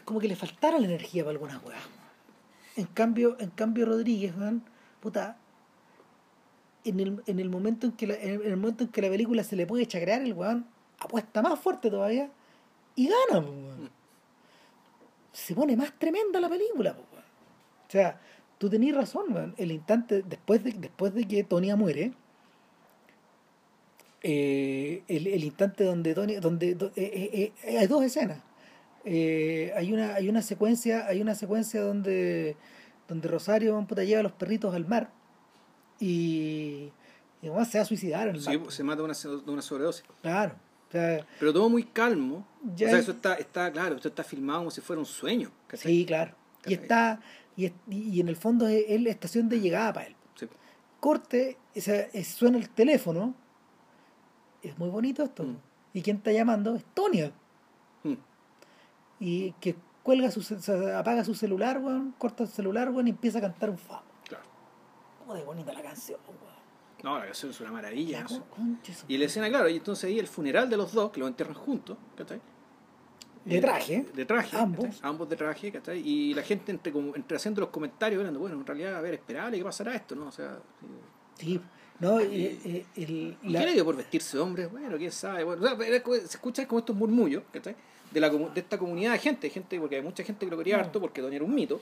[0.00, 1.82] es como que le faltara la energía para algunas weas.
[2.76, 4.62] En cambio, en cambio Rodríguez, weón,
[5.00, 5.36] puta,
[6.84, 9.44] en el, en el momento en que la, en el momento en que la película
[9.44, 10.66] se le puede chacrear, el weón
[10.98, 12.30] apuesta más fuerte todavía
[12.96, 13.90] y gana, weón.
[15.32, 17.24] Se pone más tremenda la película, weón.
[17.86, 18.20] O sea,
[18.56, 19.54] tú tenías razón, weón.
[19.58, 22.12] El instante, después de, después de que Tonia muere,
[24.22, 28.38] eh, el, el instante donde Tonya, donde do- eh, eh, hay dos escenas.
[29.04, 32.56] Eh, hay una, hay una secuencia, hay una secuencia donde,
[33.08, 35.10] donde Rosario puta, lleva a los perritos al mar
[35.98, 36.92] y,
[37.42, 38.70] y además se va a suicidar en el Sí, mar.
[38.70, 39.14] se mata de una,
[39.46, 40.04] una sobredosis.
[40.22, 40.54] Claro.
[40.88, 42.46] O sea, Pero todo muy calmo.
[42.74, 45.50] Ya o sea, eso está, está claro, esto está filmado como si fuera un sueño.
[45.66, 45.92] ¿cachai?
[45.92, 46.34] sí, claro.
[46.66, 47.20] Y está,
[47.56, 50.16] y, y en el fondo es, es la estación de llegada para él.
[50.34, 50.46] Sí.
[50.98, 53.34] Corte, o sea, suena el teléfono.
[54.62, 55.44] Es muy bonito esto.
[55.44, 55.56] Mm.
[55.94, 57.32] Y quien está llamando es Tonia.
[59.20, 63.38] Y que cuelga su, sea, apaga su celular, weón, corta el celular, weón, y empieza
[63.38, 64.02] a cantar un famo.
[64.26, 64.44] Claro.
[65.38, 66.40] De bonita la canción, weón.
[67.02, 68.20] No, la canción es una maravilla.
[68.24, 68.42] Eso.
[68.82, 71.28] su- Y la escena, claro, y entonces ahí el funeral de los dos, que los
[71.28, 72.40] entierran juntos, ¿cachai?
[73.44, 74.06] De traje.
[74.14, 74.56] De traje.
[74.56, 74.84] Ambos.
[74.84, 75.00] ¿cachai?
[75.02, 76.06] Ambos de traje, ¿cachai?
[76.06, 79.14] Y la gente entre, como, entre haciendo los comentarios, hablando, bueno, en realidad, a ver,
[79.14, 80.14] esperable, ¿qué pasará esto?
[80.14, 80.26] ¿no?
[80.26, 80.58] O sea,
[81.38, 81.46] sí.
[81.46, 81.60] Sí,
[82.00, 84.66] no, y, eh, el, ¿Y la- ¿qué le dio por vestirse de hombre?
[84.66, 85.44] Bueno, quién sabe.
[85.44, 87.76] Bueno, o sea, se escuchan como estos murmullos, ¿cachai?
[88.10, 90.76] De, la, de esta comunidad de gente, gente, porque hay mucha gente que lo quería
[90.76, 90.82] No.
[90.84, 91.78] harto, porque Doña era un mito,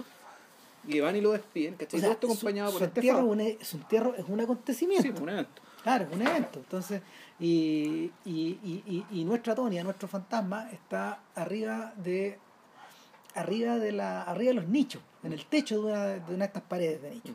[0.86, 1.98] y van y lo despiden, ¿cachai?
[1.98, 4.40] o sea, Todo esto su- acompañado su por este entierro, un su entierro es un
[4.40, 5.02] acontecimiento.
[5.02, 5.62] Sí, fue un evento.
[5.82, 6.58] Claro, es un evento.
[6.58, 7.02] Entonces,
[7.40, 12.38] y, y, y, y, nuestra Tonia, nuestro fantasma, está arriba de
[13.34, 16.44] arriba de la arriba de los nichos, en el techo de una de, una de
[16.44, 17.34] estas paredes de nicho.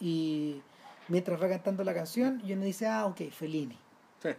[0.00, 0.60] Y
[1.08, 3.76] mientras va cantando la canción, y uno dice, ah, ok, Fellini.
[4.22, 4.30] Sí.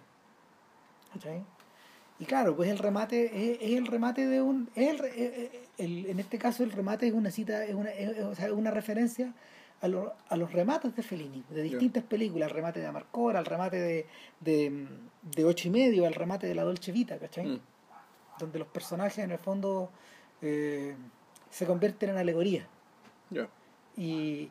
[1.14, 1.44] ¿cachai?
[2.22, 4.70] Y claro, pues el remate es, es el remate de un.
[4.76, 7.90] Es el, eh, eh, el- en este caso, el remate es una cita, es una,
[7.92, 9.34] es- es- o sea, es una referencia
[9.82, 13.46] a, lo- a los remates de Fellini, de distintas películas: el remate de Amarcora, el
[13.46, 14.06] remate de,
[14.40, 14.88] de,
[15.36, 17.48] de Ocho y Medio, el remate de La Dolce Vita, ¿cachai?
[17.48, 17.60] Mm.
[18.40, 19.90] Donde los personajes, en el fondo,
[20.44, 20.96] eh,
[21.50, 22.68] se convierten en alegorías
[23.32, 23.48] Ya.
[23.98, 24.50] y,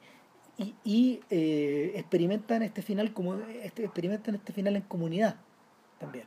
[0.59, 5.37] y, y, eh, experimentan este final como este, experimentan este final en comunidad
[6.01, 6.27] también.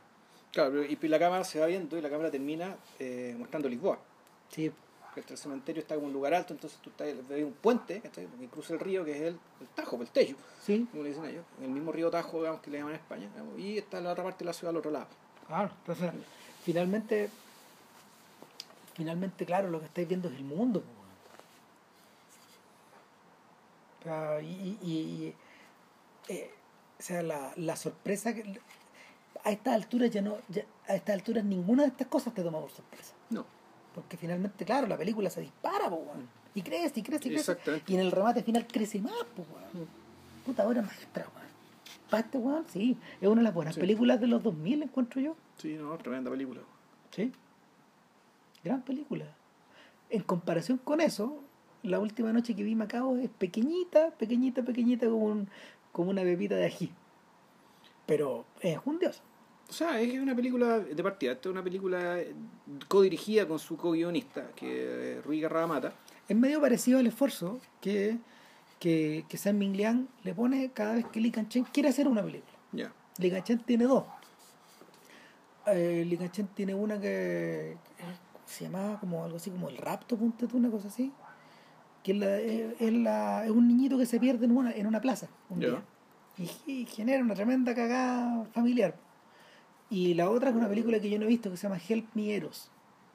[0.54, 3.98] Claro, y la cámara se va viendo y la cámara termina eh, mostrando Lisboa.
[4.50, 4.70] Sí,
[5.14, 8.00] que El cementerio está como en un lugar alto, entonces tú estás, ves un puente
[8.00, 11.24] que cruza el río, que es el, el Tajo, el Tello, sí, como le dicen
[11.24, 14.10] ellos, el mismo río Tajo digamos, que le llaman en España, digamos, y está la
[14.12, 15.06] otra parte de la ciudad al otro lado.
[15.46, 16.10] Claro, entonces
[16.64, 17.30] finalmente,
[18.94, 20.80] finalmente, claro, lo que estáis viendo es el mundo.
[20.80, 21.04] weón.
[24.00, 25.34] O sea, y, y-
[26.28, 26.50] y, eh,
[26.98, 28.60] o sea, la, la sorpresa que
[29.44, 32.60] a estas alturas ya no, ya, a estas alturas ninguna de estas cosas te toma
[32.60, 33.14] por sorpresa.
[33.30, 33.44] No,
[33.94, 36.02] Porque finalmente, claro, la película se dispara, po.
[36.54, 37.52] Y crece, y crece, y crece.
[37.52, 37.92] Exactamente.
[37.92, 39.86] Y en el remate final crece más, po, weón.
[40.46, 41.44] Puta obra maestra, weón.
[42.10, 42.96] Para este weón, sí.
[43.20, 43.80] Es una de las buenas Sí.
[43.80, 45.36] películas de los 2000, encuentro yo.
[45.58, 46.60] sí, no, tremenda película.
[47.10, 47.32] Sí.
[48.64, 49.26] Gran película.
[50.10, 51.38] En comparación con eso,
[51.82, 55.48] la última noche que vi Macao es pequeñita, pequeñita, pequeñita como, un,
[55.92, 56.90] como una bebita de ají.
[58.06, 59.22] Pero es un dios.
[59.74, 62.16] O sea, es una película de partida, esta es una película
[62.86, 65.92] codirigida con su co-guionista, que es Rui Garramata.
[66.28, 68.18] Es medio parecido al esfuerzo que,
[68.78, 72.52] que, que Sam Minglian le pone cada vez que Lee Chen quiere hacer una película.
[72.70, 72.92] Ya.
[73.18, 74.04] Lee Chen tiene dos.
[75.66, 77.76] Eh, Lee Chen tiene una que
[78.46, 81.12] se llamaba como algo así como el rapto, ponte tú, una cosa así.
[82.04, 85.00] Que es, la- es- la- es un niñito que se pierde en una, en una
[85.00, 85.82] plaza un día.
[86.38, 89.02] Y, y genera una tremenda cagada familiar.
[89.94, 92.06] Y la otra es una película que yo no he visto que se llama Help
[92.14, 92.68] Me Eros.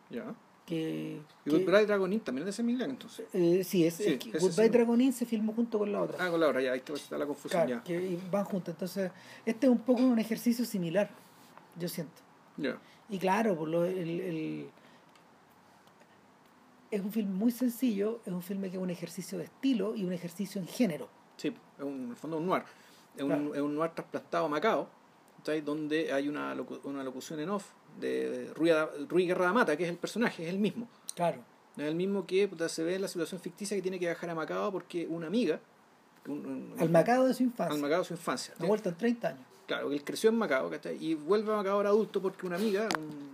[0.09, 0.33] Ya.
[0.65, 3.27] Que, Y que- Goodbye Dragon Inn también es de ese Milán, entonces.
[3.33, 4.69] eh, sí, es, Sí, es que Goodbye sí.
[4.69, 6.23] Dragon Inn se filmó junto con la otra.
[6.23, 7.83] Ah, con la otra, ya, ahí está la confusión, Claro, ya.
[7.83, 8.73] que van juntos.
[8.75, 9.11] Entonces,
[9.45, 11.09] este es un poco un ejercicio similar,
[11.77, 12.13] yo siento.
[12.55, 12.77] Ya.
[13.09, 14.69] Y claro, por lo, el, el-
[16.91, 20.05] es un filme muy sencillo, es un filme que es un ejercicio de estilo y
[20.05, 21.07] un ejercicio en género.
[21.37, 22.63] Sí, es un, en el fondo un noir.
[23.15, 24.87] Es un, es un noir trasplantado a Macao,
[25.63, 27.65] donde hay una, locu- una locución en off
[27.99, 30.87] de Rui, Guerra da Mata, que es el personaje, es el mismo.
[31.15, 31.39] Claro.
[31.77, 34.29] Es el mismo que puta, se ve en la situación ficticia que tiene que viajar
[34.29, 35.59] a Macao porque una amiga,
[36.27, 37.73] un- un- Al Macao de su infancia.
[37.75, 38.53] al Macao de su infancia.
[38.59, 39.41] Ha vuelto en 30 años.
[39.65, 40.97] Claro, él creció en Macao, ¿cachai?
[41.03, 43.29] Y vuelve a Macao ahora adulto porque una amiga, un-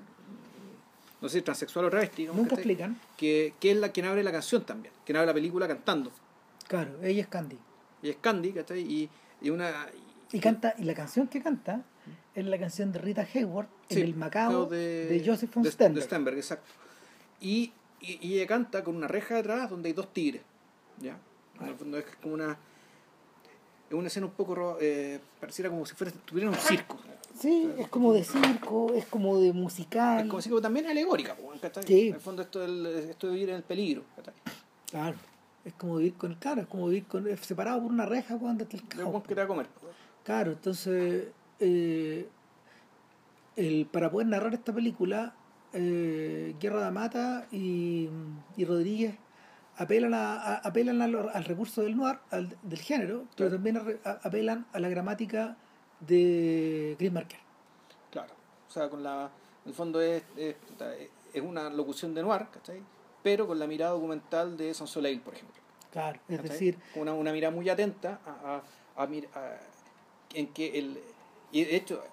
[1.21, 2.99] no sé, transexual o travesti, Nunca explican.
[3.17, 6.11] que, que es la quien abre la canción también, quien abre la película cantando.
[6.67, 7.57] Claro, ella es Candy.
[8.03, 8.81] Y es Candy, ¿cachai?
[8.81, 9.09] Y,
[9.41, 9.87] y una...
[10.31, 11.83] Y canta, y la canción que canta
[12.33, 15.71] es la canción de Rita Hayworth Sí, en el Macao de, de, Joseph von de-
[15.71, 15.95] Sternberg.
[16.01, 16.71] de Sternberg, exacto.
[17.41, 17.71] Y,
[18.01, 20.41] y, y ella canta con una reja detrás donde hay dos tigres.
[20.99, 21.17] ¿ya?
[21.61, 22.57] En el fondo es como una.
[23.89, 24.77] Es una escena un poco.
[24.81, 26.97] Eh, pareciera como si fuera, estuviera en un circo.
[27.39, 30.23] Sí, es como de circo, es como de musical.
[30.23, 31.35] Es como si también es alegórica.
[31.85, 32.07] Sí.
[32.07, 34.03] En el fondo esto, del- esto de vivir en el peligro.
[34.89, 35.17] Claro.
[35.65, 38.77] Es como vivir con, claro, es como vivir con, separado por una reja cuando está
[38.77, 39.67] el El weón que te va a comer.
[40.23, 41.27] Claro, entonces,
[41.59, 42.27] eh,
[43.55, 45.35] el, para poder narrar esta película,
[45.73, 48.09] eh, Guerra de Mata y,
[48.57, 49.15] y Rodríguez
[49.77, 54.65] apelan, a, a- apelan al recurso del noir, al- del género, pero también a- apelan
[54.73, 55.57] a la gramática
[55.99, 57.39] de Chris Marker.
[58.11, 58.33] Claro.
[58.67, 59.29] O sea, con la.
[59.63, 60.55] En el fondo es, es,
[61.33, 62.81] es una locución de noir, ¿cachai?
[63.23, 65.61] Pero con la mirada documental de San Soleil, por ejemplo.
[65.91, 66.51] Claro, es ¿cachai?
[66.51, 68.61] decir, una, una mirada muy atenta a,
[68.97, 69.59] a, a a-
[70.33, 70.99] en que el
[71.51, 72.03] y de hecho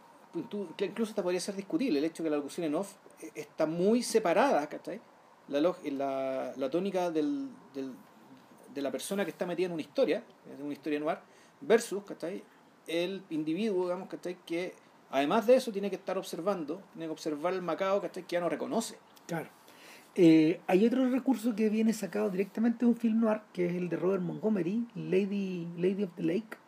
[0.78, 4.02] incluso hasta podría ser discutible el hecho que la locución en off eh, está muy
[4.02, 5.00] separada ¿cachai?
[5.48, 7.92] la, log- la, la tónica del, del-
[8.74, 10.22] de la persona que está metida en una historia
[10.56, 11.18] en una historia noir
[11.60, 12.42] versus ¿cachai?
[12.86, 14.36] el individuo digamos ¿cachai?
[14.46, 14.74] que
[15.10, 18.22] además de eso tiene que estar observando tiene que observar el macao ¿cachai?
[18.24, 18.96] que ya no reconoce
[19.26, 19.48] Claro.
[20.14, 23.88] Eh, hay otro recurso que viene sacado directamente de un film noir, que es el
[23.88, 26.58] de Robert Montgomery, Lady, Lady of the Lake,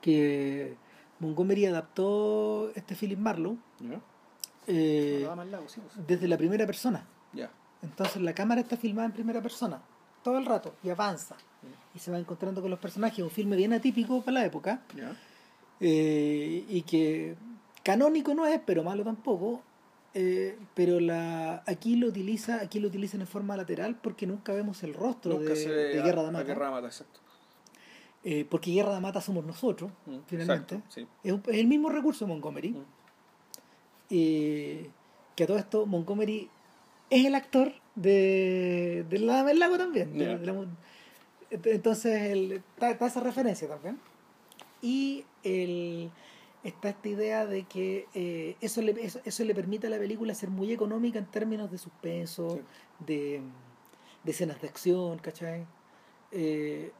[0.00, 0.76] que
[1.20, 3.58] Montgomery adaptó este Philip Marlowe
[4.66, 5.26] eh,
[5.66, 6.06] sí, pues.
[6.06, 7.06] desde la primera persona.
[7.32, 7.50] ya
[7.82, 9.80] Entonces la cámara está filmada en primera persona,
[10.22, 11.36] todo el rato, y avanza.
[11.94, 14.82] Y se va encontrando con los personajes, un filme bien atípico para la época,
[15.80, 17.36] eh, y que
[17.82, 19.62] canónico no es, pero malo tampoco.
[20.14, 24.82] eh, pero la aquí lo utiliza aquí lo utilizan en forma lateral porque nunca vemos
[24.82, 27.20] el rostro Nunca de, Guerra de Mata Guerra de Mata, exacto
[28.30, 31.06] Eh, porque Guerra de Mata somos nosotros Mm, finalmente exacto, sí.
[31.24, 32.84] es, el mismo recurso de Montgomery Mm.
[34.10, 34.90] eh,
[35.34, 36.50] que a todo esto Montgomery
[37.10, 40.36] es el actor de, de La Dama del Lago también de- Ya.
[40.38, 40.66] de la
[41.50, 43.98] entonces está, está esa referencia también
[44.82, 46.10] y el,
[46.64, 50.34] está esta idea de que eh, eso, le, eso, eso le permite a la película
[50.34, 52.60] ser muy económica en términos de suspenso, Sí.
[53.06, 53.40] de,
[54.24, 55.64] de escenas de acción, ¿cachai?
[56.32, 56.92] Eh,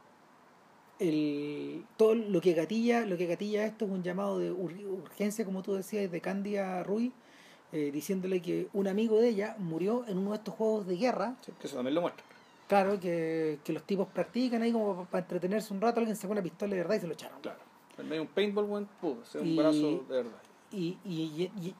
[0.99, 5.45] el, todo lo que gatilla lo que gatilla esto es un llamado de ur- urgencia
[5.45, 7.11] como tú decías de Candia Rui
[7.71, 11.35] eh, diciéndole que un amigo de ella murió en uno de estos juegos de guerra
[11.45, 12.23] Sí, que eso también lo muestra
[12.67, 16.41] claro que, que los tipos practican ahí como para entretenerse un rato alguien sacó una
[16.43, 17.59] pistola de verdad y se lo echaron Claro.
[17.97, 18.87] En medio de un paintball,
[19.25, 20.41] ser un Y- brazo de verdad.
[20.71, 21.75] y, y, y,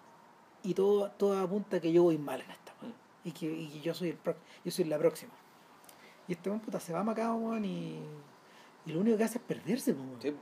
[0.63, 2.73] y todo, todo apunta que yo voy mal en esta.
[2.81, 3.27] Mm.
[3.27, 4.35] y que, y que yo soy el pro-
[4.65, 5.31] yo soy la próxima
[6.27, 7.99] y este weón puta se va a Macao y,
[8.89, 9.95] y lo único que hace es perderse.
[10.21, 10.33] Sí,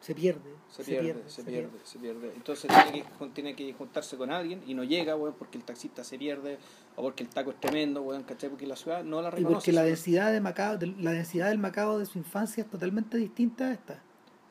[0.00, 2.32] se pierde se, pierde, se pierde, se pierde.
[2.36, 6.04] Entonces tiene que, tiene que juntarse con alguien y no llega, weón, porque el taxista
[6.04, 6.58] se pierde
[6.96, 8.50] o porque el taco es tremendo, weón, ¿cachai?
[8.50, 9.54] Porque la ciudad no la y reconoce.
[9.54, 13.16] porque la densidad de Macao de- la densidad del Macao de su infancia es totalmente
[13.16, 14.02] distinta a esta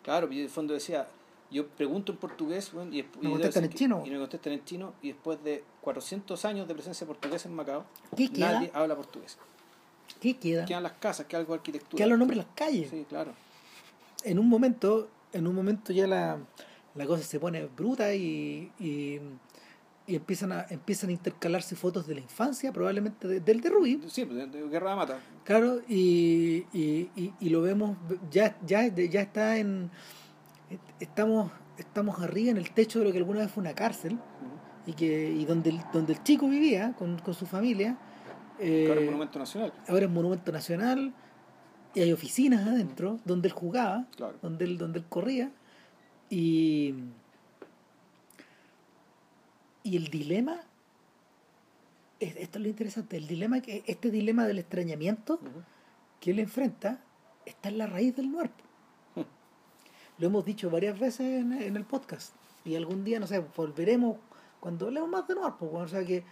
[0.03, 1.07] Claro, y en el fondo decía,
[1.51, 4.03] yo pregunto en portugués, weón, y, Me y contestan en chino.
[4.05, 7.85] y me contestan en chino, y después de 400 años de presencia portuguesa en Macao,
[8.37, 9.37] nadie habla portugués.
[10.19, 10.65] ¿Qué queda?
[10.65, 11.97] Quedan las casas, queda algo de arquitectura.
[11.97, 13.31] quedan los nombres de las calles Sí, claro.
[14.23, 16.37] en un momento en un momento ya la,
[16.95, 19.19] la cosa se pone bruta y, y,
[20.07, 24.01] y empiezan a empiezan a intercalarse fotos de la infancia probablemente de- del de Rubí
[24.07, 25.19] Sí, pues, de, de Guerra de Mata.
[25.43, 27.09] claro y, y,
[27.39, 27.97] y, lo vemos
[28.31, 29.91] ya ya ya está en
[30.99, 34.17] estamos estamos arriba en el techo de lo que alguna vez fue una cárcel
[34.85, 37.97] y que y donde el, donde el chico vivía con, con su familia
[38.59, 39.73] eh, Claro, el monumento nacional.
[39.87, 41.13] ahora es monumento nacional
[41.93, 44.37] y hay oficinas adentro donde él jugaba Claro.
[44.41, 45.51] donde él, donde él corría
[46.29, 46.93] y
[49.83, 50.57] y el dilema
[52.19, 55.63] es- esto es lo interesante el dilema que este dilema del extrañamiento Ujú.
[56.19, 56.99] que él enfrenta
[57.45, 58.49] está en la raíz del noir
[60.17, 62.33] lo hemos dicho varias veces en, en el podcast
[62.65, 64.17] y algún día no sé volveremos
[64.59, 66.23] cuando hablemos más de noir bueno, o sea que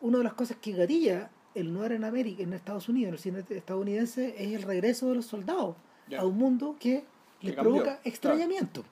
[0.00, 3.44] una de las cosas que gatilla el noir en América en Estados Unidos en el
[3.44, 5.76] cine estadounidense es el regreso de los soldados
[6.18, 7.04] a un mundo que
[7.40, 8.00] les provoca claro.
[8.04, 8.84] extrañamiento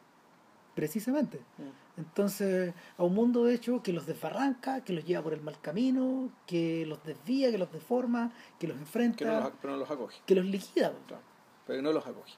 [0.74, 2.00] precisamente Mm.
[2.00, 5.60] entonces a un mundo de hecho que los desbarranca que los lleva por el mal
[5.60, 9.78] camino que los desvía que los deforma que los enfrenta Que no los, pero no
[9.80, 10.20] los acoge.
[10.26, 11.22] que los liquida Claro.
[11.66, 12.34] Pero no los acoge.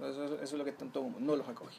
[0.00, 1.32] Eso, eso es lo que está en todo el mundo.
[1.32, 1.78] No los acoge.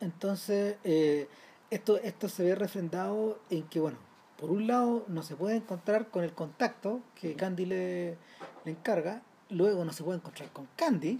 [0.00, 1.28] Entonces, eh,
[1.70, 3.96] esto, esto se ve refrendado en que, bueno,
[4.44, 8.18] por un lado no se puede encontrar con el contacto que Candy le,
[8.66, 11.18] le encarga, luego no se puede encontrar con Candy,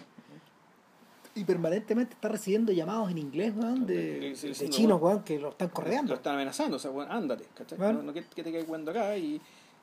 [1.35, 4.35] y permanentemente está recibiendo llamados en inglés, weón, de,
[4.69, 5.15] chinos, weón.
[5.15, 6.13] weón, que lo están Lo correando.
[6.13, 7.79] están amenazando, o sea, bueno, ándate, ¿cachai?
[7.79, 8.01] Bueno.
[8.01, 9.41] No, no que, te quedes jugando acá y.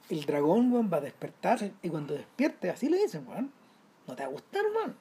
[0.07, 3.51] El dragón, weón, va a despertar y cuando despierte, así le dicen, weón,
[4.05, 4.95] no te va a gustar, weón.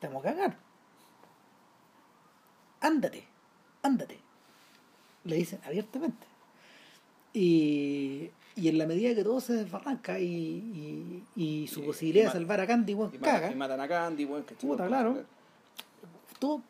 [0.00, 0.56] Te vamos a cagar.
[2.80, 3.28] Ándate,
[3.80, 4.18] ándate.
[5.22, 6.33] Le dicen abiertamente.
[7.34, 10.24] Y, y en la medida que todo se desbarranca y,
[11.36, 13.50] y, y su posibilidad de salvar a Candy, matan, caga.
[13.52, 14.68] y matan a Candy, weón, ¿cachai?
[14.70, 15.22] Puta, claro.
[16.38, 16.62] todo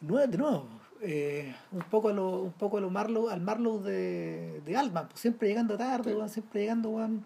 [0.00, 0.66] de nuevo
[1.02, 5.20] eh, un poco a lo un poco a lo Marlow al Marlow de, de pues,
[5.20, 6.32] siempre llegando tarde Sí.
[6.34, 7.24] siempre llegando weón.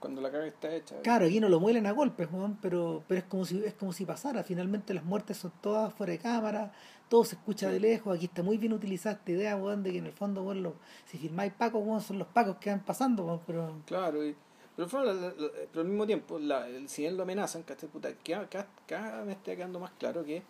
[0.00, 1.00] Cuando la caga está hecha.
[1.02, 3.92] claro aquí no lo muelen a golpes weón, pero pero es como si es como
[3.92, 6.72] si pasara finalmente las muertes son todas fuera de cámara
[7.08, 7.72] todo se escucha Sí.
[7.74, 10.42] de lejos aquí está muy bien utilizada esta idea weón, de que en el fondo
[10.44, 10.76] weón, lo-
[11.06, 14.36] si filmáis pacos weón, son los pacos que van pasando weón, pero Claro, y,
[14.76, 17.62] pero, fue la- la- la- pero al mismo tiempo, la, el- si él lo amenazan,
[17.64, 17.88] ¿cachai?
[17.88, 18.46] Puta, cada,
[18.86, 20.42] cada, me está quedando más claro que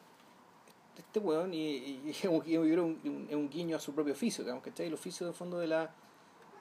[0.99, 2.03] este weón y, y,
[2.47, 4.87] y yo creo un, un, un guiño a su propio oficio, digamos, ¿cachai?
[4.89, 5.91] El oficio de fondo de la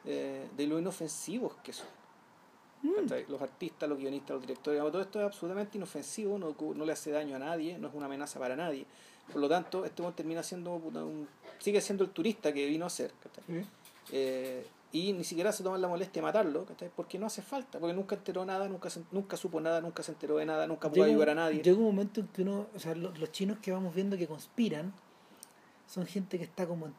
[0.05, 1.87] eh, de lo inofensivos que son.
[3.03, 3.25] ¿Cachai?
[3.27, 6.91] Los artistas, los guionistas, los directores, digamos, todo esto es absolutamente inofensivo, no, no le
[6.93, 8.85] hace daño a nadie, no es una amenaza para nadie.
[9.31, 11.27] Por lo tanto, este weón termina siendo un,
[11.59, 13.43] sigue siendo el turista que vino a ser, ¿cachai?
[14.11, 16.89] Eh, y ni siquiera se toman la molestia de matarlo, ¿cachai?
[16.95, 20.13] porque no hace falta, porque nunca enteró nada, nunca, se- nunca supo nada, nunca se
[20.13, 21.61] enteró de nada, nunca pudo ayudar a nadie.
[21.61, 24.27] Llega un momento en que uno, o sea, lo- los, chinos que vamos viendo que
[24.27, 24.93] conspiran
[25.87, 26.93] son gente que está como en-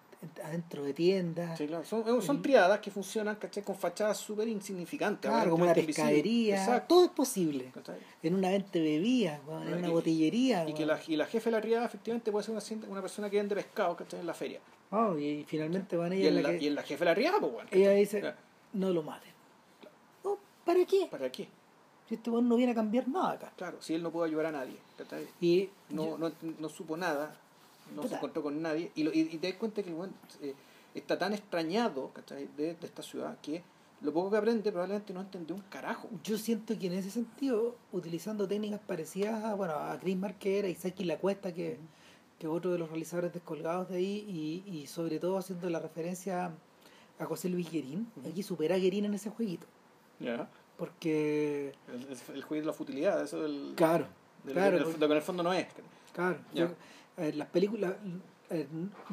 [0.44, 1.84] adentro de tiendas, Sí, claro.
[1.84, 3.62] Son, son triadas que funcionan ¿cachai?
[3.62, 5.30] con fachadas súper insignificantes.
[5.30, 6.94] claro, como una pescadería, Exacto.
[6.94, 7.70] todo es posible.
[7.72, 7.98] ¿cachai?
[8.22, 10.68] En una venta de bebidas, en Y- una botillería.
[10.68, 13.30] Y que la, y la jefe de la triada efectivamente puede ser una, una persona
[13.30, 14.20] que vende pescado ¿cachai?
[14.20, 14.60] en la feria.
[14.90, 17.04] Oh, y finalmente van Y ella en en la, la que y en la jefe
[17.04, 17.68] de la triada, pues bueno.
[17.72, 18.36] ella dice, Ya.
[18.72, 19.32] no lo maten.
[20.24, 21.06] Oh, ¿Para qué?
[21.10, 21.48] ¿Para qué?
[22.08, 23.52] Si este weón no viene a cambiar nada acá.
[23.54, 24.78] Claro, si él no puede ayudar a nadie.
[24.96, 25.28] ¿cachai?
[25.42, 27.36] Y no, yo- no, no supo nada,
[27.94, 28.08] no Puta.
[28.08, 30.12] se encontró con nadie, y, lo, y, y te das cuenta que el weón,
[30.42, 30.54] eh,
[30.94, 32.48] está tan extrañado ¿cachai?
[32.56, 33.62] De, de esta ciudad que
[34.00, 36.08] lo poco que aprende probablemente no entendió un carajo.
[36.22, 40.74] yo siento que en ese sentido, utilizando técnicas parecidas a, bueno, a Chris Marquera y
[40.76, 41.78] Saki La Cuesta, que,
[42.38, 44.24] que es otro de los realizadores descolgados de ahí,
[44.66, 46.52] y, y sobre todo haciendo la referencia
[47.18, 48.28] a José Luis Guerín, Ujú.
[48.28, 49.66] aquí supera a Guerín en ese jueguito.
[50.20, 50.48] Ya.
[50.76, 54.06] Porque, El, el, el juicio de la futilidad, eso del, claro,
[54.44, 55.66] del- claro, del- porque- lo que en el fondo no es.
[56.14, 56.66] claro, Ya.
[56.68, 56.74] yo-
[57.18, 57.94] a ver, las películas,
[58.50, 58.68] a ver,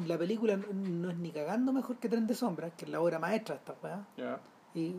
[0.06, 3.18] la película no es ni cagando mejor que Tren de Sombras, que es la obra
[3.18, 4.06] maestra de esta weá.
[4.16, 4.40] Ya.
[4.74, 4.90] y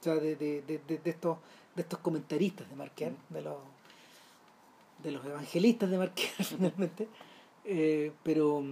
[0.00, 1.38] o sea de, de, de, de- de estos
[1.76, 3.34] de estos comentaristas de Marquer Mm.
[3.34, 3.56] de los
[5.02, 7.08] de los evangelistas de Marquer finalmente
[7.64, 8.62] Eh, pero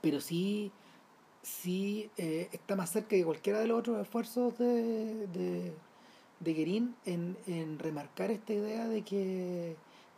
[0.00, 0.72] pero sí
[1.42, 5.72] sí eh, está más cerca que cualquiera de los otros esfuerzos de de,
[6.40, 9.76] de Guerín en, en remarcar esta idea de que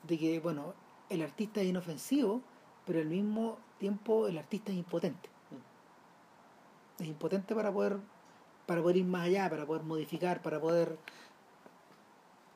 [0.09, 0.75] de que bueno
[1.13, 2.41] el artista es inofensivo
[2.87, 5.29] pero al mismo tiempo el artista es impotente
[6.99, 7.99] es impotente para poder
[8.67, 10.97] para poder ir más allá, para poder modificar, para poder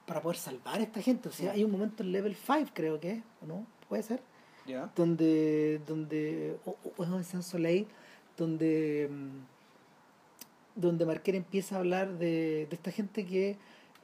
[0.06, 1.28] para poder salvar a esta gente.
[1.28, 3.66] O sea, hay un momento en level 5 creo que es, ¿o no?
[3.88, 4.20] Puede ser,
[4.66, 4.90] Ya.
[4.94, 7.88] donde donde o, o es en Sans Soleil,
[8.36, 13.56] donde mm, donde Marquer empieza a hablar de, de esta gente que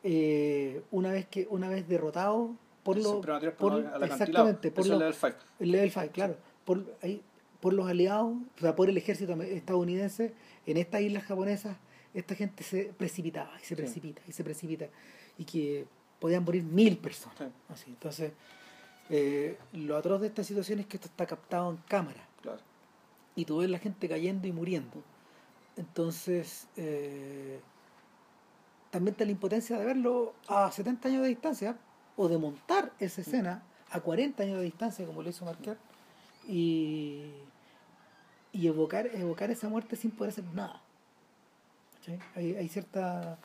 [0.03, 3.25] eh, una vez que una vez derrotado por los
[3.57, 5.37] por- exactamente, por los- el level 5.
[5.61, 6.37] el level 5, claro.
[6.65, 7.23] Por, ahí,
[7.61, 10.33] por los aliados, o sea, por el ejército estadounidense,
[10.67, 11.77] en estas islas japonesas,
[12.15, 13.75] esta gente se precipitaba y se Sí.
[13.77, 14.87] precipita y se precipita.
[15.39, 15.87] Y que
[16.21, 17.37] podían morir mil personas.
[17.39, 18.33] Sí, Así, entonces,
[19.11, 22.61] eh, lo atroz de esta situación es que esto está captado en cámara claro.
[23.35, 25.03] y tú ves la gente cayendo y muriendo.
[25.77, 27.61] Entonces, eh,
[28.91, 31.77] también está la impotencia de verlo a 70 años de distancia
[32.17, 35.79] o de montar esa escena a 40 años de distancia, como lo hizo Marquer,
[36.47, 37.33] y,
[38.53, 40.83] y evocar, evocar esa muerte sin poder hacer nada.
[41.97, 42.25] ¿Cachai?
[42.35, 43.39] Hay, hay cierta.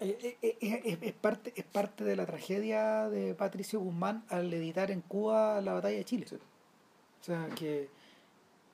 [0.00, 4.52] eh, eh, eh, Es, es parte, es parte de la tragedia de Patricio Guzmán al
[4.52, 6.26] editar en Cuba la batalla de Chile.
[6.28, 6.36] Sí.
[6.36, 7.88] O sea, que,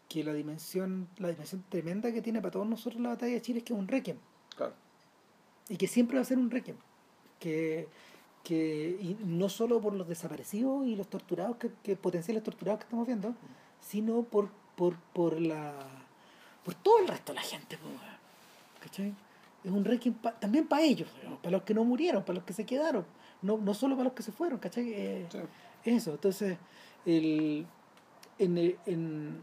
[0.08, 3.58] que la dimensión la dimensión tremenda que tiene para todos nosotros la batalla de Chile
[3.60, 4.18] es que es un requiem.
[4.56, 4.74] Claro.
[5.68, 6.76] Y que siempre va a ser un requiem.
[7.38, 7.88] Que,
[8.48, 12.84] que y no solo por los desaparecidos y los torturados, que, que potenciales torturados que
[12.84, 13.34] estamos viendo,
[13.80, 15.74] sino por, por, por la
[16.64, 17.78] por todo el resto de la gente.
[18.80, 19.14] ¿Cachai?
[19.64, 19.84] Es un
[20.22, 21.08] pa- también para ellos,
[21.42, 23.04] para los que no murieron, para los que se quedaron,
[23.42, 24.92] no, no solo para los que se fueron, ¿cachai?
[24.92, 25.38] Eh, Sí.
[25.84, 26.56] eso, entonces,
[27.04, 27.66] el,
[28.38, 29.42] en, el- en,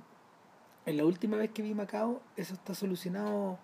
[0.85, 3.59] en la última vez que vi Macao, eso está solucionado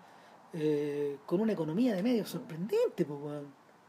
[0.52, 3.42] eh, con una economía de medios sorprendente, pues.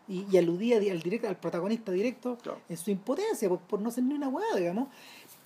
[0.07, 2.59] Y, y aludía al directo al protagonista directo Claro.
[2.69, 4.89] en su impotencia por, por no ser ni una hueá digamos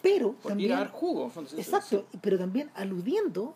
[0.02, 1.32] pero Por también ir a dar jugo.
[1.58, 3.54] exacto pero también aludiendo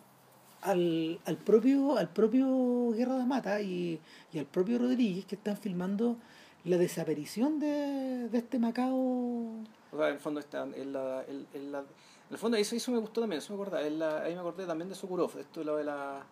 [0.60, 3.98] al, al propio al propio Guerra de Mata y,
[4.32, 6.16] y al propio Rodríguez que están filmando
[6.64, 11.46] la desaparición de, de este Macao O sea, en el fondo está en la, en,
[11.54, 14.22] en la- en el fondo eso, eso me gustó también, eso me acordaba, en la-
[14.22, 16.22] ahí me acordé también de Sokurov, esto es lo de la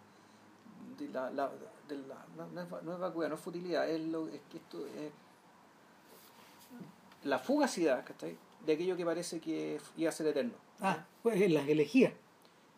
[0.99, 1.51] de la, la-
[1.97, 4.57] de la- no, no es, no es vacuidad, no es futilidad, es lo es que
[4.59, 5.11] esto es
[7.25, 8.37] la fugacidad, ¿cachai?
[8.65, 10.53] De aquello que parece que iba a ser eterno.
[10.81, 12.13] ah pues en las elegías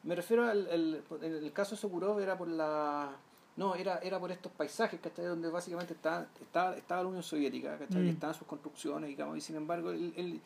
[0.02, 3.10] Me refiero al, en el caso de Sokurov era por la
[3.54, 5.26] no, era, era por estos paisajes, ¿cachai?
[5.26, 8.00] Donde básicamente estaba, estaba, estaba la Unión Soviética, ¿cachai?
[8.02, 8.08] Mm.
[8.08, 10.40] Estaban sus construcciones, digamos, y sin embargo, él, él,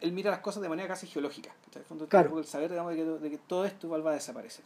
[0.00, 1.82] él mira las cosas de manera casi geológica, ¿cachai?
[1.82, 2.36] El fondo, Claro.
[2.40, 4.64] el saber, digamos, de que, de que todo esto va a desaparecer.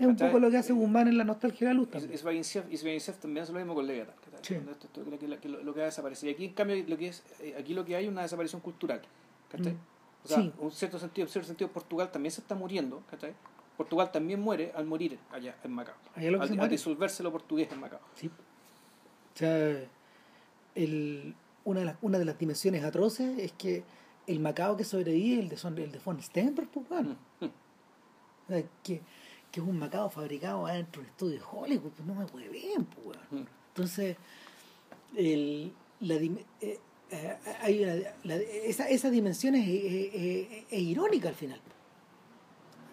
[0.00, 2.16] Es un poco lo que hace Guzmán en la nostalgia de la luz también.
[2.18, 4.06] Svaginsev también hace lo mismo con ¿cachai?
[4.42, 4.54] Sí.
[4.54, 6.30] Cuando Esto, esto, lo, que, lo, que- lo que va a desaparecer.
[6.30, 8.60] Y aquí, en cambio, lo que es, eh, aquí lo que hay es una desaparición
[8.62, 9.02] cultural,
[9.50, 9.72] ¿cachai?
[9.74, 9.78] Mm.
[10.24, 10.52] O sea, Sí.
[10.58, 13.34] un cierto sentido, en cierto sentido, Portugal también se está muriendo, ¿cachai?
[13.76, 15.94] Portugal también muere al morir allá en Macao.
[16.14, 18.00] Allá lo que al, al disolverse lo portugués en Macao.
[18.14, 18.28] Sí.
[18.28, 19.76] O sea,
[20.74, 23.84] el, una, de las, una de las dimensiones atroces es que
[24.26, 27.16] el Macao que sobrevive es el de, son, el de von Stenberg, pues, bueno.
[27.40, 27.44] Mm.
[27.44, 29.00] O sea, que,
[29.50, 32.48] que es un Macao fabricado adentro de un estudio de Hollywood, pues no me puede
[32.48, 33.22] bien, pues, bueno.
[33.30, 33.46] Mm.
[33.68, 34.16] Entonces,
[35.16, 36.40] el, la, eh,
[37.10, 37.94] eh, hay una-
[38.24, 41.60] la- esa, esa dimensión es, es- es- irónica al final.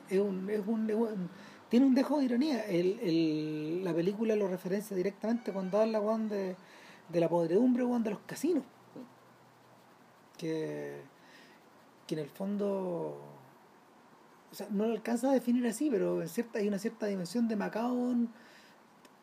[0.10, 1.30] Es un, es un- es un-
[1.70, 2.66] tiene un dejo de ironía.
[2.66, 6.56] El, el- la película lo referencia directamente cuando habla weón, de,
[7.10, 8.64] de la podredumbre weón, de los casinos.
[10.38, 11.02] Que,
[12.06, 13.18] que en el fondo
[14.52, 17.48] o sea, no lo alcanza a definir así, pero en cierta, hay una cierta dimensión
[17.48, 18.16] de Macao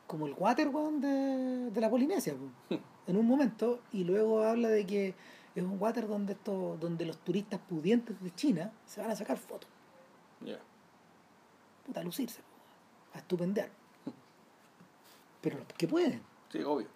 [0.06, 2.76] como el water de, de la Polinesia po,
[3.06, 5.14] en un momento y luego habla de que
[5.54, 9.38] es un water donde esto, donde los turistas pudientes de China se van a sacar
[9.38, 9.70] fotos
[10.40, 10.58] Ya.
[11.86, 12.40] puta, a lucirse,
[13.14, 13.70] a estupendear.
[15.40, 16.20] Pero los que pueden.
[16.50, 16.88] Sí, obvio.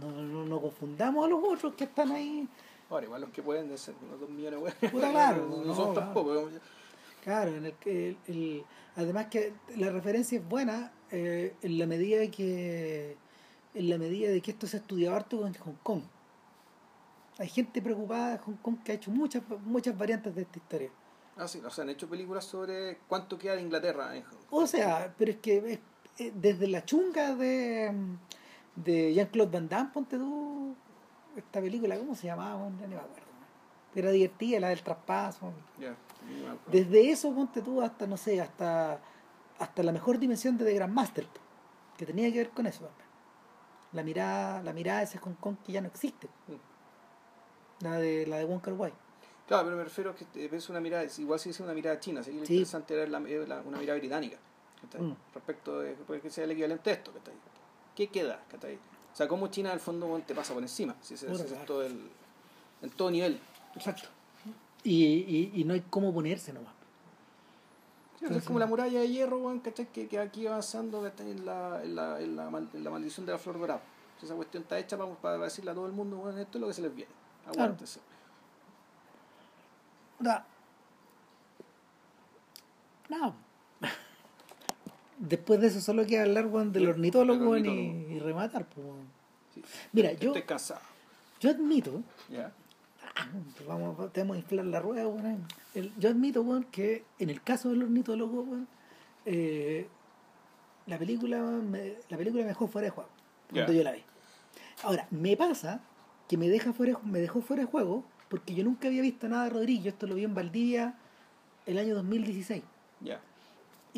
[0.00, 2.46] No, no, no confundamos a los otros que están ahí.
[2.90, 5.74] Ahora, igual los que pueden de ser unos dos millones, bueno, Puta, claro, no, no,
[5.74, 6.06] son claro.
[6.06, 6.48] tampoco.
[7.28, 8.64] Claro, en el que el, el-
[8.96, 13.18] además que la referencia es buena eh, en la medida de que
[13.74, 16.00] en la medida de que esto se ha estudiado harto en Hong Kong.
[17.38, 20.90] Hay gente preocupada de Hong Kong que ha hecho muchas muchas variantes de esta historia.
[21.36, 24.16] Ah, sí, o sea, han hecho películas sobre cuánto queda de Inglaterra.
[24.16, 25.80] en- O sea, pero es que es-
[26.20, 27.92] eh, desde la chunga de,
[28.74, 30.74] de Jean-Claude Van Damme, ponte tú,
[31.36, 32.70] esta película, ¿cómo se llamaba?
[32.80, 33.27] Ya ni me acuerdo.
[33.98, 35.52] Era divertida, la del traspaso.
[36.70, 39.00] Desde eso, ponte tú, hasta, no sé, hasta,
[39.58, 41.26] hasta la mejor dimensión de The Grandmaster,
[41.96, 43.08] que tenía que ver con eso también.
[43.92, 46.28] La mirada, la mirada de ese Hong Kong que ya no existe.
[46.46, 47.84] Mm.
[47.84, 48.92] La de, la de Wong Kar Wai.
[49.46, 52.20] Claro, pero me refiero a que es una mirada, igual si es una mirada china,
[52.22, 52.52] que lo Sí.
[52.54, 54.36] interesante era la- eh, la- una mirada británica.
[54.96, 55.10] Mm.
[55.34, 57.34] respecto de puede que sea el equivalente a esto, ¿cachai?
[57.96, 58.40] ¿qué queda?
[58.48, 58.76] ¿cachai?
[59.12, 61.64] O sea, cómo China al fondo bueno, te pasa por encima, si es claro.
[61.66, 62.08] todo el,
[62.82, 63.40] en todo nivel.
[63.74, 64.08] Exacto.
[64.84, 66.72] Y, y, y no hay cómo ponerse nomás.
[68.18, 69.86] Sí, es como la muralla de hierro, weón, ¿cachai?
[69.92, 71.06] Que, que aquí avanzando.
[71.06, 73.80] En, la, en, la, en, la, mal- en la maldición de la flor dorada.
[74.18, 76.60] Si esa cuestión está hecha para, para decirle a todo el mundo, bueno, esto es
[76.62, 77.10] lo que se les viene.
[77.46, 78.00] Aguántense.
[80.18, 80.44] Puta.
[83.08, 83.34] No.
[85.18, 88.66] Después de eso solo queda hablar weón, del ornitólogo y, y rematar.
[88.66, 88.86] pues.
[89.54, 89.62] Sí.
[89.92, 90.32] Mira, yo,
[91.40, 92.52] yo admito, ¿Ya?
[93.68, 95.46] vamos, tenemos que inflar la rueda, weón.
[95.98, 98.68] Yo admito weón, que en el caso del ornitólogo, weón,
[99.24, 99.88] eh,
[100.86, 103.10] la película me, la película me dejó fuera de juego
[103.50, 104.02] cuando yo la vi.
[104.82, 105.80] Ahora, me pasa
[106.28, 109.44] que me deja fuera me dejó fuera de juego porque yo nunca había visto nada
[109.44, 110.94] de Rodríguez, esto lo vi en Valdivia
[111.66, 112.62] el año 2016
[113.00, 113.20] Ya.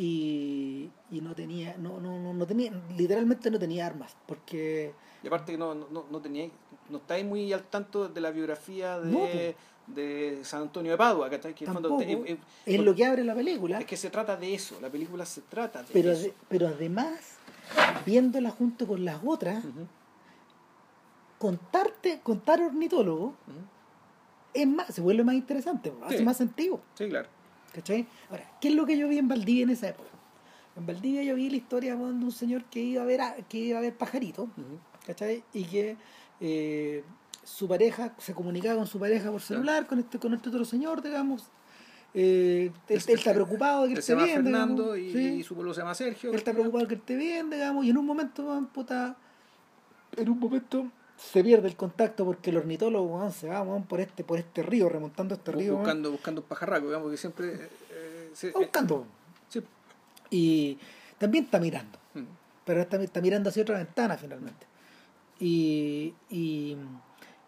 [0.02, 5.26] Y, y no tenía no, no, no, no tenía literalmente no tenía armas porque Y
[5.26, 6.48] aparte que no, no, no tenía,
[6.88, 11.28] no estáis muy al tanto de la biografía de, No, de San Antonio de Padua.
[11.28, 12.00] Que fondo tampoco.
[12.00, 13.78] eh, eh, es lo que abre la película.
[13.78, 16.30] Es que se trata de eso, la película se trata de pero, eso.
[16.48, 17.36] pero además
[18.06, 19.62] viéndola junto con las otras
[21.38, 23.34] contarte contar ornitólogo
[24.54, 26.80] es más se vuelve más interesante hace más sentido.
[26.94, 27.28] Sí, claro.
[27.74, 28.06] ¿Cachai?
[28.30, 30.08] Ahora, ¿qué es lo que yo vi en Valdivia en esa época?
[30.76, 33.58] En Valdivia yo vi la historia de un señor que iba a ver a- que
[33.58, 34.78] iba a ver pajaritos, Ujú.
[35.06, 35.44] ¿cachai?
[35.52, 35.96] Y que
[36.40, 37.04] eh,
[37.44, 41.02] su pareja se comunicaba con su pareja por celular, con este, con este otro señor,
[41.02, 41.48] digamos.
[42.12, 45.28] Eh, él, él está preocupado de que él esté bien, Fernando digamos, y, sí.
[45.38, 46.30] y su pueblo se llama Sergio.
[46.30, 49.16] Él está preocupado de que esté bien, digamos, y en un momento, puta,
[50.16, 50.90] en un momento
[51.22, 54.62] se pierde el contacto porque el ornitólogo weón, se va weón, por este por este
[54.62, 55.72] río, remontando este río.
[55.72, 55.82] weón.
[55.82, 57.48] buscando, buscando un pajarraco, digamos que siempre...
[57.54, 59.06] eh, eh, se- Está buscando.
[59.48, 59.62] sí.
[60.30, 60.78] Y
[61.18, 61.98] también está mirando.
[62.14, 62.24] Mm.
[62.64, 64.66] pero está, está mirando hacia otra ventana finalmente
[65.38, 66.76] y, y,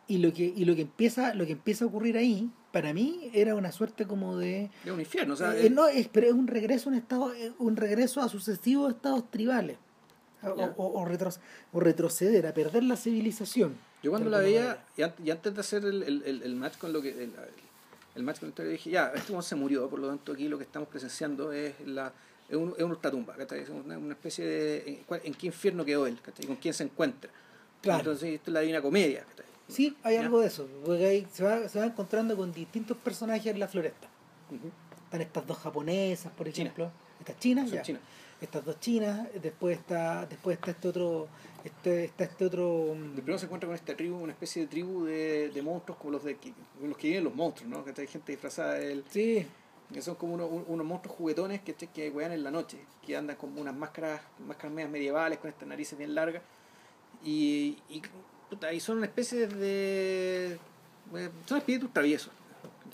[0.07, 3.31] y lo que y lo que empieza lo que empieza a ocurrir ahí para mí
[3.35, 5.55] era una suerte como de Es un infierno, o sea...
[5.57, 8.29] eh, eh, no es pero es un regreso a un estado eh, un regreso a
[8.29, 9.79] sucesivos estados tribales
[10.45, 10.75] o, Ya.
[10.77, 11.39] o- o retro-
[11.73, 15.61] o retroceder a perder la civilización Yo cuando la veía, y, an- y antes de
[15.61, 17.11] hacer el, el, el- el match con lo que...
[17.11, 17.33] El,
[18.15, 20.47] el match con la historia, dije, ya, este hombre se murió, por lo tanto aquí
[20.49, 22.13] lo que estamos presenciando es la
[22.49, 23.35] es un, es un ultratumba.
[23.39, 25.05] Es una, una especie de...
[25.09, 26.45] En, en qué infierno quedó él, ¿cachai?
[26.47, 27.31] ¿Con quién se encuentra?
[27.81, 28.01] Claro.
[28.01, 29.47] Entonces esto es la divina comedia, ¿cachai?
[29.69, 30.21] sí hay ¿Ya?
[30.21, 33.69] algo de eso porque ahí se va, se va encontrando con distintos personajes en la
[33.69, 34.09] floresta
[35.05, 36.71] están estas dos japonesas por China.
[36.71, 36.91] ejemplo
[37.21, 37.81] estas chinas ya.
[37.83, 38.03] chinas.
[38.43, 41.29] Estas dos chinas después está después está este otro
[41.65, 44.69] este está este otro mm, De primero se encuentra con esta tribu, una especie de
[44.69, 47.85] tribu de, de monstruos como los de que- como los que viven los monstruos, ¿no?
[47.85, 49.47] Que hay gente disfrazada de él, sí
[49.93, 53.15] que son como unos, un- unos monstruos juguetones que, que wean en la noche, que
[53.15, 56.43] andan con unas máscaras, máscaras medias medievales, con estas narices bien largas,
[57.23, 58.03] y, y,
[58.49, 60.59] puta, y son una especie de...
[61.47, 62.33] son espíritus traviesos.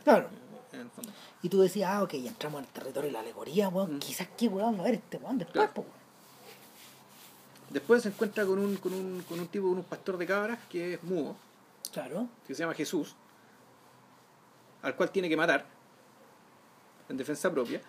[0.03, 0.29] Claro.
[0.81, 1.11] En el fondo.
[1.43, 3.99] y tú decías ah ok entramos en el territorio de la alegoría weón Mm.
[3.99, 5.73] quizás qué weón va a ver este weón después Claro.
[5.75, 5.99] po, weón.
[7.71, 10.59] Después se encuentra con un, con un, con un tipo, con un pastor de cabras
[10.71, 11.37] que es mudo,
[11.93, 13.15] claro que se llama Jesús,
[14.83, 15.67] al cual tiene que matar
[17.11, 17.81] en defensa propia.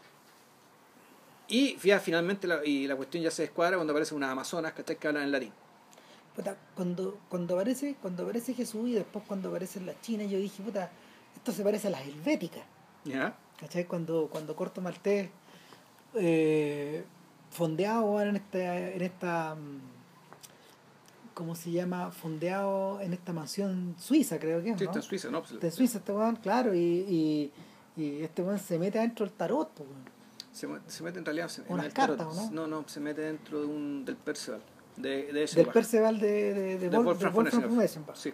[1.48, 4.98] Y ya finalmente la, y la cuestión ya se descuadra cuando aparecen unas amazonas ¿cachai?
[4.98, 5.54] que hablan en latín.
[6.36, 10.62] Puta, cuando cuando aparece cuando aparece Jesús y después cuando aparecen las chinas yo dije
[10.62, 10.90] puta
[11.36, 12.64] esto se parece a las helvéticas
[13.06, 13.36] ¿Ya?
[13.60, 13.86] ¿cachai?
[13.86, 15.30] cuando cuando Corto Maltés
[16.16, 17.04] eh,
[17.52, 19.80] fondeado en esta en esta mm,
[21.34, 22.12] ¿cómo se llama?
[22.12, 24.90] fondeado en esta mansión suiza creo que es Sí, ¿no?
[24.92, 25.40] está en Suiza, ¿no?
[25.42, 27.52] Pues, Está en Suiza este weón, claro, y, y,
[28.02, 29.90] y este weón se mete adentro del tarot, pues,
[30.52, 32.18] se, se mete en realidad en Unas el tarot.
[32.18, 32.68] cartas, ¿o no?
[32.68, 34.62] no, se mete dentro de un, del Perceval.
[34.98, 35.68] De, de del.
[35.68, 37.82] Perceval de, de, de, De Wol- Wolfram Wolfram.
[37.82, 38.16] Eschenbach.
[38.18, 38.34] Sí.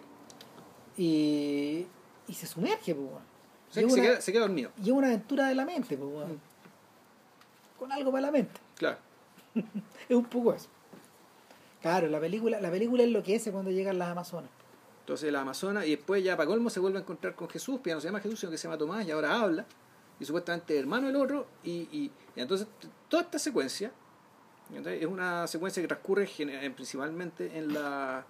[0.96, 1.86] Y,
[2.26, 3.08] y se sumerge, pues,
[3.70, 4.70] Se, Y es se una- queda, se queda dormido.
[4.82, 6.10] Y es una aventura de la mente, pues.
[6.28, 7.78] Mm.
[7.78, 8.60] Con algo para la mente.
[8.76, 8.98] Claro.
[10.08, 10.68] Es un poco eso.
[11.80, 14.50] Claro, la película, la película enloquece cuando llegan las Amazonas.
[15.00, 17.92] Entonces la Amazona y después ya para colmo se vuelve a encontrar con Jesús, pero
[17.92, 19.64] ya no se llama Jesús, sino que se llama Tomás y ahora habla.
[20.20, 21.46] Y supuestamente es hermano del otro.
[21.64, 22.66] Y, y, y entonces
[23.08, 23.92] toda esta secuencia
[24.68, 25.00] ¿entendés?
[25.02, 28.24] es una secuencia que transcurre eh, principalmente en la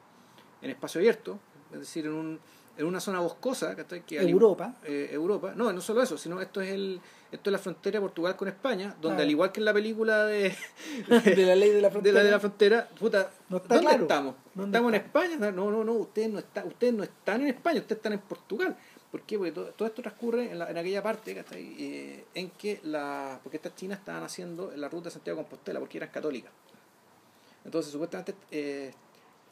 [0.63, 1.39] en espacio abierto,
[1.73, 2.41] es decir, en, un,
[2.77, 4.03] en una zona boscosa, ¿cachai?
[4.05, 4.75] que Europa.
[4.85, 5.53] eh, Europa.
[5.57, 7.01] No, no solo eso, sino esto es el
[7.33, 10.25] esto es la frontera de Portugal con España, donde al igual que en la película
[10.27, 10.55] de,
[11.09, 12.15] de la ley de la de frontera.
[12.19, 14.03] la de la frontera, puta, No está ¿dónde claro.
[14.05, 14.35] estamos?
[14.55, 15.01] ¿Dónde ¿Estamos en?
[15.01, 15.37] España?
[15.51, 18.77] No, no, no, ustedes no, está, ustedes no están en España, ustedes están en Portugal.
[19.11, 19.39] ¿Por qué?
[19.39, 21.75] Porque todo, todo esto transcurre en, la- en aquella parte ¿cachai?
[21.79, 25.81] Eh, en que la, porque estas chinas estaban haciendo la ruta de Santiago de Compostela
[25.81, 26.53] porque eran católicas.
[27.65, 28.93] Entonces, supuestamente, eh,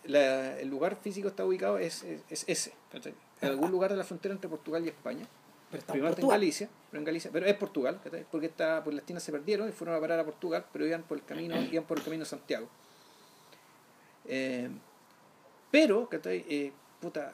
[0.06, 3.14] la- el lugar físico está ubicado es, es, es ese, ¿cachai?
[3.40, 5.26] en algún lugar de la frontera entre Portugal y España.
[5.70, 6.28] Pero está en Primero está en.
[6.28, 8.24] Galicia, pero en Galicia, pero es Portugal, ¿cachai?
[8.30, 11.02] porque está, pues las chinas se perdieron y fueron a parar a Portugal, pero iban
[11.02, 12.68] por el camino, iban por el camino de Santiago.
[14.26, 14.68] Eh,
[15.70, 16.44] pero, ¿cachai?
[16.48, 17.32] Eh, puta,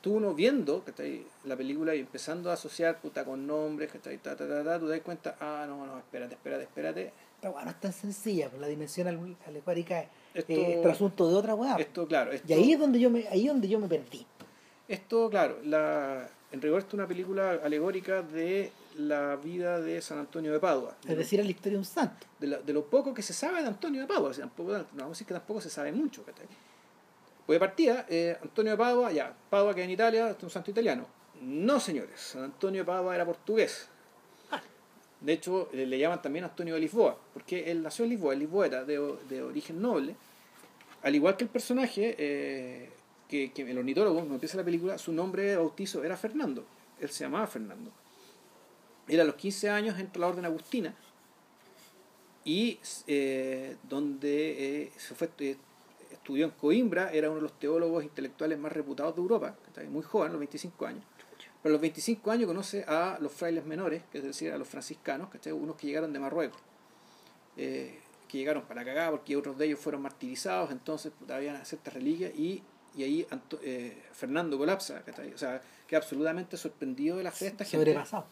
[0.00, 1.24] tú uno viendo, ¿cachai?
[1.44, 4.18] La película y empezando a asociar, puta, con nombres, ¿cachai?
[4.18, 7.12] Ta, ta, ta, ta, tú te das cuenta, ah, no, no, espérate, espérate, espérate.
[7.36, 11.28] Esta weá no es tan sencilla, pues la dimensión al- alegórica es, Esto- es trasunto
[11.28, 11.76] de otra weá.
[11.76, 14.26] Esto, claro, esto, y ahí es donde yo me, ahí donde yo me perdí.
[14.88, 20.18] esto claro, la, en rigor esto es una película alegórica de la vida de San
[20.18, 20.96] Antonio de Padua.
[21.06, 22.26] Es decir, es la historia de un santo.
[22.40, 24.30] de, la- de lo poco que se sabe de Antonio de Padua.
[24.30, 26.22] O sea, tampoco, no vamos a decir que tampoco se sabe mucho.
[27.46, 30.70] Pues de partida, eh, Antonio de Padua, ya, Padua que en Italia, es un santo
[30.70, 31.06] italiano.
[31.40, 33.88] No, señores, San Antonio de Padua era portugués.
[35.20, 38.84] De hecho, le llaman también Antonio de Lisboa, porque él nació en Lisboa, es lisboeta,
[38.84, 40.16] de, de origen noble.
[41.02, 42.90] Al igual que el personaje, eh,
[43.28, 46.64] que, que el ornitólogo, cuando empieza la película, su nombre de bautizo era Fernando.
[46.98, 47.90] Él se llamaba Fernando.
[49.08, 50.94] Él a los 15 años entra la orden agustina
[52.44, 55.28] y eh, donde eh, se fue,
[56.10, 59.56] estudió en Coimbra, era uno de los teólogos intelectuales más reputados de Europa,
[59.90, 61.04] muy joven, a los 25 años.
[61.62, 64.66] Pero a los 25 años conoce a los frailes menores, que es decir, a los
[64.68, 65.52] franciscanos, ¿cachai?
[65.52, 66.58] unos que llegaron de Marruecos,
[67.56, 71.92] eh, que llegaron para cagar porque otros de ellos fueron martirizados, entonces puta, habían ciertas
[71.92, 72.62] reliquias y,
[72.96, 75.34] y ahí Anto- eh, Fernando colapsa, ¿cachai?
[75.34, 78.26] o sea, queda absolutamente sorprendido de la fe de esta gente Sobrepasado.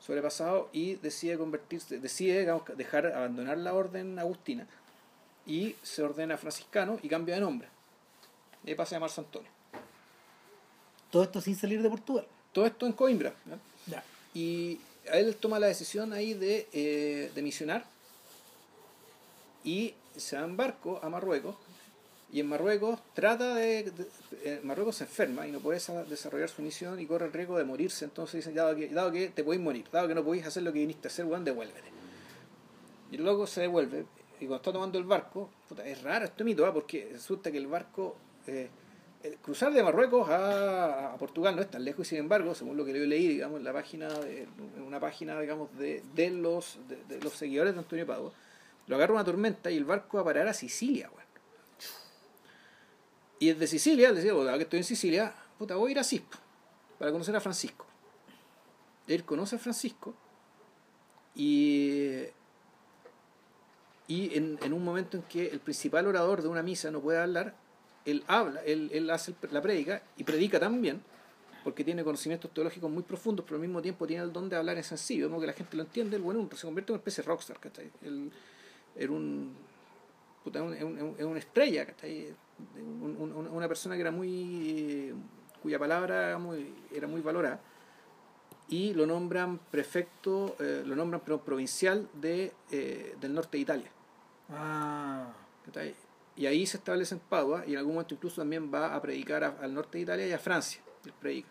[0.00, 4.66] sobrepasado y decide convertirse, decide digamos, dejar, abandonar la orden agustina
[5.46, 7.68] y se ordena franciscano y cambia de nombre.
[8.64, 9.48] Y ahí pasa a llamarse Antonio.
[11.10, 12.26] Todo esto sin salir de Portugal.
[12.56, 13.34] Todo esto en Coimbra.
[14.32, 14.80] Y
[15.12, 17.84] a él toma la decisión ahí de, eh, de misionar
[19.62, 21.56] y se va en barco a Marruecos.
[22.32, 24.08] Y en Marruecos trata de, de-
[24.44, 27.58] eh, Marruecos se enferma y no puede sa- desarrollar su misión y corre el riesgo
[27.58, 28.04] de morirse.
[28.06, 30.72] Entonces dicen, dado que, dado que te podéis morir, dado que no podéis hacer lo
[30.72, 31.90] que viniste a hacer, weón, devuélvete.
[33.12, 34.06] Y el loco se devuelve
[34.40, 36.72] y cuando está tomando el barco, puta, es raro este mito, ¿ah?
[36.72, 38.16] porque resulta que el barco,
[38.46, 38.68] eh,
[39.42, 42.98] cruzar de Marruecos a, Portugal no es tan lejos y sin embargo, según lo que
[42.98, 44.46] yo leí, digamos, en la página, de,
[44.86, 48.32] una página, digamos, de, de los de, los seguidores de Antonio Padua,
[48.86, 51.10] lo agarra una tormenta y el barco va a parar a Sicilia.
[53.38, 56.38] Y desde Sicilia, decía, bueno, que estoy en Sicilia, puta, voy a ir a Cispo
[56.98, 57.86] para conocer a Francisco.
[59.06, 60.14] Él conoce a Francisco
[61.34, 62.24] y
[64.08, 67.18] y en, en un momento en que el principal orador de una misa no puede
[67.18, 67.54] hablar,
[68.06, 71.02] él habla, él, él hace la prédica y predica también,
[71.64, 74.76] porque tiene conocimientos teológicos muy profundos, pero al mismo tiempo tiene el don de hablar
[74.76, 77.22] en sencillo, modo que la gente lo entiende, el bueno se convierte en una especie
[77.22, 77.90] de rockstar, ¿cachai?
[78.02, 78.30] Él
[78.94, 79.54] era un,
[80.44, 82.32] puta, un- un- una estrella, ¿cachai?
[82.76, 85.12] Un- un- un- una persona que era muy,
[85.62, 87.60] cuya palabra era muy, era muy valorada
[88.68, 93.90] y lo nombran prefecto, eh, lo nombran provincial de, eh, del norte de Italia.
[94.50, 95.32] Ah.
[95.64, 95.94] ¿cachai?
[96.36, 99.42] Y ahí se establece en Padua y en algún momento incluso también va a predicar
[99.44, 100.82] a- al norte de Italia y a Francia.
[101.04, 101.48] Él predica.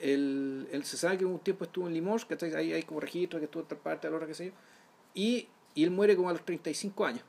[0.00, 3.38] Él, él se sabe que un tiempo estuvo en Limoges, que ahí hay como registro
[3.38, 4.52] que estuvo en otra parte, a la hora que sé yo,
[5.14, 7.22] y, y él muere como a los 35 años.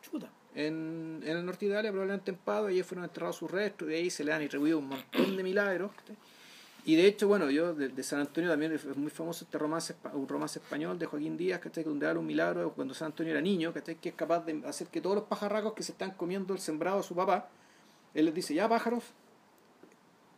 [0.00, 0.30] Chuta.
[0.54, 3.88] En, en el norte de Italia, probablemente en Padua, y ahí fueron enterrados sus restos,
[3.88, 5.90] y de ahí se le han atribuido un montón de milagros.
[6.84, 10.26] Y de hecho, bueno, yo de, San Antonio también es muy famoso este romance, un
[10.26, 11.84] romance español de Joaquín Díaz, ¿cachai?
[11.84, 13.94] donde habla un milagro cuando San Antonio era niño, ¿cachai?
[13.96, 16.96] que es capaz de hacer que todos los pajarracos que se están comiendo el sembrado
[16.96, 17.48] de su papá,
[18.14, 19.04] él les dice, ya pájaros,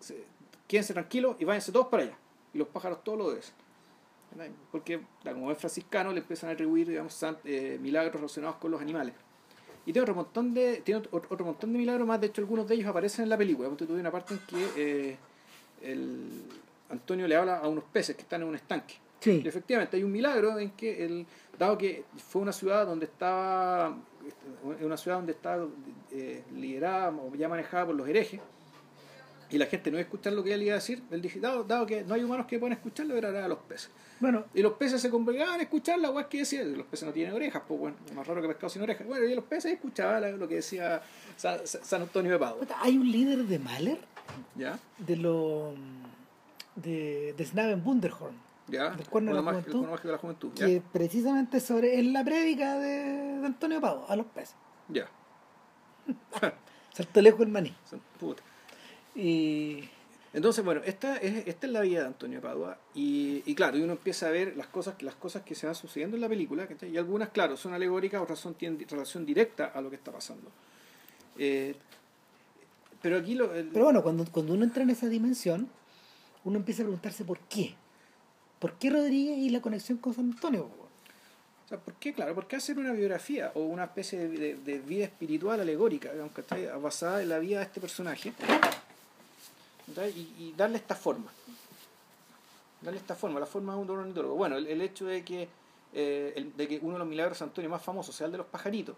[0.01, 0.23] se-
[0.69, 2.19] quédense tranquilos y váyanse todos para allá.
[2.53, 3.55] Y los pájaros todos lo obedecen.
[4.71, 9.15] Porque como es franciscano, le empiezan a atribuir digamos, eh, milagros relacionados con los animales.
[9.87, 12.67] Y tiene otro montón de tiene otro, otro montón de milagros más, de hecho algunos
[12.67, 13.69] de ellos aparecen en la película.
[13.69, 15.17] Porque tuve una parte en que eh,
[15.85, 16.43] el
[16.91, 18.95] Antonio le habla a unos peces que están en un estanque.
[19.21, 19.41] Sí.
[19.45, 21.27] Y efectivamente hay un milagro en que el,
[21.59, 23.97] dado que fue una ciudad donde estaba
[24.81, 25.67] una ciudad donde estaba
[26.11, 28.41] eh, liderada o ya manejada por los herejes
[29.51, 31.39] y la gente no iba a escuchar lo que él iba a decir, él dijo,
[31.39, 33.91] dado, dado que no hay humanos que puedan escucharlo, era a los peces.
[34.19, 36.63] Bueno, Y los peces se congregaban a escuchar la weá que decía.
[36.65, 39.07] Los peces no tienen orejas, pues bueno, es más raro que pescado sin orejas.
[39.07, 41.03] Bueno, y los peces escuchaban lo que decía
[41.37, 42.67] San, San Antonio de Padua.
[42.81, 43.99] hay un líder de Mahler
[44.57, 44.79] ¿Ya?
[44.99, 45.75] de lo
[46.77, 48.35] de, de Snaven Bunderhorn
[48.69, 48.91] ¿Ya?
[48.91, 49.73] Del cuerno de la Cuerno mágico- el juventud.
[49.73, 50.51] cuerno mágico de la juventud.
[50.55, 50.67] ¿Ya?
[50.67, 54.55] que precisamente sobre en la prédica de, de Antonio Pavo a los peces
[54.89, 55.07] Ya.
[56.93, 57.75] saltó lejos el maní
[58.21, 58.43] puta.
[59.15, 59.89] y
[60.33, 62.79] Entonces, bueno, esta es, esta es la vida de Antonio Padua.
[62.95, 65.75] Y, y claro, y uno empieza a ver las cosas, las cosas que se van
[65.75, 66.67] sucediendo en la película.
[66.83, 70.51] Y algunas, claro, son alegóricas, otras son, tienen relación directa a lo que está pasando.
[71.39, 71.75] Eh,
[73.05, 73.55] pero aquí lo.
[73.55, 75.69] el- pero bueno cuando, cuando uno entra en esa dimensión
[76.45, 77.75] uno empieza a preguntarse por qué
[78.59, 80.63] por qué Rodríguez y la conexión con San Antonio?
[80.65, 82.15] O sea, ¿por qué?
[82.15, 86.11] Claro, ¿por qué hacer una biografía o una especie de, de- de vida espiritual alegórica,
[86.13, 86.67] digamos, ¿cachai?
[86.81, 88.33] basada en la vida de este personaje?
[90.17, 91.31] Y, y darle esta forma.
[92.81, 94.35] Darle esta forma, la forma de un ornitólogo.
[94.35, 95.49] Bueno, el, el hecho de que,
[95.93, 98.39] eh, el- de que uno de los milagros de Antonio más famosos sea el de
[98.39, 98.97] los pajaritos.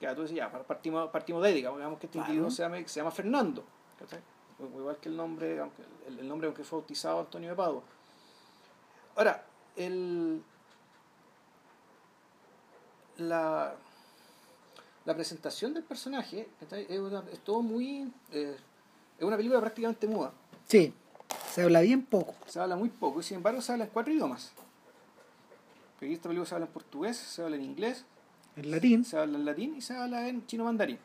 [0.00, 2.30] Que tú decías, ya, partimos, partimos de ahí, digamos, digamos que este Claro.
[2.32, 3.64] individuo se llama, se llama Fernando.
[3.98, 4.20] ¿cachai?
[4.58, 7.82] Igual que el nombre, aunque el, el nombre aunque fue bautizado Antonio de Padua.
[9.16, 9.44] Ahora,
[9.76, 10.42] el,
[13.18, 13.74] la,
[15.04, 16.86] la presentación del personaje ¿cachai?
[16.88, 18.12] es, una- es todo muy.
[18.32, 18.56] eh,
[19.18, 20.32] es una película prácticamente muda.
[20.66, 20.92] sí
[21.50, 24.12] se habla bien poco Se habla muy poco y sin embargo se habla en cuatro
[24.12, 24.52] idiomas.
[25.98, 28.04] Porque esta película se habla en portugués, se habla en inglés,
[28.56, 29.04] en latín.
[29.04, 30.98] Se habla en latín y se habla en chino mandarín.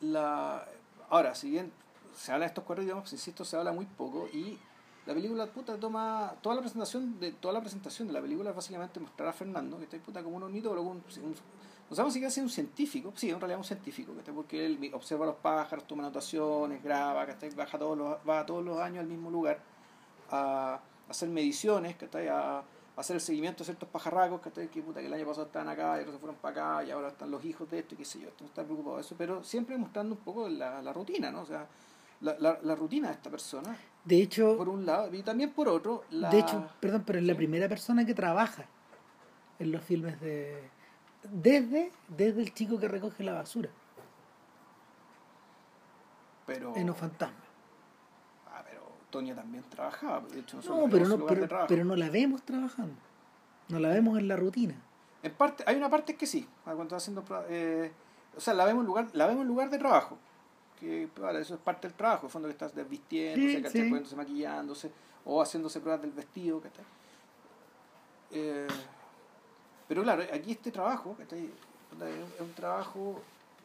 [0.00, 0.64] La,
[1.10, 1.72] ahora, si bien
[2.14, 4.58] se habla en estos cuatro idiomas, insisto, se habla muy poco y
[5.06, 8.56] la película puta toma toda la presentación de toda la presentación de la película es
[8.56, 11.34] básicamente mostrar a Fernando que está puta como un ornitólogo, un, un,
[11.88, 15.24] no sabemos si es un científico, sí, en realidad un científico, que porque él observa
[15.24, 19.30] los pájaros, toma anotaciones, graba, que baja todos los, va todos los años al mismo
[19.30, 19.58] lugar
[20.30, 22.62] a hacer mediciones, que a
[22.98, 25.98] hacer el seguimiento de ciertos pajarracos que, que, puta, que el año pasado estaban acá
[25.98, 28.04] y otros se fueron para acá y ahora están los hijos de esto y qué
[28.04, 30.92] sé yo, esto no está preocupado de eso, pero siempre mostrando un poco la, la
[30.92, 31.42] rutina, ¿no?
[31.42, 31.66] O sea,
[32.20, 35.68] la, la, la, rutina de esta persona, de hecho por un lado, y también por
[35.68, 36.30] otro, la...
[36.30, 38.66] de hecho perdón pero es la primera persona que trabaja
[39.60, 40.68] en los filmes de
[41.22, 43.70] desde desde el chico que recoge la basura
[46.46, 46.74] Pero...
[46.74, 47.47] En los fantasmas.
[49.08, 50.20] Ah, Toña también trabajaba.
[50.28, 51.26] De hecho, No, pero no,
[51.66, 52.94] pero, no la vemos trabajando.
[53.68, 54.74] No la vemos en la rutina.
[55.22, 57.90] En parte, hay una parte que sí, cuando está haciendo, eh,
[58.36, 60.16] o sea, la vemos en lugar, la vemos en lugar de trabajo,
[60.78, 64.16] que claro, eso es parte del trabajo, en el fondo que estás desvistiéndose, Sí, poniéndose,
[64.16, 64.92] maquillándose,
[65.24, 66.84] o haciéndose pruebas del vestido, ¿cachai?
[68.30, 68.68] Eh,
[69.88, 71.46] pero claro, aquí este trabajo, ¿cachai?
[71.46, 73.20] Es un, es un trabajo,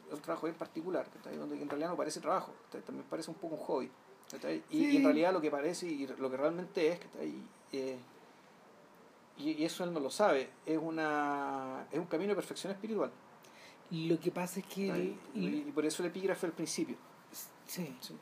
[0.08, 1.36] es un trabajo bien particular, ¿cachai?
[1.36, 2.82] Donde en realidad no parece trabajo, ¿cachai?
[2.82, 3.90] también parece un poco un hobby,
[4.70, 7.00] Y, en realidad lo que parece y lo que realmente es.
[7.72, 7.98] Eh,
[9.38, 13.10] y, y eso él no lo sabe, es, una, es un camino de perfección espiritual.
[13.90, 15.16] Lo que pasa es que...
[15.34, 16.96] y, y por eso el epígrafe al principio.
[17.66, 17.94] sí.
[18.00, 18.14] Sí.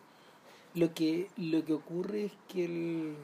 [0.75, 3.17] Lo que, lo que ocurre es que el.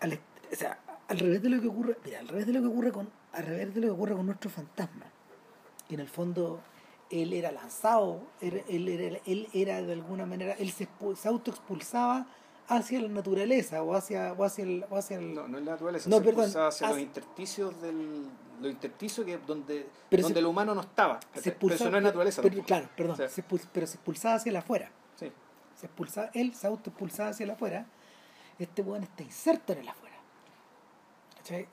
[0.00, 0.12] Al,
[0.52, 1.96] o sea, al revés de lo que ocurre.
[2.04, 3.10] Mira, al revés de lo que ocurre con.
[3.32, 5.06] Al revés de lo que ocurre con nuestro fantasma.
[5.88, 6.60] Que en el fondo
[7.22, 10.54] él era lanzado, era- él, era, él era de alguna manera.
[10.54, 12.26] Él se, expu- se autoexpulsaba
[12.68, 14.84] hacia la naturaleza o hacia, o hacia el.
[14.90, 17.80] O hacia el No, no es la naturaleza, No, se perdón, expulsaba hacia los intersticios
[17.80, 18.26] del
[18.60, 21.96] los intersticios que donde Pero donde se- el humano no estaba se pero eso no
[21.98, 23.12] es naturaleza pero- claro, perdón.
[23.14, 24.90] O sea, se expul- pero se expulsaba hacia el afuera.
[25.16, 25.30] sí.
[25.74, 27.86] se expulsa, él se autoexpulsaba hacia el afuera,
[28.60, 30.14] este weón está inserto en el afuera.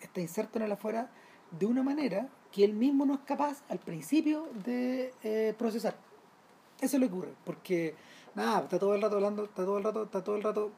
[0.01, 1.09] Está inserto en el afuera
[1.51, 5.95] de una manera que él mismo no es capaz al principio de eh, procesar.
[6.79, 7.95] Eso que ocurre, porque
[8.35, 10.71] nada, está todo el rato hablando, está todo el rato, está todo el rato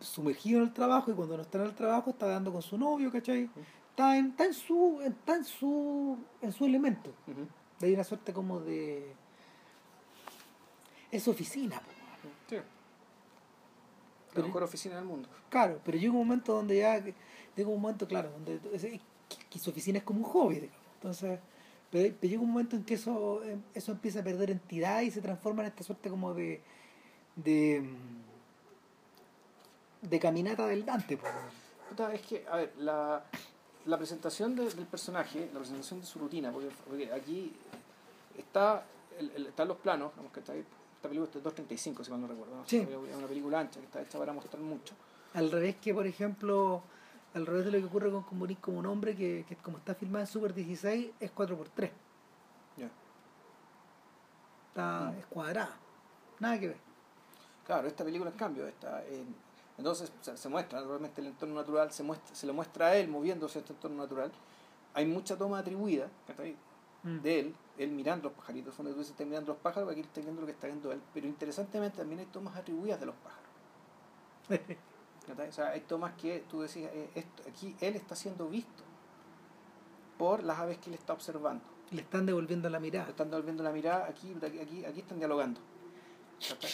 [0.00, 2.76] sumergido en el trabajo y cuando no está en el trabajo está dando con su
[2.76, 3.48] novio, ¿cachai?
[3.90, 7.10] Está en, está en su, está en su, en su elemento.
[7.26, 7.46] Ujú.
[7.80, 9.14] Hay una suerte como de
[11.10, 11.80] es oficina.
[12.48, 12.56] Sí.
[12.56, 12.62] La
[14.34, 15.28] Pero- mejor oficina del mundo.
[15.48, 18.60] Claro, pero llega un momento donde ya, llega un momento, claro, donde
[19.50, 20.78] que su oficina es como un hobby, digamos.
[20.94, 21.38] Entonces,
[21.90, 25.10] pero, pero llega un momento en que eso, eh, eso empieza a perder entidad y
[25.10, 26.60] se transforma en esta suerte como de,
[27.36, 27.80] de,
[30.02, 31.26] mm, de caminata del Dante, po.
[31.88, 33.24] Puta, es que, a ver, la,
[33.86, 37.52] la presentación de- del personaje, la presentación de su rutina, porque, porque aquí
[38.38, 38.84] está,
[39.18, 40.64] el, el- están los planos, digamos que está ahí,
[40.96, 42.66] esta película es de 2.35, si mal no recuerdo, ¿no?
[42.66, 42.78] Sí.
[42.78, 44.94] es una película ancha que está hecha para mostrar mucho.
[45.34, 46.82] Al revés que, por ejemplo,
[47.34, 49.94] al revés de lo que ocurre con Comunín como un hombre, que, que como está
[49.94, 51.90] filmada en Super 16, es 4x3.
[52.76, 52.90] Ya.
[54.68, 55.18] Está, Mm.
[55.18, 55.76] es cuadrada.
[56.40, 56.76] Nada que ver.
[57.66, 59.34] Claro, esta película en cambio está en,
[59.78, 63.08] entonces se, se muestra naturalmente el entorno natural, se muestra, se le muestra a él
[63.08, 64.30] moviéndose en este entorno natural.
[64.94, 66.08] Hay mucha toma atribuida.
[67.04, 67.18] Mm.
[67.20, 70.20] de él, él mirando los pajaritos, donde tú dices, está mirando los pájaros, aquí está
[70.20, 71.00] viendo lo que está viendo él.
[71.12, 74.76] Pero interesantemente también hay tomas atribuidas de los pájaros.
[75.30, 78.82] O sea, hay tomas que tú decías, eh, esto, aquí él está siendo visto
[80.18, 81.64] por las aves que él está observando.
[81.90, 83.08] Le están devolviendo la Le mirada.
[83.08, 85.60] están devolviendo la mirada, aquí, aquí, aquí, están dialogando.
[86.40, 86.70] ¿cachai?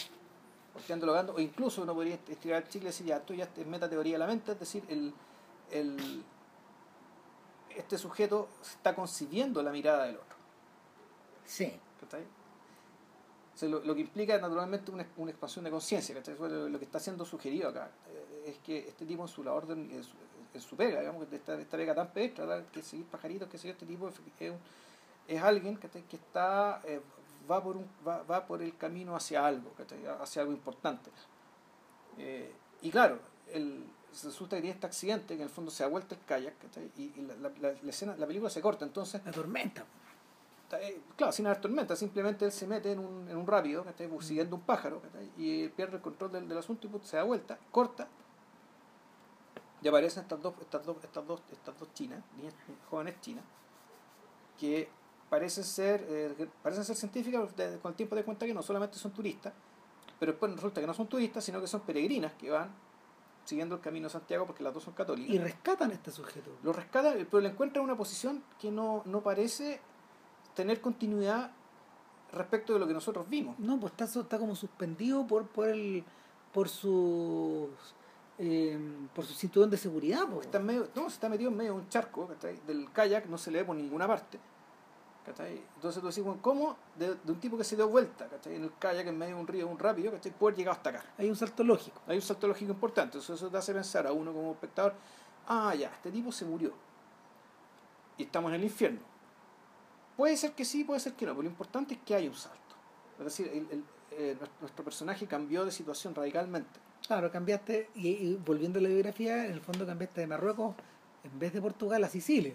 [0.77, 3.89] Están dialogando, o incluso uno podría estirar chicle y decir, ya, esto ya es meta
[3.89, 5.13] teoría de la mente, es decir, el,
[5.71, 6.23] el,
[7.75, 10.37] este sujeto está concibiendo la mirada del otro.
[11.45, 11.73] Sí.
[12.05, 12.09] O
[13.59, 16.35] sea, lo, lo que implica naturalmente una, una expansión de conciencia, ¿cachai?
[16.39, 17.89] Lo, lo que está siendo sugerido acá.
[18.09, 20.13] Eh, Es que este tipo en su labor, de, en, su,
[20.53, 22.65] en su pega, digamos, esta, esta pega tan pedestre, ¿verdad?
[22.71, 24.57] que seguir pajaritos, que yo, este tipo es, un-
[25.27, 27.01] es alguien que está eh,
[27.49, 29.99] va por un, va, va por el camino hacia algo, ¿cachai?
[30.21, 31.09] hacia algo importante.
[32.17, 33.19] Eh, y claro,
[33.51, 33.83] el,
[34.23, 36.91] resulta que tiene este accidente, que en el fondo se da vuelta el kayak, ¿cachai?
[36.97, 39.85] y, y la, la- la escena, la película se corta, entonces La tormenta.
[40.77, 44.07] Eh, claro, sin haber tormenta, simplemente él se mete en un, en un rápido, ¿cachai?
[44.07, 45.01] Pues, siguiendo un pájaro,
[45.37, 48.07] y pierde el control del, del asunto y se da vuelta, corta,
[49.81, 52.53] y aparecen estas dos, estas dos, estas dos, estas dos chinas, niñas,
[52.89, 53.45] jóvenes chinas,
[54.59, 54.89] que
[55.29, 57.49] parecen ser, eh, que parecen ser científicas,
[57.81, 59.53] con el tiempo de cuenta que no solamente son turistas,
[60.19, 62.69] pero después resulta que no son turistas, sino que son peregrinas que van
[63.45, 66.51] siguiendo el camino de Santiago porque las dos son católicas Y rescatan a este sujeto.
[66.61, 69.81] lo rescata, pero le encuentra en una posición que no, no parece
[70.55, 71.51] tener continuidad
[72.31, 73.57] respecto de lo que nosotros vimos.
[73.59, 76.03] No, pues está, está como suspendido por, por el
[76.53, 77.69] por su
[78.37, 78.79] eh,
[79.13, 80.25] por su cinturón de seguridad.
[80.27, 80.41] po.
[80.41, 82.59] Está, medio, no, se está metido en medio de un charco ¿cachai?
[82.65, 84.39] del kayak, no se le ve por ninguna parte.
[85.25, 85.61] ¿cachai?
[85.75, 88.55] Entonces tú decís, bueno, ¿cómo de, de un tipo que se dio vuelta ¿cachai?
[88.55, 90.31] en el kayak en medio de un río, un rápido, ¿cachai?
[90.31, 91.05] poder llegar hasta acá?
[91.17, 92.01] Hay un salto lógico.
[92.07, 94.93] Hay un salto lógico importante, eso, eso te hace pensar a uno como espectador,
[95.47, 96.73] ah, ya, este tipo se murió.
[98.17, 98.99] Y estamos en el infierno.
[100.19, 102.35] Puede ser que sí, puede ser que no, pero lo importante es que hay un
[102.35, 102.57] salto.
[103.19, 106.77] Es decir, el- el- eh, nuestro- personaje cambió de situación radicalmente.
[107.07, 110.75] Claro, cambiaste, y, y volviendo a la biografía, en el fondo cambiaste de Marruecos,
[111.23, 112.53] en vez de Portugal, a Sicilia.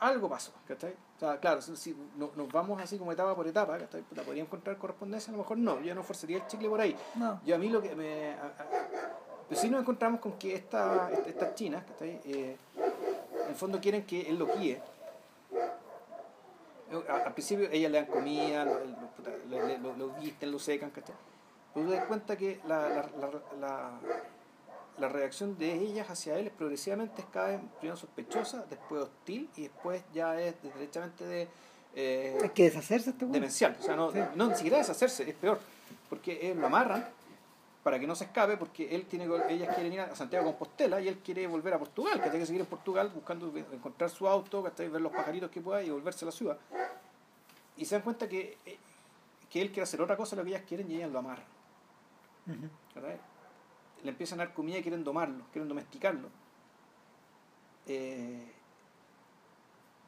[0.00, 0.94] algo pasó, ¿cachai?
[1.16, 4.02] O sea, claro, si no, nos vamos así como etapa por etapa, ¿cachai?
[4.02, 5.30] ¿Podría encontrar correspondencia?
[5.32, 6.96] A lo mejor no, yo no forzaría el chicle por ahí.
[7.14, 7.40] No.
[7.46, 8.34] Yo a mí lo que me...
[9.46, 12.20] pues sí nos encontramos con que esta, estas chinas, ¿cachai?
[12.24, 12.56] Eh,
[13.44, 14.82] en el fondo quieren que él lo guíe.
[17.08, 18.80] Al principio ellas le dan comida, lo,
[19.50, 21.14] lo, lo, lo visten, lo secan, ¿cachai?
[21.74, 23.08] Pero te das cuenta que la, la,
[23.60, 23.90] la,
[24.98, 29.50] la, reacción de ellas hacia él es progresivamente es cada vez primero sospechosa, después hostil
[29.56, 31.48] y después ya es derechamente de...
[31.94, 33.76] Eh, Hay que deshacerse este Demencial.
[33.78, 35.58] O sea, no, no, ni siquiera deshacerse, es peor.
[36.08, 37.06] Porque él lo amarran
[37.82, 41.00] para que no se escape, porque él tiene ellas quieren ir a Santiago de Compostela
[41.00, 44.26] y él quiere volver a Portugal, que tiene que seguir en Portugal buscando encontrar su
[44.26, 46.58] auto, que ver los pajaritos que pueda y volverse a la ciudad.
[47.76, 48.78] Y se dan cuenta que, eh,
[49.48, 51.46] que él quiere hacer otra cosa de lo que ellas quieren y ellas lo amarran.
[54.02, 56.28] Le empiezan a dar comida y quieren domarlo, quieren domesticarlo.
[57.86, 58.52] Eh,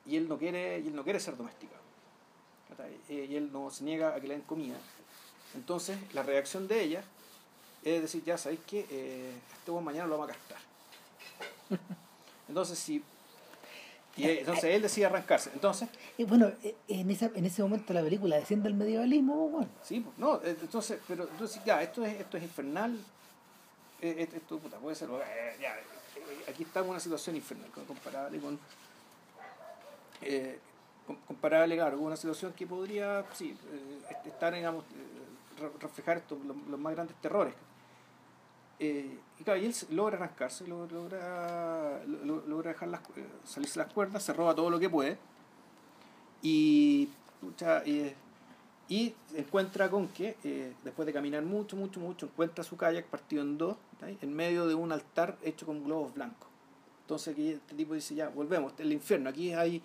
[0.06, 1.80] y él no quiere, y él no quiere ser domesticado.
[3.08, 4.76] Eh, y él no se niega a que le den comida.
[5.54, 7.04] Entonces, la reacción de ella
[7.82, 10.58] es decir, ya sabéis que eh, este buen mañana lo vamos a gastar.
[12.48, 13.02] Entonces, si.
[14.16, 15.50] Y entonces él decide arrancarse.
[15.54, 15.88] Entonces.
[16.18, 16.50] Y bueno,
[16.88, 19.68] en, esa, en ese momento la película desciende al medievalismo, bueno.
[19.82, 22.98] Sí, pues, no, entonces, pero entonces ya, esto es, esto es infernal.
[24.00, 25.08] Esto, puta, puede ser.
[25.60, 25.78] Ya,
[26.50, 28.58] aquí estamos en una situación infernal, comparable con.
[30.22, 30.58] Eh,
[31.26, 33.56] comparable, claro, con una situación que podría, sí,
[34.26, 34.84] estar, digamos,
[35.80, 37.54] reflejar estos, los más grandes terrores
[38.82, 44.22] eh, y claro, y él logra arrancarse, logra, logra dejar las, eh, salirse las cuerdas,
[44.22, 45.18] se roba todo lo que puede
[46.42, 47.10] y,
[48.88, 53.42] y, encuentra con que, eh, después de caminar mucho, mucho, mucho, encuentra su kayak partido
[53.42, 56.48] en dos, en medio de un altar hecho con globos blancos.
[57.02, 59.82] Entonces aquí este tipo dice, ya, volvemos, es el infierno, aquí hay,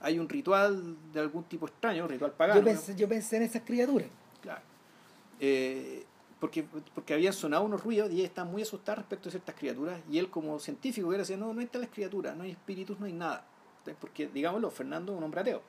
[0.00, 2.60] hay un ritual de algún tipo extraño, un ritual pagano.
[2.60, 4.08] Yo pensé, yo pensé en esas criaturas.
[4.42, 4.60] Claro.
[5.38, 6.04] Eh,
[6.40, 6.64] porque,
[6.94, 10.18] porque habían sonado unos ruidos y ella estaba muy asustada respecto a ciertas criaturas y
[10.18, 13.12] él como científico era decía, no, no hay tales criaturas, no hay espíritus, no hay
[13.12, 13.44] nada.
[14.00, 15.62] Porque, digámoslo, Fernando es un hombre ateo.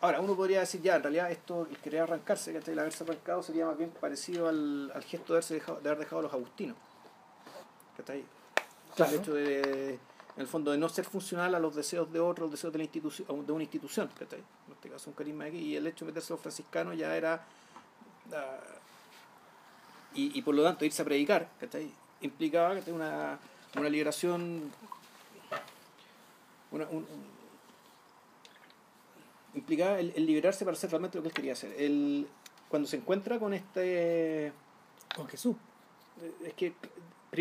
[0.00, 3.42] Ahora, uno podría decir, ya, en realidad esto, el querer arrancarse, que el haberse arrancado
[3.42, 6.32] sería más bien parecido al, al gesto de, haberse dejado, de haber dejado a los
[6.32, 6.76] agustinos.
[7.96, 8.24] Que está ahí.
[8.96, 9.12] Claro.
[9.12, 9.98] El hecho de,
[10.36, 12.78] en el fondo, de no ser funcional a los deseos de otros, los deseos de,
[12.78, 14.44] la institución, de una institución, que está ahí.
[14.66, 17.16] En este caso, un carisma aquí, y el hecho de meterse a los franciscanos ya
[17.16, 17.46] era
[20.14, 21.90] y, y, por lo tanto irse a predicar, ¿cachai?
[22.20, 23.38] implicaba que una,
[23.76, 24.70] una liberación,
[26.70, 27.06] una, un,
[29.54, 31.74] implicaba el, liberarse para hacer realmente lo que él quería hacer.
[31.78, 32.26] El,
[32.68, 34.52] cuando se encuentra con este...
[35.14, 35.56] Con Jesús.
[36.44, 36.74] Es que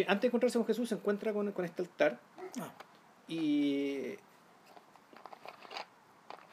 [0.08, 2.20] antes de encontrarse con Jesús se encuentra con, con este altar
[2.60, 2.72] ah.
[3.28, 4.16] y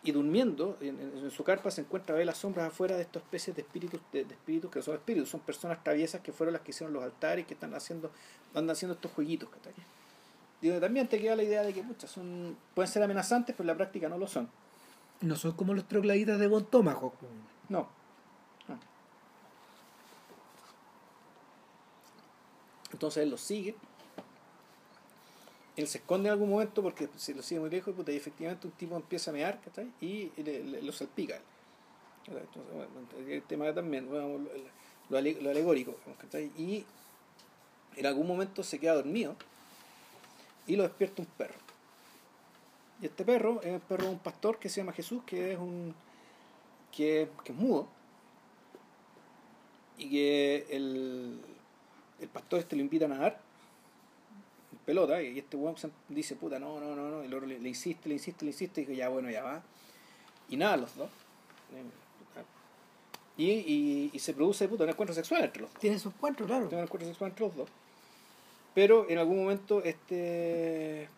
[0.03, 3.63] y durmiendo en, su carpa se encuentra ve las sombras afuera de estas especies de
[3.63, 7.03] espíritus de, espíritus que son espíritus son personas traviesas que fueron las que hicieron los
[7.03, 8.11] altares que están haciendo
[8.55, 9.49] andan haciendo estos jueguitos
[10.61, 13.69] Digo, también te queda la idea de que muchas son pueden ser amenazantes pero en
[13.69, 14.49] la práctica no lo son.
[15.23, 17.15] No son como los trogladitas de Bon Tomahawk
[17.69, 17.89] no.
[22.93, 23.75] Entonces él los sigue
[25.81, 28.73] él se esconde en algún momento porque si lo sigue muy lejos y efectivamente un
[28.73, 29.61] tipo empieza a mear
[30.01, 31.40] y le, lo salpica.
[33.28, 35.97] el tema también, lo, alegórico.
[36.57, 36.85] Y
[37.97, 39.36] en algún momento se queda dormido
[40.66, 41.59] y lo despierta un perro.
[43.01, 45.59] Y este perro es el perro de un pastor que se llama Jesús, que es
[45.59, 45.94] un
[46.93, 47.89] que, que es mudo
[49.97, 51.40] y que el,
[52.20, 53.50] el pastor este lo invita a nadar
[54.85, 55.77] pelota y este weón
[56.09, 58.85] dice, puta, no, no, no, no, y luego le, insiste, le insiste, le insiste, y
[58.85, 59.62] dice, ya bueno, ya va.
[60.48, 61.11] Y nada, los dos.
[63.36, 65.81] Y, y, y se produce puta, un encuentro sexual entre los dos.
[65.81, 66.66] Tiene su encuentro, claro.
[66.69, 67.69] Tiene un encuentro sexual entre los dos.
[68.74, 71.09] Pero en algún momento, este.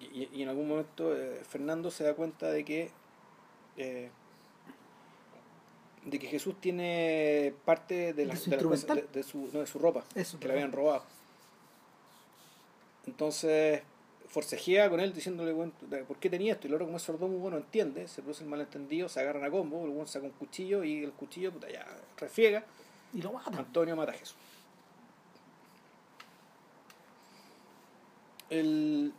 [0.00, 2.90] Y, y en algún momento, eh, Fernando se da cuenta de que.
[3.76, 4.10] Eh,
[6.04, 10.02] de que Jesús tiene parte de, la, de, su, de, su, no, de su ropa,
[10.14, 11.04] que le habían robado.
[13.10, 13.82] Entonces
[14.28, 15.72] forcejea con él diciéndole, bueno,
[16.06, 16.68] ¿por qué tenía esto?
[16.68, 19.50] Y luego como es sordo muy bueno entiende, se produce el malentendido, se agarran a
[19.50, 21.84] combo, el saca un cuchillo y el cuchillo puta, ya
[22.16, 22.64] refiega
[23.12, 23.58] y lo mata.
[23.58, 24.36] Antonio mata a Jesús.
[28.48, 29.12] El...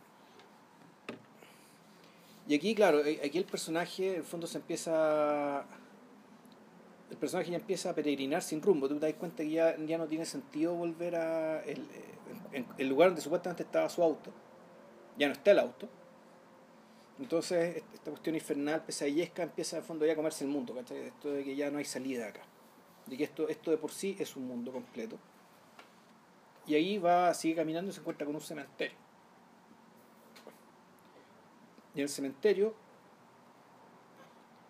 [2.48, 5.64] Y aquí, claro, eh, aquí el personaje, en el fondo se empieza
[7.12, 8.88] el personaje ya empieza a peregrinar sin rumbo.
[8.88, 11.86] Tú te das cuenta que ya, ya no tiene sentido volver a el,
[12.78, 14.30] el lugar donde supuestamente estaba su auto.
[15.18, 15.88] ya no está el auto.
[17.18, 21.08] Entonces, esta cuestión infernal, pesadillesca, empieza de fondo ya a comerse el mundo, ¿cachai?
[21.08, 22.40] Esto de que ya no hay salida acá.
[23.06, 25.18] De que esto, esto de por sí es un mundo completo.
[26.66, 28.96] Y ahí va, sigue caminando y se encuentra con un cementerio.
[31.94, 32.74] Y en el cementerio,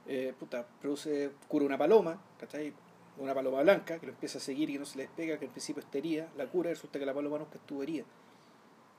[0.06, 2.72] eh, puta, produce, cura una paloma, ¿cachai?
[3.18, 5.46] Una paloma blanca que lo empieza a seguir y que no se le despega, que
[5.46, 8.04] al principio está herida, la cura resulta que la paloma nunca estuvo herida.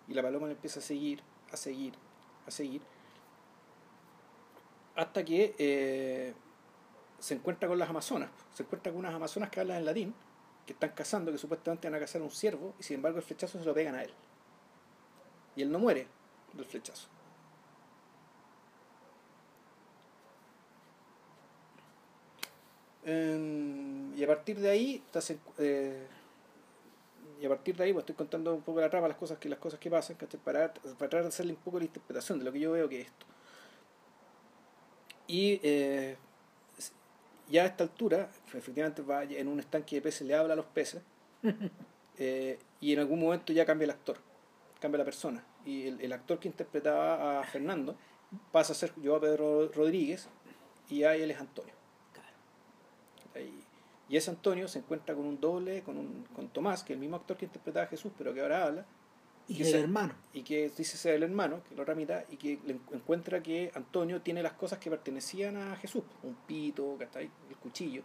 [0.08, 1.22] Y la paloma le empieza a seguir,
[1.52, 1.94] a seguir,
[2.46, 2.82] a seguir.
[4.96, 6.34] Hasta que eh,
[7.20, 8.30] se encuentra con las amazonas.
[8.54, 10.14] Se encuentra con unas amazonas que hablan en latín,
[10.66, 13.24] que están cazando, que supuestamente van a cazar a un ciervo, y sin embargo el
[13.24, 14.12] flechazo se lo pegan a él.
[15.56, 16.08] Y él no muere
[16.54, 17.08] del flechazo.
[23.06, 25.04] Em, y a partir de ahí,
[25.58, 26.08] eh,
[27.42, 29.50] y a partir de ahí, pues estoy contando un poco la trama, las cosas que,
[29.50, 32.52] las cosas que pasan, para, para tratar de hacerle un poco la interpretación de lo
[32.52, 33.26] que yo veo que es esto.
[35.28, 36.18] Y eh,
[37.50, 40.66] ya a esta altura, efectivamente va en un estanque de peces, le habla a los
[40.68, 41.02] peces,
[42.18, 44.18] eh, y en algún momento ya cambia el actor,
[44.80, 45.44] cambia la persona.
[45.66, 47.98] Y el, el actor que interpretaba a Fernando
[48.52, 50.30] pasa a ser yo a Pedro Rodríguez,
[50.90, 51.83] y ahí él es Antonio.
[54.14, 57.00] Y ese Antonio se encuentra con un doble, con, un, con Tomás, que es el
[57.00, 58.86] mismo actor que interpretaba a Jesús, pero que ahora habla.
[59.48, 60.14] Y, que es el hermano.
[60.34, 62.60] Y que dice ser el hermano, que la otra mitad, y que
[62.92, 66.04] encuentra que Antonio tiene las cosas que pertenecían a Jesús.
[66.22, 68.04] Un pito, el cuchillo.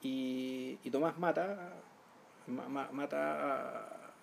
[0.00, 1.74] Y, y Tomás mata,
[2.46, 4.14] mata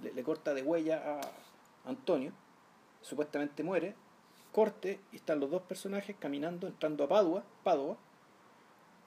[0.00, 2.30] le, le, corta de huella a Antonio,
[3.00, 3.96] supuestamente muere,
[4.52, 7.98] corte, y están los dos personajes caminando, entrando a Padua, Padua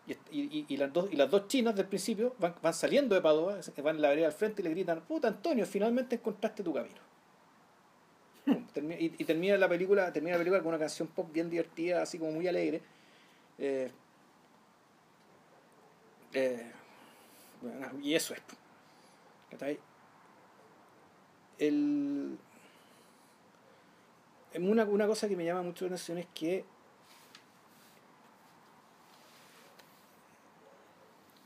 [0.08, 3.60] y, y, las dos, y las dos chinas del principio van, van saliendo de Padua,
[3.84, 7.02] van en la vereda al frente y le gritan, puta Antonio, finalmente encontraste tu camino.
[8.46, 12.20] y, y, termina la película termina la película con una canción pop bien divertida, así
[12.20, 12.82] como muy alegre.
[13.58, 13.90] Eh,
[16.34, 16.72] eh,
[18.04, 18.42] y eso es.
[21.58, 22.38] El,
[24.60, 26.66] una, una cosa que me llama mucho la atención es que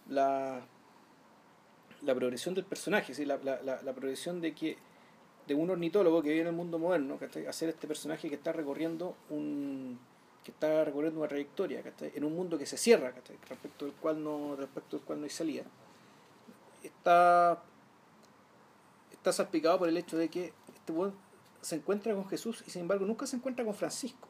[0.10, 0.61] la,
[2.02, 3.26] la progresión del personaje, ¿sí?
[3.26, 4.77] la, la, la, progresión de que
[5.48, 7.18] de un ornitólogo que vive en el mundo moderno,
[7.48, 9.99] hacer este personaje que está recorriendo un
[10.44, 13.14] que está recorriendo una trayectoria en un mundo que se cierra
[13.49, 15.64] respecto del cual no respecto del cual no hay salida.
[16.84, 17.61] Está
[19.11, 20.94] está salpicado por el hecho de que este
[21.61, 24.30] se encuentra con Jesús y sin embargo nunca se encuentra con Francisco.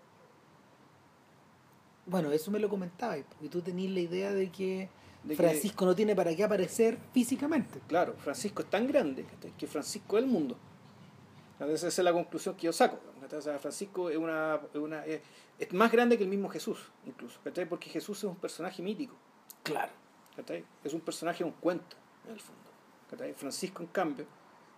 [2.06, 4.90] Bueno eso me lo comentaba porque tú tenías la idea de que
[5.36, 7.82] Francisco no tiene para qué aparecer físicamente.
[7.88, 9.26] Claro, Francisco es tan grande
[9.58, 10.58] que Francisco es el mundo.
[11.60, 13.00] Esa es la conclusión que yo saco.
[13.60, 15.22] Francisco es, una, una es,
[15.74, 19.16] más grande que el mismo Jesús, incluso, porque Jesús es un personaje mítico.
[19.64, 19.92] Claro.
[20.84, 23.36] Es un personaje de un cuento, en el fondo.
[23.36, 24.26] Francisco, en cambio,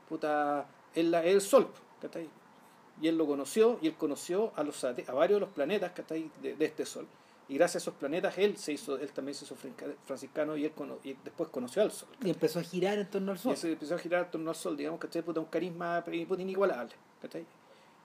[0.09, 0.65] puta,
[0.95, 1.67] es, la, es el sol.
[2.99, 5.91] Y él lo conoció, y él conoció a, los, a varios de los planetas
[6.41, 7.07] de, de este sol
[7.51, 9.57] y gracias a esos planetas él se hizo él también se hizo
[10.05, 10.71] franciscano y él
[11.03, 13.95] y después conoció al sol y empezó a girar en torno al sol y empezó
[13.95, 17.45] a girar en torno al sol digamos que puta un carisma inigualable ¿cachai?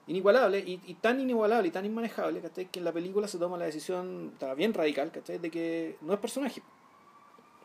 [0.07, 2.65] inigualable y, y, tan inigualable y tan inmanejable ¿cachai?
[2.65, 5.37] que en la película se toma la decisión bien radical ¿cachai?
[5.37, 6.61] de que no es personaje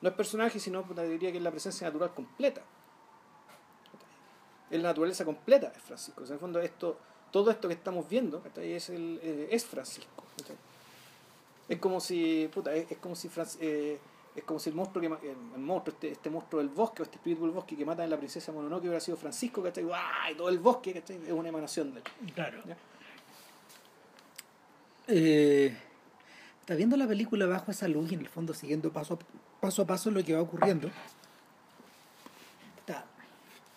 [0.03, 2.63] no es personaje sino puta, diría que es la presencia natural completa
[4.71, 6.97] es la naturaleza completa de Francisco en el fondo esto
[7.33, 8.73] todo esto que estamos viendo ¿cachai?
[8.73, 10.57] es el eh, es Francisco ¿cachai?
[11.69, 13.31] Es como si, puta, es, como si
[13.61, 13.99] eh,
[14.35, 17.17] es como si el monstruo que el, monstruo, este, este monstruo del bosque, o este
[17.17, 19.85] espíritu del bosque que mata a la princesa Mononoke hubiera sido Francisco, ¿cachai?
[20.31, 21.21] Y todo el bosque, ¿cachai?
[21.27, 22.33] Es una emanación de él.
[22.35, 22.63] Claro.
[25.09, 25.77] Eh,
[26.61, 29.83] está viendo la película bajo esa luz y en el fondo siguiendo paso a paso,
[29.83, 30.91] a paso lo que va ocurriendo.
[32.79, 33.05] Está.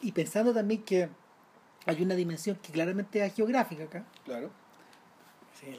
[0.02, 1.10] Y pensando también que
[1.86, 4.06] hay una dimensión que claramente es geográfica acá.
[4.24, 4.52] Claro.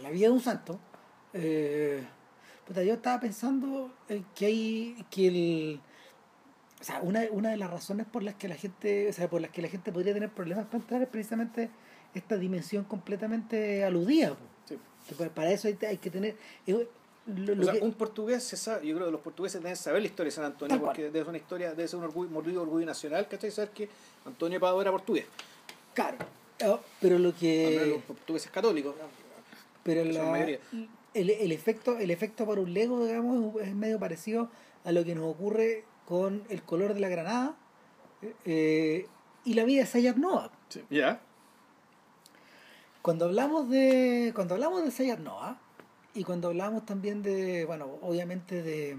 [0.03, 0.79] la vida de un santo
[1.37, 2.03] eh,
[2.75, 3.93] yo estaba pensando
[4.35, 5.81] que hay que el
[6.81, 9.41] o sea, una, una de las razones por las que la gente, o sea, por
[9.41, 11.71] las que la gente podría tener problemas para entrar es precisamente
[12.15, 14.37] esta dimensión completamente aludida.
[15.17, 16.37] Pues, para eso hay, que tener
[16.67, 20.45] un portugués se sabe, yo creo que los portugueses deben saber la historia de San
[20.45, 23.51] Antonio porque debe ser una historia, debe ser un orgullo, orgullo nacional, ¿cachai?
[23.51, 23.89] Saber que
[24.25, 25.27] Antonio Pado era portugués.
[25.95, 26.19] Claro.
[26.65, 28.95] Oh, pero lo que los portugueses católicos.
[29.83, 30.59] Pero la,
[31.17, 34.51] el, el, efecto, el efecto para un Lego, digamos, es medio parecido
[34.85, 37.57] a lo que nos ocurre con el color de la granada
[38.45, 39.07] eh,
[39.45, 40.17] y la vida de Sayat.
[43.03, 44.33] Cuando hablamos de.
[44.35, 45.59] Cuando hablamos de Sayat Noah,
[46.15, 47.65] y cuando hablamos también de.
[47.65, 48.97] Bueno, obviamente de.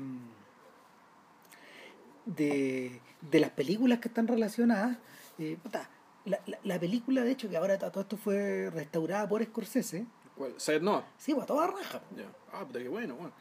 [2.25, 4.97] de, de las películas que están relacionadas.
[5.39, 5.57] eh,
[6.25, 10.05] la, la, la película, de hecho, que ahora todo esto fue restaurada por Scorsese.
[10.37, 10.53] ¿Cuál?
[10.57, 11.03] Sayed Noah.
[11.17, 12.01] Sí, va a toda raja.
[12.15, 12.25] Ya.
[12.53, 13.33] Ah, puta, qué bueno, bueno.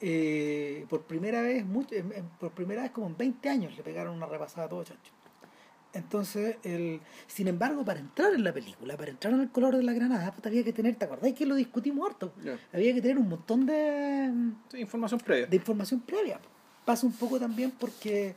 [0.00, 4.14] Eh, por primera vez, mucho, en- por primera vez como en 20 años le pegaron
[4.14, 5.12] una repasada a todo chancho.
[5.92, 9.82] Entonces, el, sin embargo, para entrar en la película, para entrar en el color de
[9.84, 12.32] la granada, puta, había que tener, ¿te acordáis que lo discutimos harto?
[12.42, 12.58] Ya.
[12.72, 14.30] Había que tener un montón de,
[14.72, 15.46] Sí, información previa.
[15.46, 16.40] de información previa.
[16.84, 18.34] Pasa un poco también porque,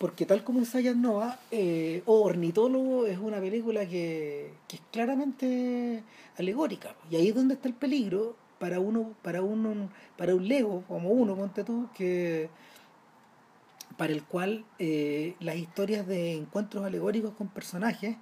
[0.00, 6.02] porque tal como en Sayas Nova, eh, Ornitólogo es una película que, que es claramente
[6.38, 6.94] alegórica.
[7.10, 11.10] Y ahí es donde está el peligro para uno, para uno, para un Lego como
[11.10, 12.48] uno, ponte tú, que
[13.98, 18.16] para el cual eh, las historias de encuentros alegóricos con personajes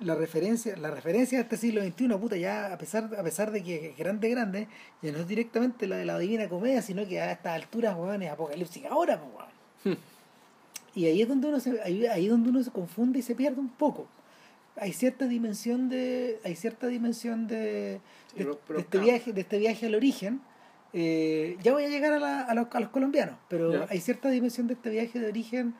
[0.00, 3.62] la referencia la referencia a este siglo XXI puta ya a pesar a pesar de
[3.62, 4.68] que es grande grande
[5.02, 8.22] ya no es directamente la de la divina comedia sino que a estas alturas weón,
[8.22, 9.32] es apocalipsis ahora pues,
[9.84, 9.98] weón.
[10.98, 13.34] Y ahí es donde uno se ahí, ahí es donde uno se confunde y se
[13.34, 14.06] pierde un poco.
[14.76, 18.00] Hay cierta dimensión de hay cierta dimensión de,
[18.36, 18.44] de,
[18.80, 20.40] este viaje de este viaje al origen.
[20.92, 24.30] Eh, ya voy a llegar a, la- a, los, a los colombianos pero hay cierta
[24.30, 25.74] dimensión de este viaje de origen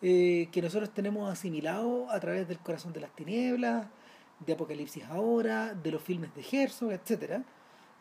[0.00, 3.86] eh, que nosotros tenemos asimilado a través del corazón de las tinieblas
[4.46, 7.42] de Apocalipsis ahora de los filmes de Herzog etcétera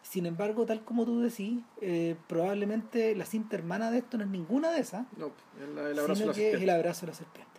[0.03, 4.30] sin embargo tal como tú decís eh, probablemente la cinta hermana de esto no es
[4.30, 6.63] ninguna de esas No, el, el abrazo sino a la que es serpiente.
[6.63, 7.51] el abrazo de la serpiente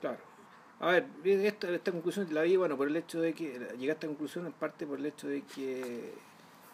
[0.00, 0.18] Claro.
[0.80, 3.94] A ver, esta, esta conclusión la vi, bueno, por el hecho de que llegué a
[3.94, 6.14] esta conclusión en parte por el hecho de que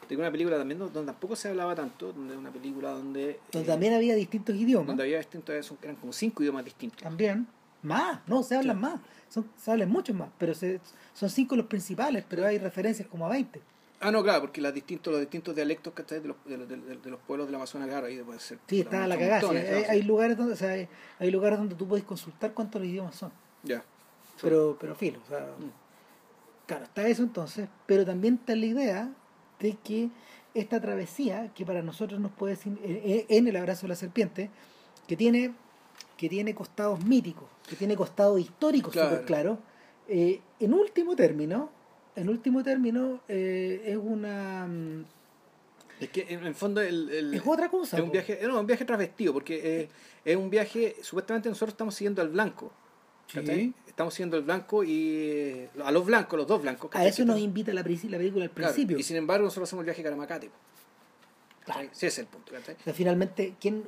[0.08, 3.72] de una película también donde tampoco se hablaba tanto, donde una película donde donde eh,
[3.72, 7.02] también había distintos idiomas donde había distintos eran como cinco idiomas distintos.
[7.02, 7.48] También.
[7.82, 8.82] Más, no, se hablan Sí.
[8.82, 9.00] más.
[9.28, 10.80] Son, se hablan muchos más, pero se,
[11.12, 13.60] son cinco los principales, pero hay referencias como a 20.
[14.00, 16.20] Ah, no, claro, porque las distintos, los distintos dialectos ¿cachai?
[16.20, 18.58] de los, de, los, de, los- de los pueblos del Amazonas, claro, ahí puede ser.
[18.68, 19.40] Sí, está la cagada.
[19.40, 22.80] sí, hay, claro, lugares donde, o sea, hay, hay lugares donde tú puedes consultar cuántos
[22.82, 23.32] los idiomas son.
[23.62, 23.82] Ya.
[24.42, 25.70] Pero, pero filo, o sea, Mm.
[26.66, 29.10] claro, está eso entonces, pero también está la idea
[29.60, 30.10] de que
[30.52, 33.94] esta travesía, que para nosotros nos puede decir eh, eh, en el abrazo de la
[33.96, 34.50] serpiente,
[35.06, 35.54] que tiene,
[36.18, 39.08] que tiene costados míticos, que tiene costados históricos Claro.
[39.10, 39.58] súper claros,
[40.08, 41.70] eh, en último término,
[42.16, 45.04] en último término, eh, es una mm,
[46.00, 47.96] Es que en el fondo el, el- es otra cosa.
[47.96, 49.88] es un viaje, no, un viaje transvestido, porque eh,
[50.24, 52.72] es un viaje, supuestamente nosotros estamos siguiendo al blanco.
[53.28, 53.74] Sí.
[53.88, 56.90] Estamos siguiendo al blanco y a los blancos, los dos blancos.
[56.94, 58.98] A eso nos invita la, la película al claro, principio.
[58.98, 60.50] y sin embargo nosotros hacemos el viaje a Caramacate.
[61.64, 61.88] Claro.
[61.92, 62.52] Ese es el punto.
[62.54, 63.82] O sea, finalmente, ¿quién,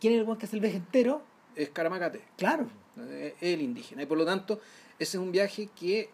[0.00, 1.22] ¿quién es el buen que hace el viaje entero?
[1.54, 2.20] Es Caramacate.
[2.36, 2.68] Claro.
[3.10, 4.60] es el indígena y por lo tanto
[4.98, 6.10] ese es un viaje que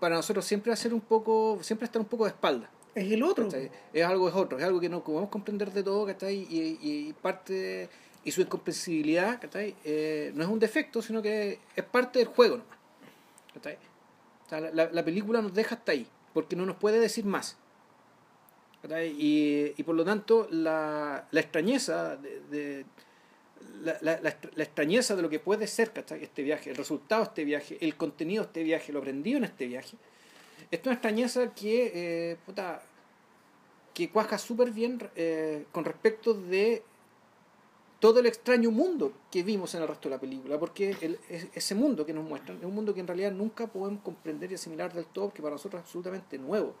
[0.00, 3.10] para nosotros siempre va a ser un poco siempre estar un poco de espalda Es
[3.12, 3.44] el otro.
[3.44, 3.70] ¿cachai?
[3.92, 6.46] es algo es otro es algo que no podemos comprender de todo ¿cachai?
[6.50, 7.88] Y, y, y parte
[8.24, 9.74] y su incomprensibilidad ¿cachai?
[9.84, 12.78] Eh, no es un defecto sino que es parte del juego nomás
[13.54, 13.78] ¿cachai?
[14.46, 17.24] O sea, la, la- la película nos deja hasta ahí porque no nos puede decir
[17.24, 17.56] más
[18.82, 19.08] ¿cachai?
[19.18, 22.86] y, y por lo tanto la, la extrañeza de, de-
[23.82, 26.22] la, la, la extra- la extrañeza de lo que puede ser ¿cachai?
[26.22, 29.44] este viaje, el resultado de este viaje, el contenido de este viaje, lo aprendido en
[29.44, 29.96] este viaje,
[30.70, 32.82] es una extrañeza que, eh, puta,
[33.94, 36.82] que cuaja súper bien eh, con respecto de
[37.98, 41.48] todo el extraño mundo que vimos en el resto de la película, porque el- es-
[41.54, 44.54] ese mundo que nos muestran es un mundo que en realidad nunca podemos comprender y
[44.54, 46.74] asimilar del todo, que para nosotros es absolutamente nuevo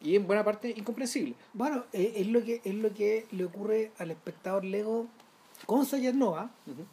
[0.00, 1.34] y en buena parte incomprensible.
[1.52, 5.06] Bueno, eh, es lo que es lo que le ocurre al espectador Lego
[5.66, 6.84] con Sayat Nova, Ujú.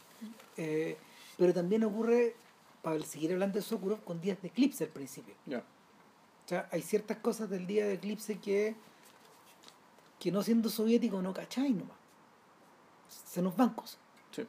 [0.56, 0.96] eh,
[1.36, 2.34] pero también ocurre,
[2.82, 5.34] para seguir hablando de Sokurov, con días de eclipse al principio.
[5.46, 8.74] O sea, hay ciertas cosas del día de eclipse que,
[10.18, 11.96] que no siendo soviético no cacháis nomás.
[13.08, 13.98] Se nos van cosas.
[14.32, 14.46] Sí.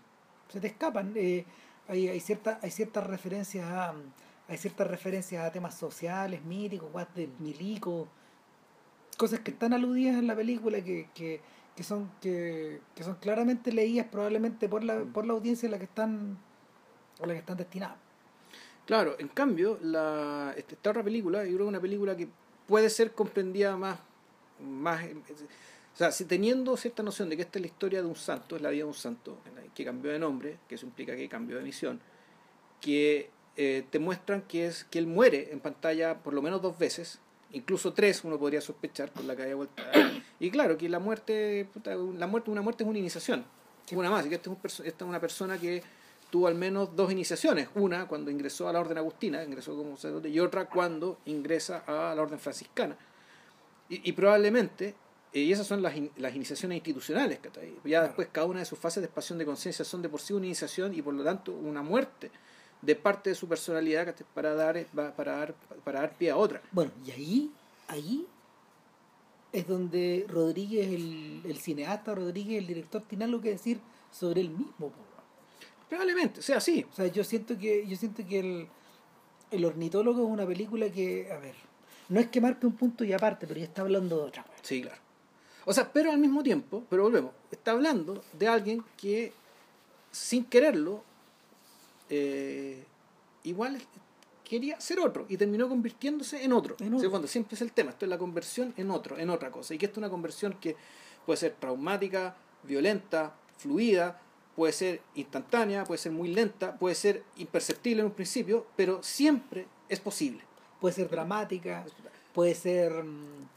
[0.50, 1.14] se te escapan.
[1.16, 1.46] Eh,
[1.88, 3.94] hay, hay, cierta, hay ciertas referencias a
[4.52, 8.10] hay ciertas referencias a temas sociales, míticos, guas del milico,
[9.18, 11.40] cosas que están aludidas en la película que, que,
[11.76, 15.78] que son que, que son claramente leídas probablemente por la, por la audiencia a la
[15.78, 16.38] que están
[17.22, 17.98] a la que están destinadas.
[18.86, 22.28] Claro, en cambio, la, este- esta otra película, yo creo que es una película que
[22.68, 24.00] puede ser comprendida más,
[24.60, 28.16] más o sea, si teniendo cierta noción de que esta es la historia de un
[28.16, 29.38] santo, es la vida de un santo,
[29.76, 32.00] que cambió de nombre, que eso implica que cambió de misión,
[32.80, 36.78] que eh, te muestran que es que él muere en pantalla por lo menos dos
[36.78, 37.20] veces,
[37.54, 39.84] incluso tres uno podría sospechar por la que haya vuelta.
[40.40, 43.46] Y claro, que la muerte, puta, la muerte, una muerte es una iniciación,
[43.92, 45.84] una más, y que esta es, un esta es una persona que
[46.30, 47.68] tuvo al menos dos iniciaciones.
[47.76, 52.16] Una cuando ingresó a la orden agustina, ingresó como sacerdote, y otra cuando ingresa a
[52.16, 52.96] la orden franciscana.
[53.90, 54.96] Y, y probablemente,
[55.34, 57.74] eh, y esas son las, in- las iniciaciones institucionales, ¿cachai?
[57.84, 60.32] Ya después cada una de sus fases de expansión de conciencia son de por sí
[60.34, 62.32] una iniciación y por lo tanto una muerte
[62.82, 64.86] de parte de su personalidad para dar,
[65.16, 66.62] para dar, para dar pie a otra.
[66.72, 67.52] Bueno, y ahí,
[67.88, 68.26] ahí
[69.52, 73.80] es donde Rodríguez, el, el cineasta Rodríguez, el director, tiene algo que decir
[74.12, 74.92] sobre él mismo.
[75.90, 78.68] Probablemente, o sea, sí, O sea, yo siento que, yo siento que el,
[79.52, 81.56] el ornitólogo es una película que, a ver,
[82.10, 84.46] no es que marque un punto y aparte, pero ya está hablando de otra.
[84.62, 85.02] Sí, claro.
[85.66, 89.34] O sea, pero al mismo tiempo, pero volvemos, está hablando de alguien que
[90.12, 91.04] sin quererlo,
[92.12, 92.84] eh,
[93.44, 93.82] igual
[94.44, 96.76] quería ser otro y terminó convirtiéndose en otro.
[96.82, 99.74] En siempre es el tema, esto es la conversión en otro, en otra cosa.
[99.74, 100.76] Y que esto es una conversión que
[101.26, 104.20] puede ser traumática, violenta, fluida,
[104.58, 109.68] puede ser instantánea, puede ser muy lenta, puede ser imperceptible en un principio, pero siempre
[109.88, 110.42] es posible.
[110.82, 111.86] Puede ser dramática,
[112.34, 113.48] puede ser mm,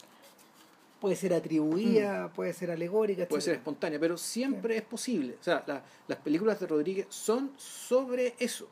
[1.05, 3.26] puede ser atribuida, puede ser alegórica, Mm.
[3.26, 5.36] puede ser espontánea, pero siempre es posible.
[5.39, 8.66] O sea, la- las películas de Rodríguez son sobre eso.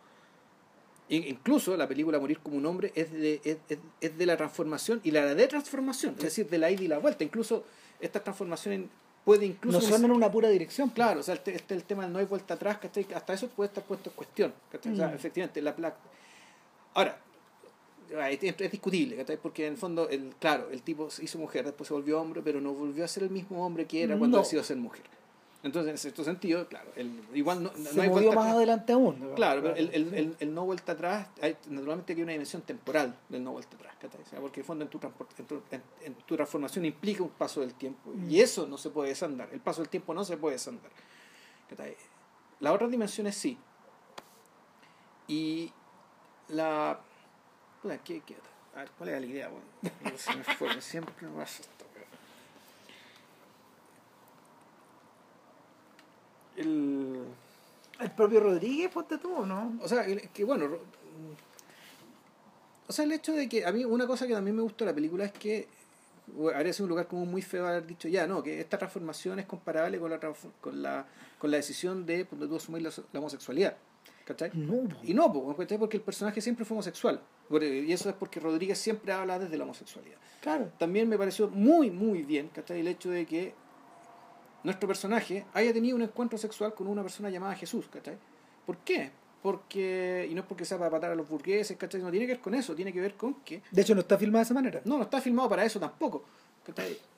[1.10, 4.38] In- Incluso la película Morir como un hombre es de, es, es- es de la
[4.38, 7.22] transformación y la de transformación, es decir, de la ida y la vuelta.
[7.22, 7.64] Incluso
[8.00, 8.88] esta transformación
[9.26, 9.78] puede incluso...
[9.82, 10.88] no son en una pura dirección.
[10.88, 13.06] Claro, o sea, este, este el tema del no hay vuelta atrás, ¿cachai?
[13.14, 14.54] Hasta eso puede estar puesto en cuestión.
[14.70, 14.94] ¿cachai?
[14.94, 15.14] O sea, Mm.
[15.16, 15.98] efectivamente, la placa.
[16.94, 17.18] Ahora,
[18.10, 19.24] es, es discutible.
[19.42, 22.42] Porque en el fondo, el, claro, el tipo se hizo mujer, después se volvió hombre,
[22.42, 24.42] pero no volvió a ser el mismo hombre que era cuando No.
[24.42, 25.04] decidió ser mujer.
[25.64, 28.56] Entonces, en cierto sentido, claro, el, igual no, no se hay movió vuelta más atrás.
[28.56, 29.20] adelante aún.
[29.20, 29.34] ¿no?
[29.36, 33.44] Claro, pero el, el, el, no vuelta atrás, hay, naturalmente hay una dimensión temporal del
[33.44, 33.94] no vuelta atrás.
[34.26, 34.98] O sea, porque en el fondo en tu,
[35.38, 35.62] en, tu,
[36.04, 38.40] en, tu transformación implica un paso del tiempo y Mm.
[38.40, 40.90] eso no se puede desandar, el paso del tiempo no se puede desandar.
[42.58, 43.56] Las otras dimensiones sí.
[45.28, 45.72] Y
[46.48, 46.98] la...
[47.82, 48.36] puta, ¿qué- qué-
[48.74, 49.48] a ver, ¿Cuál era la idea?
[49.48, 51.84] Bueno, se me fue, siempre me pasa esto.
[56.56, 57.24] El...
[58.00, 59.78] El propio Rodríguez, ponte tú, ¿no?
[59.80, 60.66] O sea, que bueno.
[60.66, 60.80] ro-
[62.88, 64.90] O sea, el hecho de que a mí una cosa que también me gustó de
[64.90, 65.68] la película es que
[66.54, 69.46] habría sido un lugar como muy feo haber dicho ya, no, que esta transformación es
[69.46, 70.18] comparable con la,
[70.60, 71.06] con la,
[71.38, 73.76] con la decisión de pues, tú asumir la, la homosexualidad.
[74.24, 74.50] ¿Cachai?
[74.54, 74.96] No, po.
[75.02, 75.78] Y no, po, ¿cachai?
[75.78, 77.20] porque el personaje siempre fue homosexual.
[77.50, 80.16] Y eso es porque Rodríguez siempre habla desde la homosexualidad.
[80.40, 80.70] claro.
[80.78, 82.80] También me pareció muy, muy bien, ¿cachai?
[82.80, 83.54] El hecho de que
[84.64, 88.16] nuestro personaje haya tenido un encuentro sexual con una persona llamada Jesús, ¿cachai?
[88.64, 89.10] ¿Por qué?
[89.42, 92.00] Porque, y no es porque sea para matar a los burgueses, ¿cachai?
[92.00, 94.16] No tiene que ver con eso, tiene que ver con que De hecho, no está
[94.16, 94.80] filmada de esa manera.
[94.84, 96.24] no, no está filmado para eso tampoco.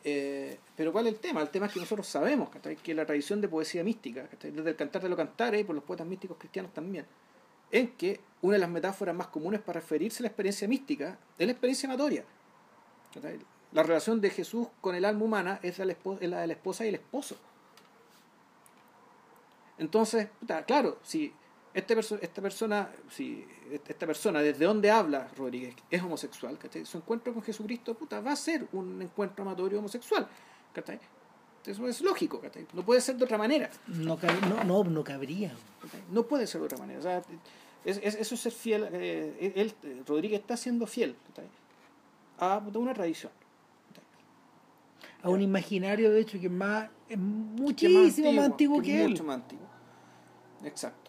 [0.02, 1.40] Eh, pero ¿cuál es el tema?
[1.40, 2.50] El tema es que nosotros sabemos
[2.82, 5.84] que la tradición de poesía mística, desde el cantar de los cantares y por los
[5.84, 7.06] poetas místicos cristianos también,
[7.70, 11.46] en que una de las metáforas más comunes para referirse a la experiencia mística es
[11.46, 12.24] la experiencia amatoria.
[13.72, 16.94] La relación de Jesús con el alma humana es la, de la esposa y el
[16.96, 17.36] esposo.
[19.78, 20.28] Entonces,
[20.66, 21.32] claro, si
[21.74, 23.44] este perso- esta persona, si
[23.88, 26.86] esta persona desde donde habla Rodríguez es homosexual, ¿cachai?
[26.86, 30.26] su encuentro con Jesucristo puta, va a ser un encuentro amatorio homosexual.
[30.72, 30.98] ¿cachai?
[31.66, 32.66] Eso es lógico, ¿cachai?
[32.74, 33.70] no puede ser de otra manera.
[33.88, 34.16] No,
[34.48, 35.52] no, no, no cabría.
[35.82, 36.00] ¿cachai?
[36.10, 37.00] No puede ser de otra manera.
[37.00, 37.22] O sea,
[37.84, 38.88] es, es- eso es ser fiel.
[38.92, 39.74] eh, él,
[40.06, 41.48] Rodríguez está siendo fiel ¿cachai?
[42.38, 43.32] a una tradición.
[45.22, 49.04] A un imaginario, de hecho, que es más, es que es muchísimo más antiguo que,
[49.04, 49.10] él.
[49.12, 49.66] Mucho más antiguo.
[50.64, 51.03] Exacto.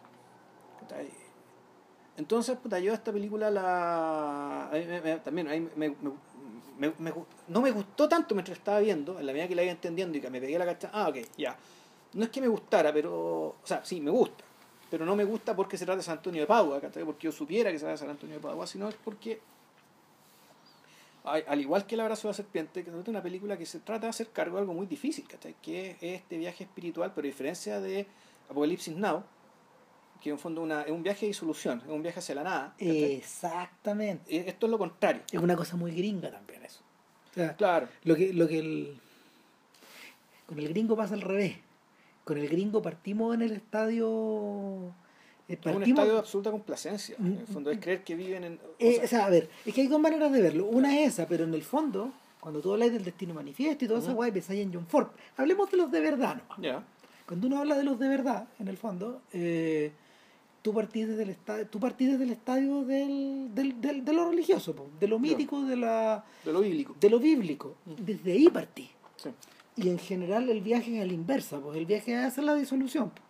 [2.18, 4.70] Entonces, puta, yo esta película la.
[5.24, 5.96] también me,
[7.48, 10.22] no me gustó tanto mientras estaba viendo, en la medida que la iba entendiendo y
[10.22, 10.90] que me pegué la cacha.
[10.94, 11.56] Ah, ok, ya.
[12.14, 13.14] No es que me gustara, pero.
[13.14, 14.44] O sea, sí, me gusta.
[14.90, 16.80] Pero no me gusta porque se trata de San Antonio de Padua.
[16.80, 19.42] Porque yo supiera que se trata de San Antonio de Padua, sino es porque.
[21.24, 24.06] Al igual que El abrazo de la serpiente, que es una película que se trata
[24.06, 25.56] de hacer cargo de algo muy difícil, ¿cachai?
[25.60, 28.06] Que es este viaje espiritual, pero a diferencia de
[28.48, 29.24] Apocalipsis Now,
[30.22, 32.76] que en fondo una, es un viaje de disolución, es un viaje hacia la nada.
[32.80, 34.50] Exactamente.
[34.50, 35.22] Esto es lo contrario.
[35.32, 36.82] Es una cosa muy gringa también eso.
[37.32, 37.88] O sea, Claro.
[38.04, 38.98] lo que, lo que el,
[40.46, 41.58] con el gringo pasa al revés.
[42.24, 44.88] Con el gringo partimos en el estadio.
[45.48, 47.16] eh, Es un partimos- estadio de absoluta complacencia.
[47.20, 48.54] En el Mm, fondo es creer que viven en...
[48.64, 50.66] o Eh, sea, o sea, a ver, es que hay dos maneras de verlo.
[50.66, 54.00] Una es esa, pero en el fondo, cuando tú hablas del destino manifiesto y toda
[54.00, 54.16] esa Ujú.
[54.18, 55.10] guay, pensáis en John Ford.
[55.38, 56.64] Hablemos de los de verdad, ¿no?
[56.64, 56.84] ya.
[57.28, 59.92] Cuando uno habla de los de verdad, en el fondo, eh,
[60.66, 64.32] tú partís desde el estadio, tú partís desde el estadio del, del, del- de lo
[64.32, 66.96] religioso, po, de lo mítico, de, la, De lo bíblico.
[67.00, 67.76] de lo bíblico.
[67.86, 68.90] Desde ahí partí.
[69.16, 69.30] Sí.
[69.76, 72.56] Y en general el viaje es a la inversa, pues el viaje es hacer la
[72.56, 73.12] disolución.
[73.12, 73.22] po.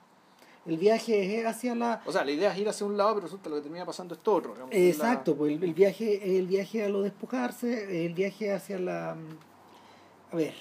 [0.66, 2.02] El viaje es hacia la...
[2.06, 4.16] O sea, la idea es ir hacia un lado, pero resulta lo que termina pasando
[4.16, 4.54] es todo otro.
[4.54, 8.54] digamos, es la- Exacto, pues el, el viaje el viaje a lo despojarse, el viaje
[8.54, 9.14] hacia la...
[9.16, 10.54] mm, A ver,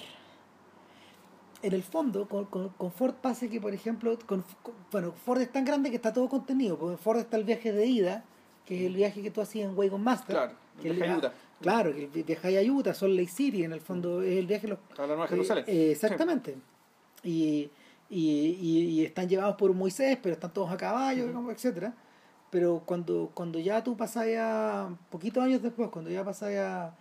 [1.65, 4.43] en el fondo, con, con, con Ford pasa que, por ejemplo, con,
[4.91, 7.71] bueno, Ford es tan grande que está todo contenido, porque en Ford está el viaje
[7.71, 8.23] de ida,
[8.65, 10.35] que es el viaje que tú hacías en Wagon Master.
[10.35, 11.33] Claro, que el viaje a Utah.
[11.61, 14.67] Claro, que el viaje a Utah, Salt Lake City, en el fondo es el viaje...
[14.67, 15.65] Los, A la Nueva Jerusalén.
[15.67, 16.55] eh, exactamente.
[17.23, 17.69] Y,
[18.09, 18.29] y,
[18.61, 21.93] y, y están llevados por Moisés, pero están todos a caballo, como etcétera.
[22.51, 26.95] Pero cuando, cuando ya tú pasas a, poquitos años después, cuando ya pasas a,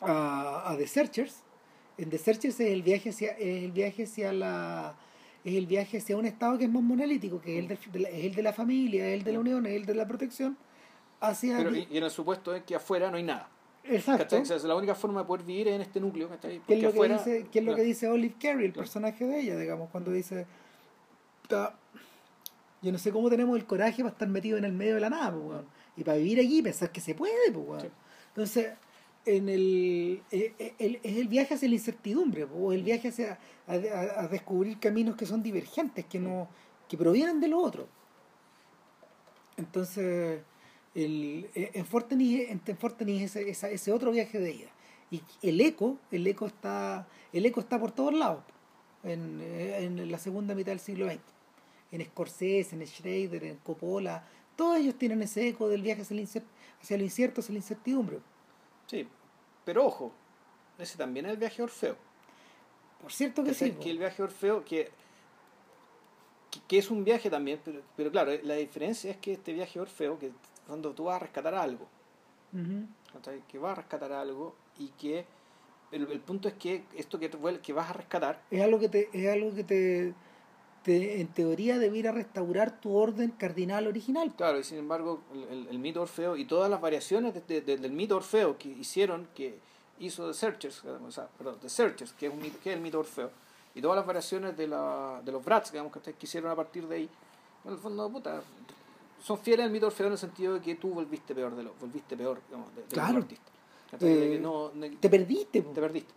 [0.00, 1.42] a, a The Searchers,
[1.98, 4.94] en The Searchers es el viaje hacia, es el viaje hacia la
[5.44, 8.08] es el viaje hacia un estado que es más monolítico, que es el de, la,
[8.08, 10.56] es el de la familia, es el de la unión, es el de la protección,
[11.20, 13.48] hacia Pero, y, y en el supuesto es que afuera no hay nada.
[13.82, 14.40] exacto.
[14.40, 16.28] O sea, la única forma de poder vivir es en este núcleo.
[16.40, 17.88] ¿Qué es lo que afuera- dice, qué es lo que Claro.
[17.88, 18.84] dice Olive Carey, el Claro.
[18.86, 20.46] personaje de ella, digamos, cuando dice
[21.48, 21.74] "Ta-
[22.80, 25.10] yo no sé cómo tenemos el coraje para estar metidos en el medio de la
[25.10, 25.66] nada, pues, weón.
[25.96, 27.80] y para vivir allí pensar que se puede, pues, weón.
[27.80, 27.88] Sí.
[28.28, 28.68] Entonces,
[29.24, 33.38] en el, eh, eh, el- es el viaje hacia la incertidumbre, o el viaje hacia
[33.66, 36.48] a, a- a descubrir caminos que son divergentes, que no
[36.88, 37.88] que provienen de lo otro.
[39.56, 40.40] Entonces,
[40.94, 44.70] el, eh, en Fortenis, en en Fortenis ese, esa- ese otro viaje de ida.
[45.10, 48.42] Y el eco, el eco está, el eco está por todos lados,
[49.04, 51.20] en, en la segunda mitad del siglo XX.
[51.92, 54.26] En Scorsese, en Schrader, en Coppola,
[54.56, 56.28] todos ellos tienen ese eco del viaje hacia, el
[56.80, 58.18] hacia lo incierto, hacia la incertidumbre.
[58.92, 59.08] Sí,
[59.64, 60.12] pero ojo,
[60.78, 61.96] ese también es el viaje Orfeo.
[63.00, 63.70] Por cierto que ¿cachai?
[63.70, 63.74] sí.
[63.74, 63.82] po.
[63.82, 64.90] que el viaje Orfeo, que,
[66.50, 69.80] que, que es un viaje también, pero, pero claro, la diferencia es que este viaje
[69.80, 70.30] Orfeo, que
[70.66, 71.88] cuando tú vas a rescatar algo,
[73.48, 75.24] que vas a rescatar algo y que
[75.90, 77.30] el, el punto es que esto que,
[77.62, 80.12] que vas a rescatar, Es algo que te, es algo que te,
[80.82, 84.32] te- en teoría debiera restaurar tu orden cardinal original.
[84.36, 87.60] claro, y sin embargo el, el- el mito Orfeo y todas las variaciones de- de-
[87.60, 89.58] de- del mito Orfeo que hicieron, que
[89.98, 92.98] hizo The Searchers, o sea, perdón, The Searchers, que es, un que es el mito
[92.98, 93.30] Orfeo,
[93.74, 96.96] y todas las variaciones de, la, de los Brats, digamos, que hicieron a partir de
[96.96, 97.08] ahí,
[97.64, 98.42] en el fondo, puta,
[99.22, 101.74] son fieles al mito Orfeo en el sentido de que tú volviste peor de lo,
[101.80, 103.20] volviste peor, digamos, de, de Claro.
[103.90, 104.08] ¿Cachai?
[104.08, 105.60] De que Eh, no- Te perdiste.
[105.62, 106.12] te perdiste.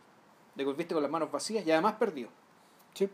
[0.58, 2.30] Que volviste con las manos vacías y además perdido.
[2.94, 3.08] Sí.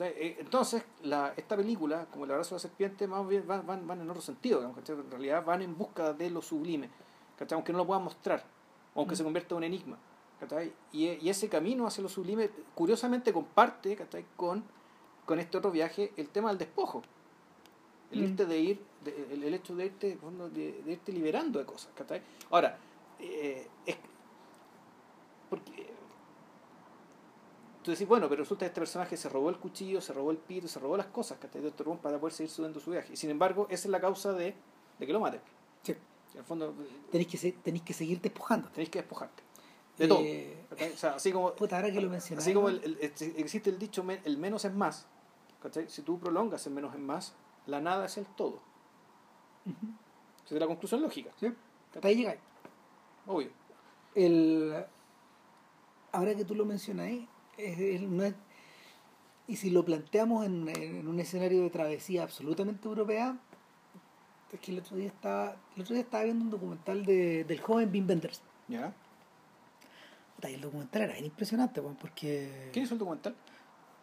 [0.00, 3.86] Eh, Entonces, la, esta película, como el abrazo de la serpiente, más bien van, van,
[3.86, 4.62] van en otro sentido.
[4.62, 6.88] En realidad van en busca de lo sublime,
[7.36, 7.56] ¿cachai?
[7.56, 8.44] aunque no lo puedan mostrar,
[8.94, 9.16] aunque Mm.
[9.16, 9.98] se convierta en un enigma.
[10.40, 10.72] ¿cachai?
[10.92, 14.24] Y, y ese camino hacia lo sublime, curiosamente, comparte ¿cachai?
[14.36, 14.62] Con,
[15.26, 17.02] con este otro viaje el tema del despojo.
[18.12, 18.24] El Mm.
[18.24, 20.16] irte de ir, de- el, el hecho de irte,
[20.54, 21.90] de, de irte liberando de cosas.
[21.96, 22.22] ¿cachai?
[22.50, 22.78] Ahora,
[23.18, 23.96] eh, es,
[25.50, 25.88] porque
[27.88, 30.36] tú decís, bueno, pero resulta que este personaje se robó el cuchillo, se robó el
[30.36, 33.12] pito, se robó las cosas que de este rumbo para poder seguir subiendo su viaje.
[33.14, 34.54] Y sin embargo, esa es la causa de,
[34.98, 35.40] de que lo maten.
[35.82, 35.92] Sí.
[36.34, 36.74] En el fondo,
[37.10, 38.74] Tenéis que, tenéis que seguir despojándote.
[38.74, 39.42] tenéis que despojarte.
[39.96, 40.20] De todo.
[40.22, 40.92] Eh, ¿cachai?
[40.92, 42.44] O sea, así como, Puta, ahora que lo mencionas.
[42.44, 45.06] así como el- el- el- existe el dicho, el menos es más.
[45.62, 45.88] ¿cachai?
[45.88, 47.34] Si tú prolongas el menos es más,
[47.66, 48.60] la nada es el todo.
[50.44, 51.30] Esa es la conclusión lógica.
[51.40, 51.52] Sí.
[51.94, 52.40] Hasta ahí llegáis.
[53.26, 53.50] Obvio.
[54.14, 54.84] El,
[56.12, 57.08] ahora que tú lo mencionas,
[57.58, 58.34] es- es-
[59.46, 63.36] y si lo planteamos en, en un escenario de travesía absolutamente europea,
[64.52, 67.60] es que el otro día estaba, el otro día estaba viendo un documental de, del
[67.60, 68.42] joven Wim Wenders.
[68.68, 68.92] ¿Ya?
[70.42, 72.70] Y el documental era bien impresionante, porque...
[72.72, 73.34] ¿Quién hizo el documental?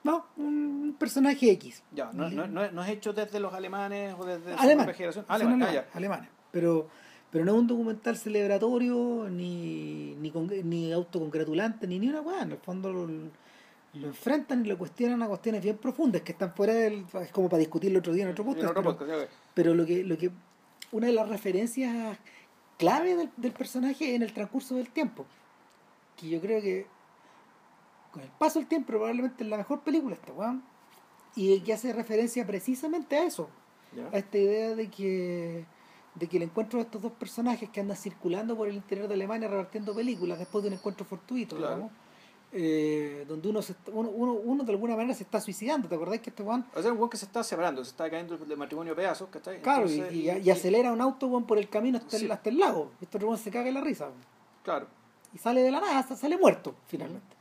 [0.03, 1.82] No, un personaje X.
[1.91, 4.86] Ya, no, no, no, es- no es hecho desde los alemanes o desde su Alemán.
[4.86, 5.26] propia generación.
[5.27, 5.88] Ah, alemanes, ya.
[5.94, 6.30] alemanes.
[6.52, 6.90] Pero,
[7.36, 12.44] pero no es un documental celebratorio, ni, ni, con- ni autocongratulante, ni ni una weá.
[12.44, 16.53] En el fondo lo, lo enfrentan y lo cuestionan a cuestiones bien profundas que están
[16.53, 17.06] fuera del.
[17.22, 18.70] Es como para discutir el otro día en otro otro
[19.53, 20.32] pero, lo que, lo que.
[20.94, 22.18] Una de las referencias
[22.78, 25.26] clave del, del personaje en el transcurso del tiempo.
[26.16, 26.88] Que yo creo que.
[28.14, 30.64] Con el paso del tiempo, probablemente es la mejor película esta weón.
[31.36, 33.49] Y que hace referencia precisamente a eso
[34.14, 35.66] a esta idea de que
[36.15, 39.13] de que el encuentro de estos dos personajes que andan circulando por el interior de
[39.15, 41.75] Alemania repartiendo películas después de un encuentro fortuito, Claro.
[41.75, 41.91] digamos,
[42.57, 45.95] eh, donde uno, se está- uno, uno, uno de alguna manera se está suicidando, ¿te
[45.95, 46.65] acordás que este weón?
[46.73, 49.27] O sea, un weón que se está separando, se está cayendo de matrimonio a pedazos,
[49.29, 49.61] ¿cachai?
[49.61, 52.25] Claro, y, Entonces, y- y acelera un auto weón, por el camino hasta, Sí.
[52.25, 52.91] el, hasta el lago.
[53.01, 54.09] Y este weón se caga en la risa.
[54.63, 54.87] Claro.
[55.33, 57.35] y sale de la nada, hasta sale muerto finalmente.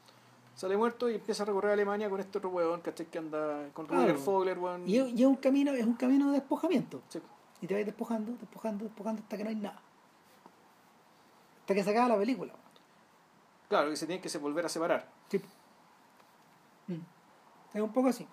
[0.56, 3.06] Sale muerto y empieza a recorrer Alemania con este otro weón, ¿cachai?
[3.06, 4.02] Que anda con Claro.
[4.02, 4.88] Rudiger Fogler, weón.
[4.88, 7.02] Y, es- y es un camino, es un camino de despojamiento.
[7.08, 7.20] Sí.
[7.64, 9.80] Y te vas despojando, despojando, despojando hasta que no hay nada.
[11.60, 12.52] Hasta que se acaba la película.
[13.70, 15.08] Claro, que se tienen que volver a separar.
[15.30, 15.40] Sí.
[16.88, 17.00] Mm.
[17.72, 18.28] Es un poco así.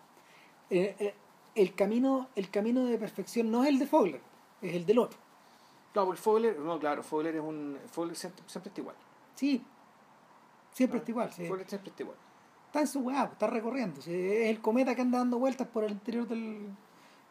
[0.70, 1.16] Eh, eh,
[1.56, 4.20] el camino, el camino de perfección no es el de Fogler,
[4.62, 5.18] es el del otro.
[5.94, 7.80] Claro, porque Fogler, no, claro, Fogler es un.
[7.90, 8.98] Fogler siempre, siempre está igual.
[9.36, 9.64] Sí,
[10.74, 11.32] siempre está igual.
[11.32, 11.48] sí.
[11.48, 12.18] Fogler siempre está igual.
[12.66, 14.02] Está en su weá, está recorriendo.
[14.02, 16.68] Es el cometa que anda dando vueltas por el interior del,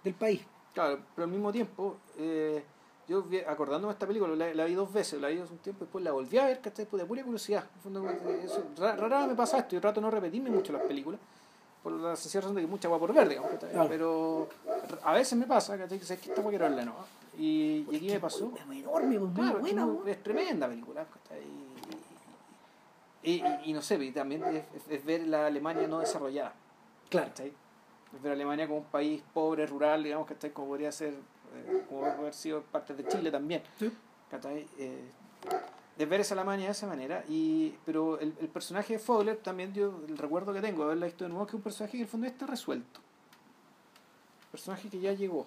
[0.02, 0.40] del país.
[0.74, 2.62] Claro, pero al mismo tiempo, eh,
[3.08, 5.84] yo acordándome de esta película, la, la vi dos veces, la vi hace un tiempo,
[5.84, 6.86] después la volví a ver, ¿cachai?
[6.86, 7.64] Pues de pura curiosidad.
[7.82, 11.18] Fondo, eso, ra- rara me pasa esto, yo trato de no repetirme mucho las películas,
[11.82, 13.70] por la sencilla razón de que mucha agua por ver, digamos, ¿cachai?
[13.72, 13.88] Claro.
[13.88, 14.48] pero
[15.02, 15.98] a veces me pasa, ¿cachai?
[15.98, 16.94] Que esta quiero verla, ¿no?
[17.38, 18.52] Y, y aquí me pasó.
[18.54, 19.86] Es enorme, muy Claro, es, buena.
[19.86, 20.08] weón.
[20.08, 21.04] es tremenda película.
[21.06, 21.42] ¿cachai?
[23.22, 26.52] Y, y, y- no sé, y también es, es- es ver la Alemania no desarrollada.
[27.08, 27.28] Claro.
[27.28, 27.52] ¿cachai?
[28.14, 30.50] Es ver a Alemania como un país pobre, rural, digamos, ¿cachai?
[30.52, 33.62] como podría ser, eh, como puede haber sido parte de Chile también.
[33.78, 33.90] Sí.
[34.78, 35.04] Eh,
[35.96, 37.24] de ver esa Alemania de esa manera.
[37.28, 41.06] Y, pero el, el personaje de Fogler, también yo, el recuerdo que tengo de haberla
[41.06, 43.00] visto de nuevo, que es un personaje que en el fondo está resuelto.
[44.50, 45.46] Personaje que ya llegó.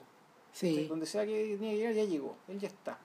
[0.53, 0.85] Sí.
[0.88, 2.35] Donde sea que tenía que llegar, ya llegó.
[2.48, 2.98] Él ya está.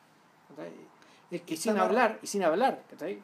[1.30, 3.22] El que Y sin está hablar, y sin hablar, ¿cachai?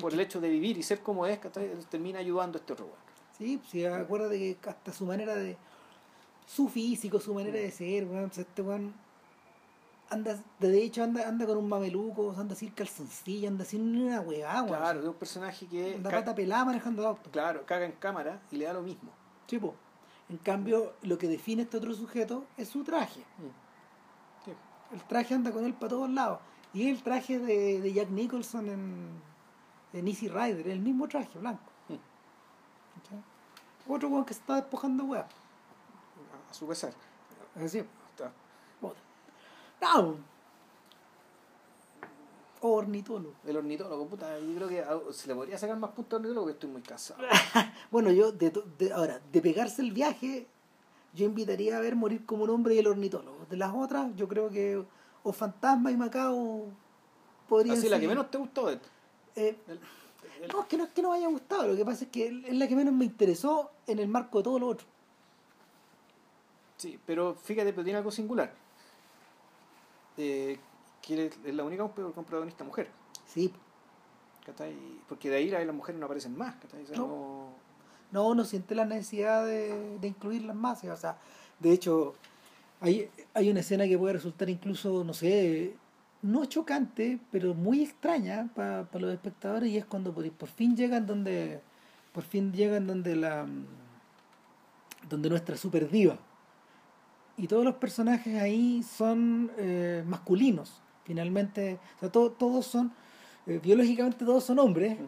[0.00, 1.40] Por que- el hecho de vivir y ser como es,
[1.88, 2.94] termina ayudando a este weón.
[3.36, 5.56] Sí, sí, acuérdate que hasta su manera de.
[6.50, 8.24] Su físico, su manera de ser, weón.
[8.24, 8.92] o sea, este weón.
[10.08, 14.62] Anda, de hecho, anda, anda con un mameluco, anda sin calzoncillo, anda sin una huevada,
[14.64, 14.78] weón.
[14.78, 17.30] Claro, de un personaje que Anda pata pelada manejando el auto.
[17.30, 19.10] claro, caga en cámara y le da lo mismo.
[19.46, 19.74] Sí, po.
[20.28, 23.20] En cambio, lo que define a este otro sujeto es su traje.
[24.44, 24.52] Sí.
[24.92, 26.40] El traje anda con él para todos lados.
[26.72, 29.08] Y es el traje de, de Jack Nicholson en,
[29.92, 31.62] en Easy Rider, el mismo traje blanco.
[31.88, 33.92] Mm.
[33.92, 35.28] Otro weón que se está despojando weá.
[36.50, 36.92] A su pesar.
[37.56, 37.78] Así.
[37.78, 38.32] Está-.
[39.82, 40.16] No.
[42.62, 43.34] Ornitólogo.
[43.46, 46.54] El ornitólogo, puta, yo creo que se le podría sacar más puntos al ornitólogo porque
[46.56, 47.22] estoy muy cansado.
[47.90, 50.46] Bueno, yo, de, de- ahora, de pegarse el viaje,
[51.14, 53.46] yo invitaría a ver Morir como un hombre y el ornitólogo.
[53.48, 54.84] De las otras, yo creo que
[55.22, 56.66] o Fantasma y Macao
[57.48, 58.74] podrían Así, la ser- que menos te gustó de
[59.36, 59.80] Eh, el-
[60.42, 62.10] el- no, es que no es que no me haya gustado, lo que pasa es
[62.10, 64.86] que es la que menos me interesó en el marco de todo lo otro.
[66.80, 68.52] Sí, pero fíjate, pero tiene algo singular.
[70.16, 70.58] Eh,
[71.02, 72.88] que es la única protagonista mujer.
[73.26, 73.52] Sí.
[75.08, 76.54] Porque de ahí las mujeres no aparecen más.
[76.96, 77.06] No.
[77.06, 77.50] no-
[78.12, 80.82] no, no siente la necesidad de, de incluirlas más.
[80.82, 81.16] O sea,
[81.60, 82.14] de hecho,
[82.80, 85.76] hay, hay una escena que puede resultar incluso, no sé,
[86.22, 91.06] no chocante, pero muy extraña para los espectadores y es cuando por, por fin llegan
[91.06, 91.60] donde,
[92.12, 93.46] por fin llegan donde la,
[95.08, 96.18] donde nuestra super diva.
[97.40, 102.92] Y todos los personajes ahí son eh, masculinos, finalmente, o sea, to- todos son,
[103.46, 104.98] eh, biológicamente todos son hombres,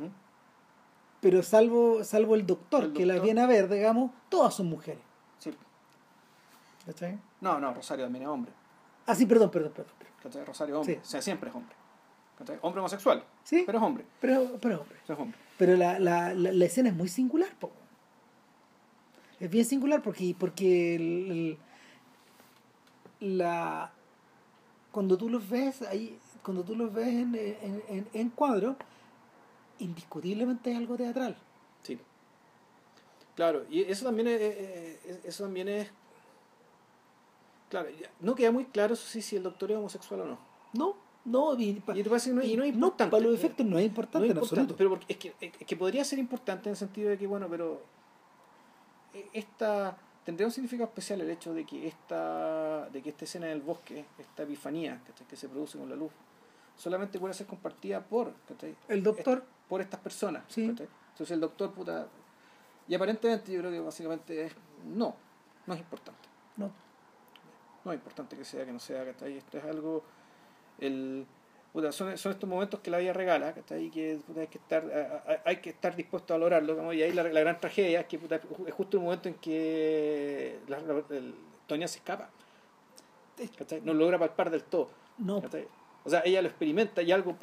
[1.20, 5.02] pero salvo, salvo el doctor, El que la viene a ver, digamos, todas son mujeres.
[5.38, 5.52] Sí.
[6.86, 7.18] ¿Cachai?
[7.42, 8.52] No, no, Rosario también es hombre.
[9.06, 9.92] Ah, sí, perdón, perdón, perdón.
[10.22, 10.46] perdón.
[10.46, 10.94] Rosario es hombre.
[10.94, 11.00] Sí.
[11.02, 11.76] O sea, siempre es hombre.
[12.38, 12.58] ¿cachai?
[12.62, 14.06] Hombre homosexual, Sí, pero es hombre.
[14.20, 14.96] pero, pero, hombre.
[15.04, 15.38] Es hombre.
[15.58, 17.70] Pero la, la, la, la escena es muy singular, po.
[19.38, 21.58] Es bien singular porque, porque el- el-
[23.22, 23.92] la,
[24.90, 28.76] cuando tú los ves ahí, cuando tú los ves en, en, en, en cuadro,
[29.78, 31.36] indiscutiblemente es algo teatral.
[31.82, 31.98] Sí.
[33.36, 35.88] Claro, y eso también es, eso también es
[37.70, 37.88] claro,
[38.20, 40.38] no queda muy claro eso sí si el doctor es homosexual o no.
[40.74, 43.10] No, no, y, pa- no, y no es no, importante.
[43.10, 44.76] para los efectos no es No importante es en importante, absoluto.
[44.76, 47.46] pero porque- es que, es que podría ser importante en el sentido de que, bueno,
[47.48, 47.80] pero
[49.14, 53.46] eh, esta tendría un significado especial el hecho de que esta de que esta escena
[53.46, 55.26] del bosque, esta epifanía ¿cachai?
[55.26, 56.12] que se produce con la luz,
[56.76, 58.76] solamente puede ser compartida por ¿cachai?
[58.88, 60.44] El doctor, por estas personas.
[60.48, 60.64] Sí.
[60.64, 62.08] Entonces el doctor, puta,
[62.88, 64.52] y aparentemente yo creo que básicamente es
[64.84, 65.14] no,
[65.66, 66.28] no es importante.
[66.56, 66.70] no,
[67.84, 69.36] No es importante que sea, que no sea, ¿cachai?
[69.36, 70.04] Esto es algo.
[70.78, 71.26] El,
[71.72, 73.84] puta, son, son estos momentos que la vida regala, ¿cachai?
[73.86, 76.92] Y que puta, hay, que estar, a- a- hay que estar dispuesto a valorarlo.
[76.92, 78.36] Y ahí la, la gran tragedia es que puta,
[78.66, 81.34] es justo el momento en que la, la- el-
[81.66, 82.28] Toña se escapa.
[83.58, 83.80] ¿cachai?
[83.80, 84.90] No logra palpar del todo.
[85.18, 85.66] no, ¿cachai?
[86.04, 87.36] O sea, ella lo experimenta y algo,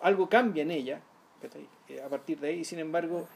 [0.00, 1.00] algo cambia en ella
[1.42, 1.66] ¿cachai?
[1.88, 2.60] Eh, a partir de ahí.
[2.60, 3.26] Y sin embargo,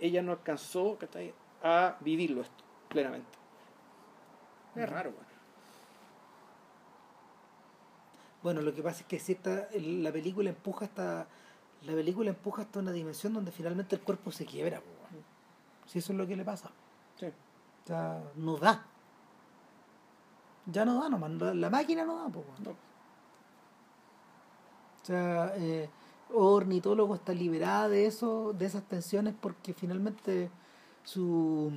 [0.00, 1.32] ella no alcanzó ¿cachai?
[1.62, 3.28] a vivirlo esto plenamente.
[4.74, 5.28] Es raro, bueno.
[8.44, 11.26] Bueno, lo que pasa es que cierta, la película empuja hasta
[11.82, 14.80] la película empuja hasta una dimensión donde finalmente el cuerpo se quiebra.
[15.86, 16.70] Si eso es lo que le pasa.
[17.18, 17.26] Sí.
[17.26, 18.86] O sea, no da.
[20.66, 21.30] Ya no da nomás.
[21.32, 22.28] La, la máquina no da.
[22.28, 22.44] po.
[22.62, 22.70] No.
[22.70, 25.88] O sea, eh,
[26.32, 30.50] ornitólogo está liberada de eso, de esas tensiones porque finalmente
[31.02, 31.70] su,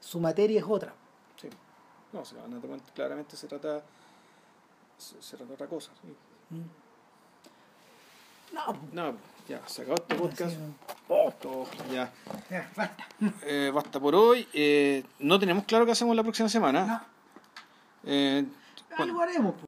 [0.00, 0.94] su materia es otra.
[1.36, 1.48] Sí.
[2.12, 2.22] No,
[2.60, 3.82] cuenta, claramente se trata,
[5.46, 5.90] de otra cosa.
[6.50, 6.60] Mm.
[8.54, 9.16] No, No,
[9.48, 10.56] ya, se acabó este podcast.
[11.08, 12.12] Oh, todo, ya.
[12.50, 13.08] ya, basta.
[13.42, 14.46] Eh, basta por hoy.
[14.52, 16.86] Eh, no tenemos claro qué hacemos la próxima semana.
[16.86, 17.00] No,
[18.04, 18.44] Eh,
[18.96, 19.54] algo haremos.
[19.54, 19.58] pues.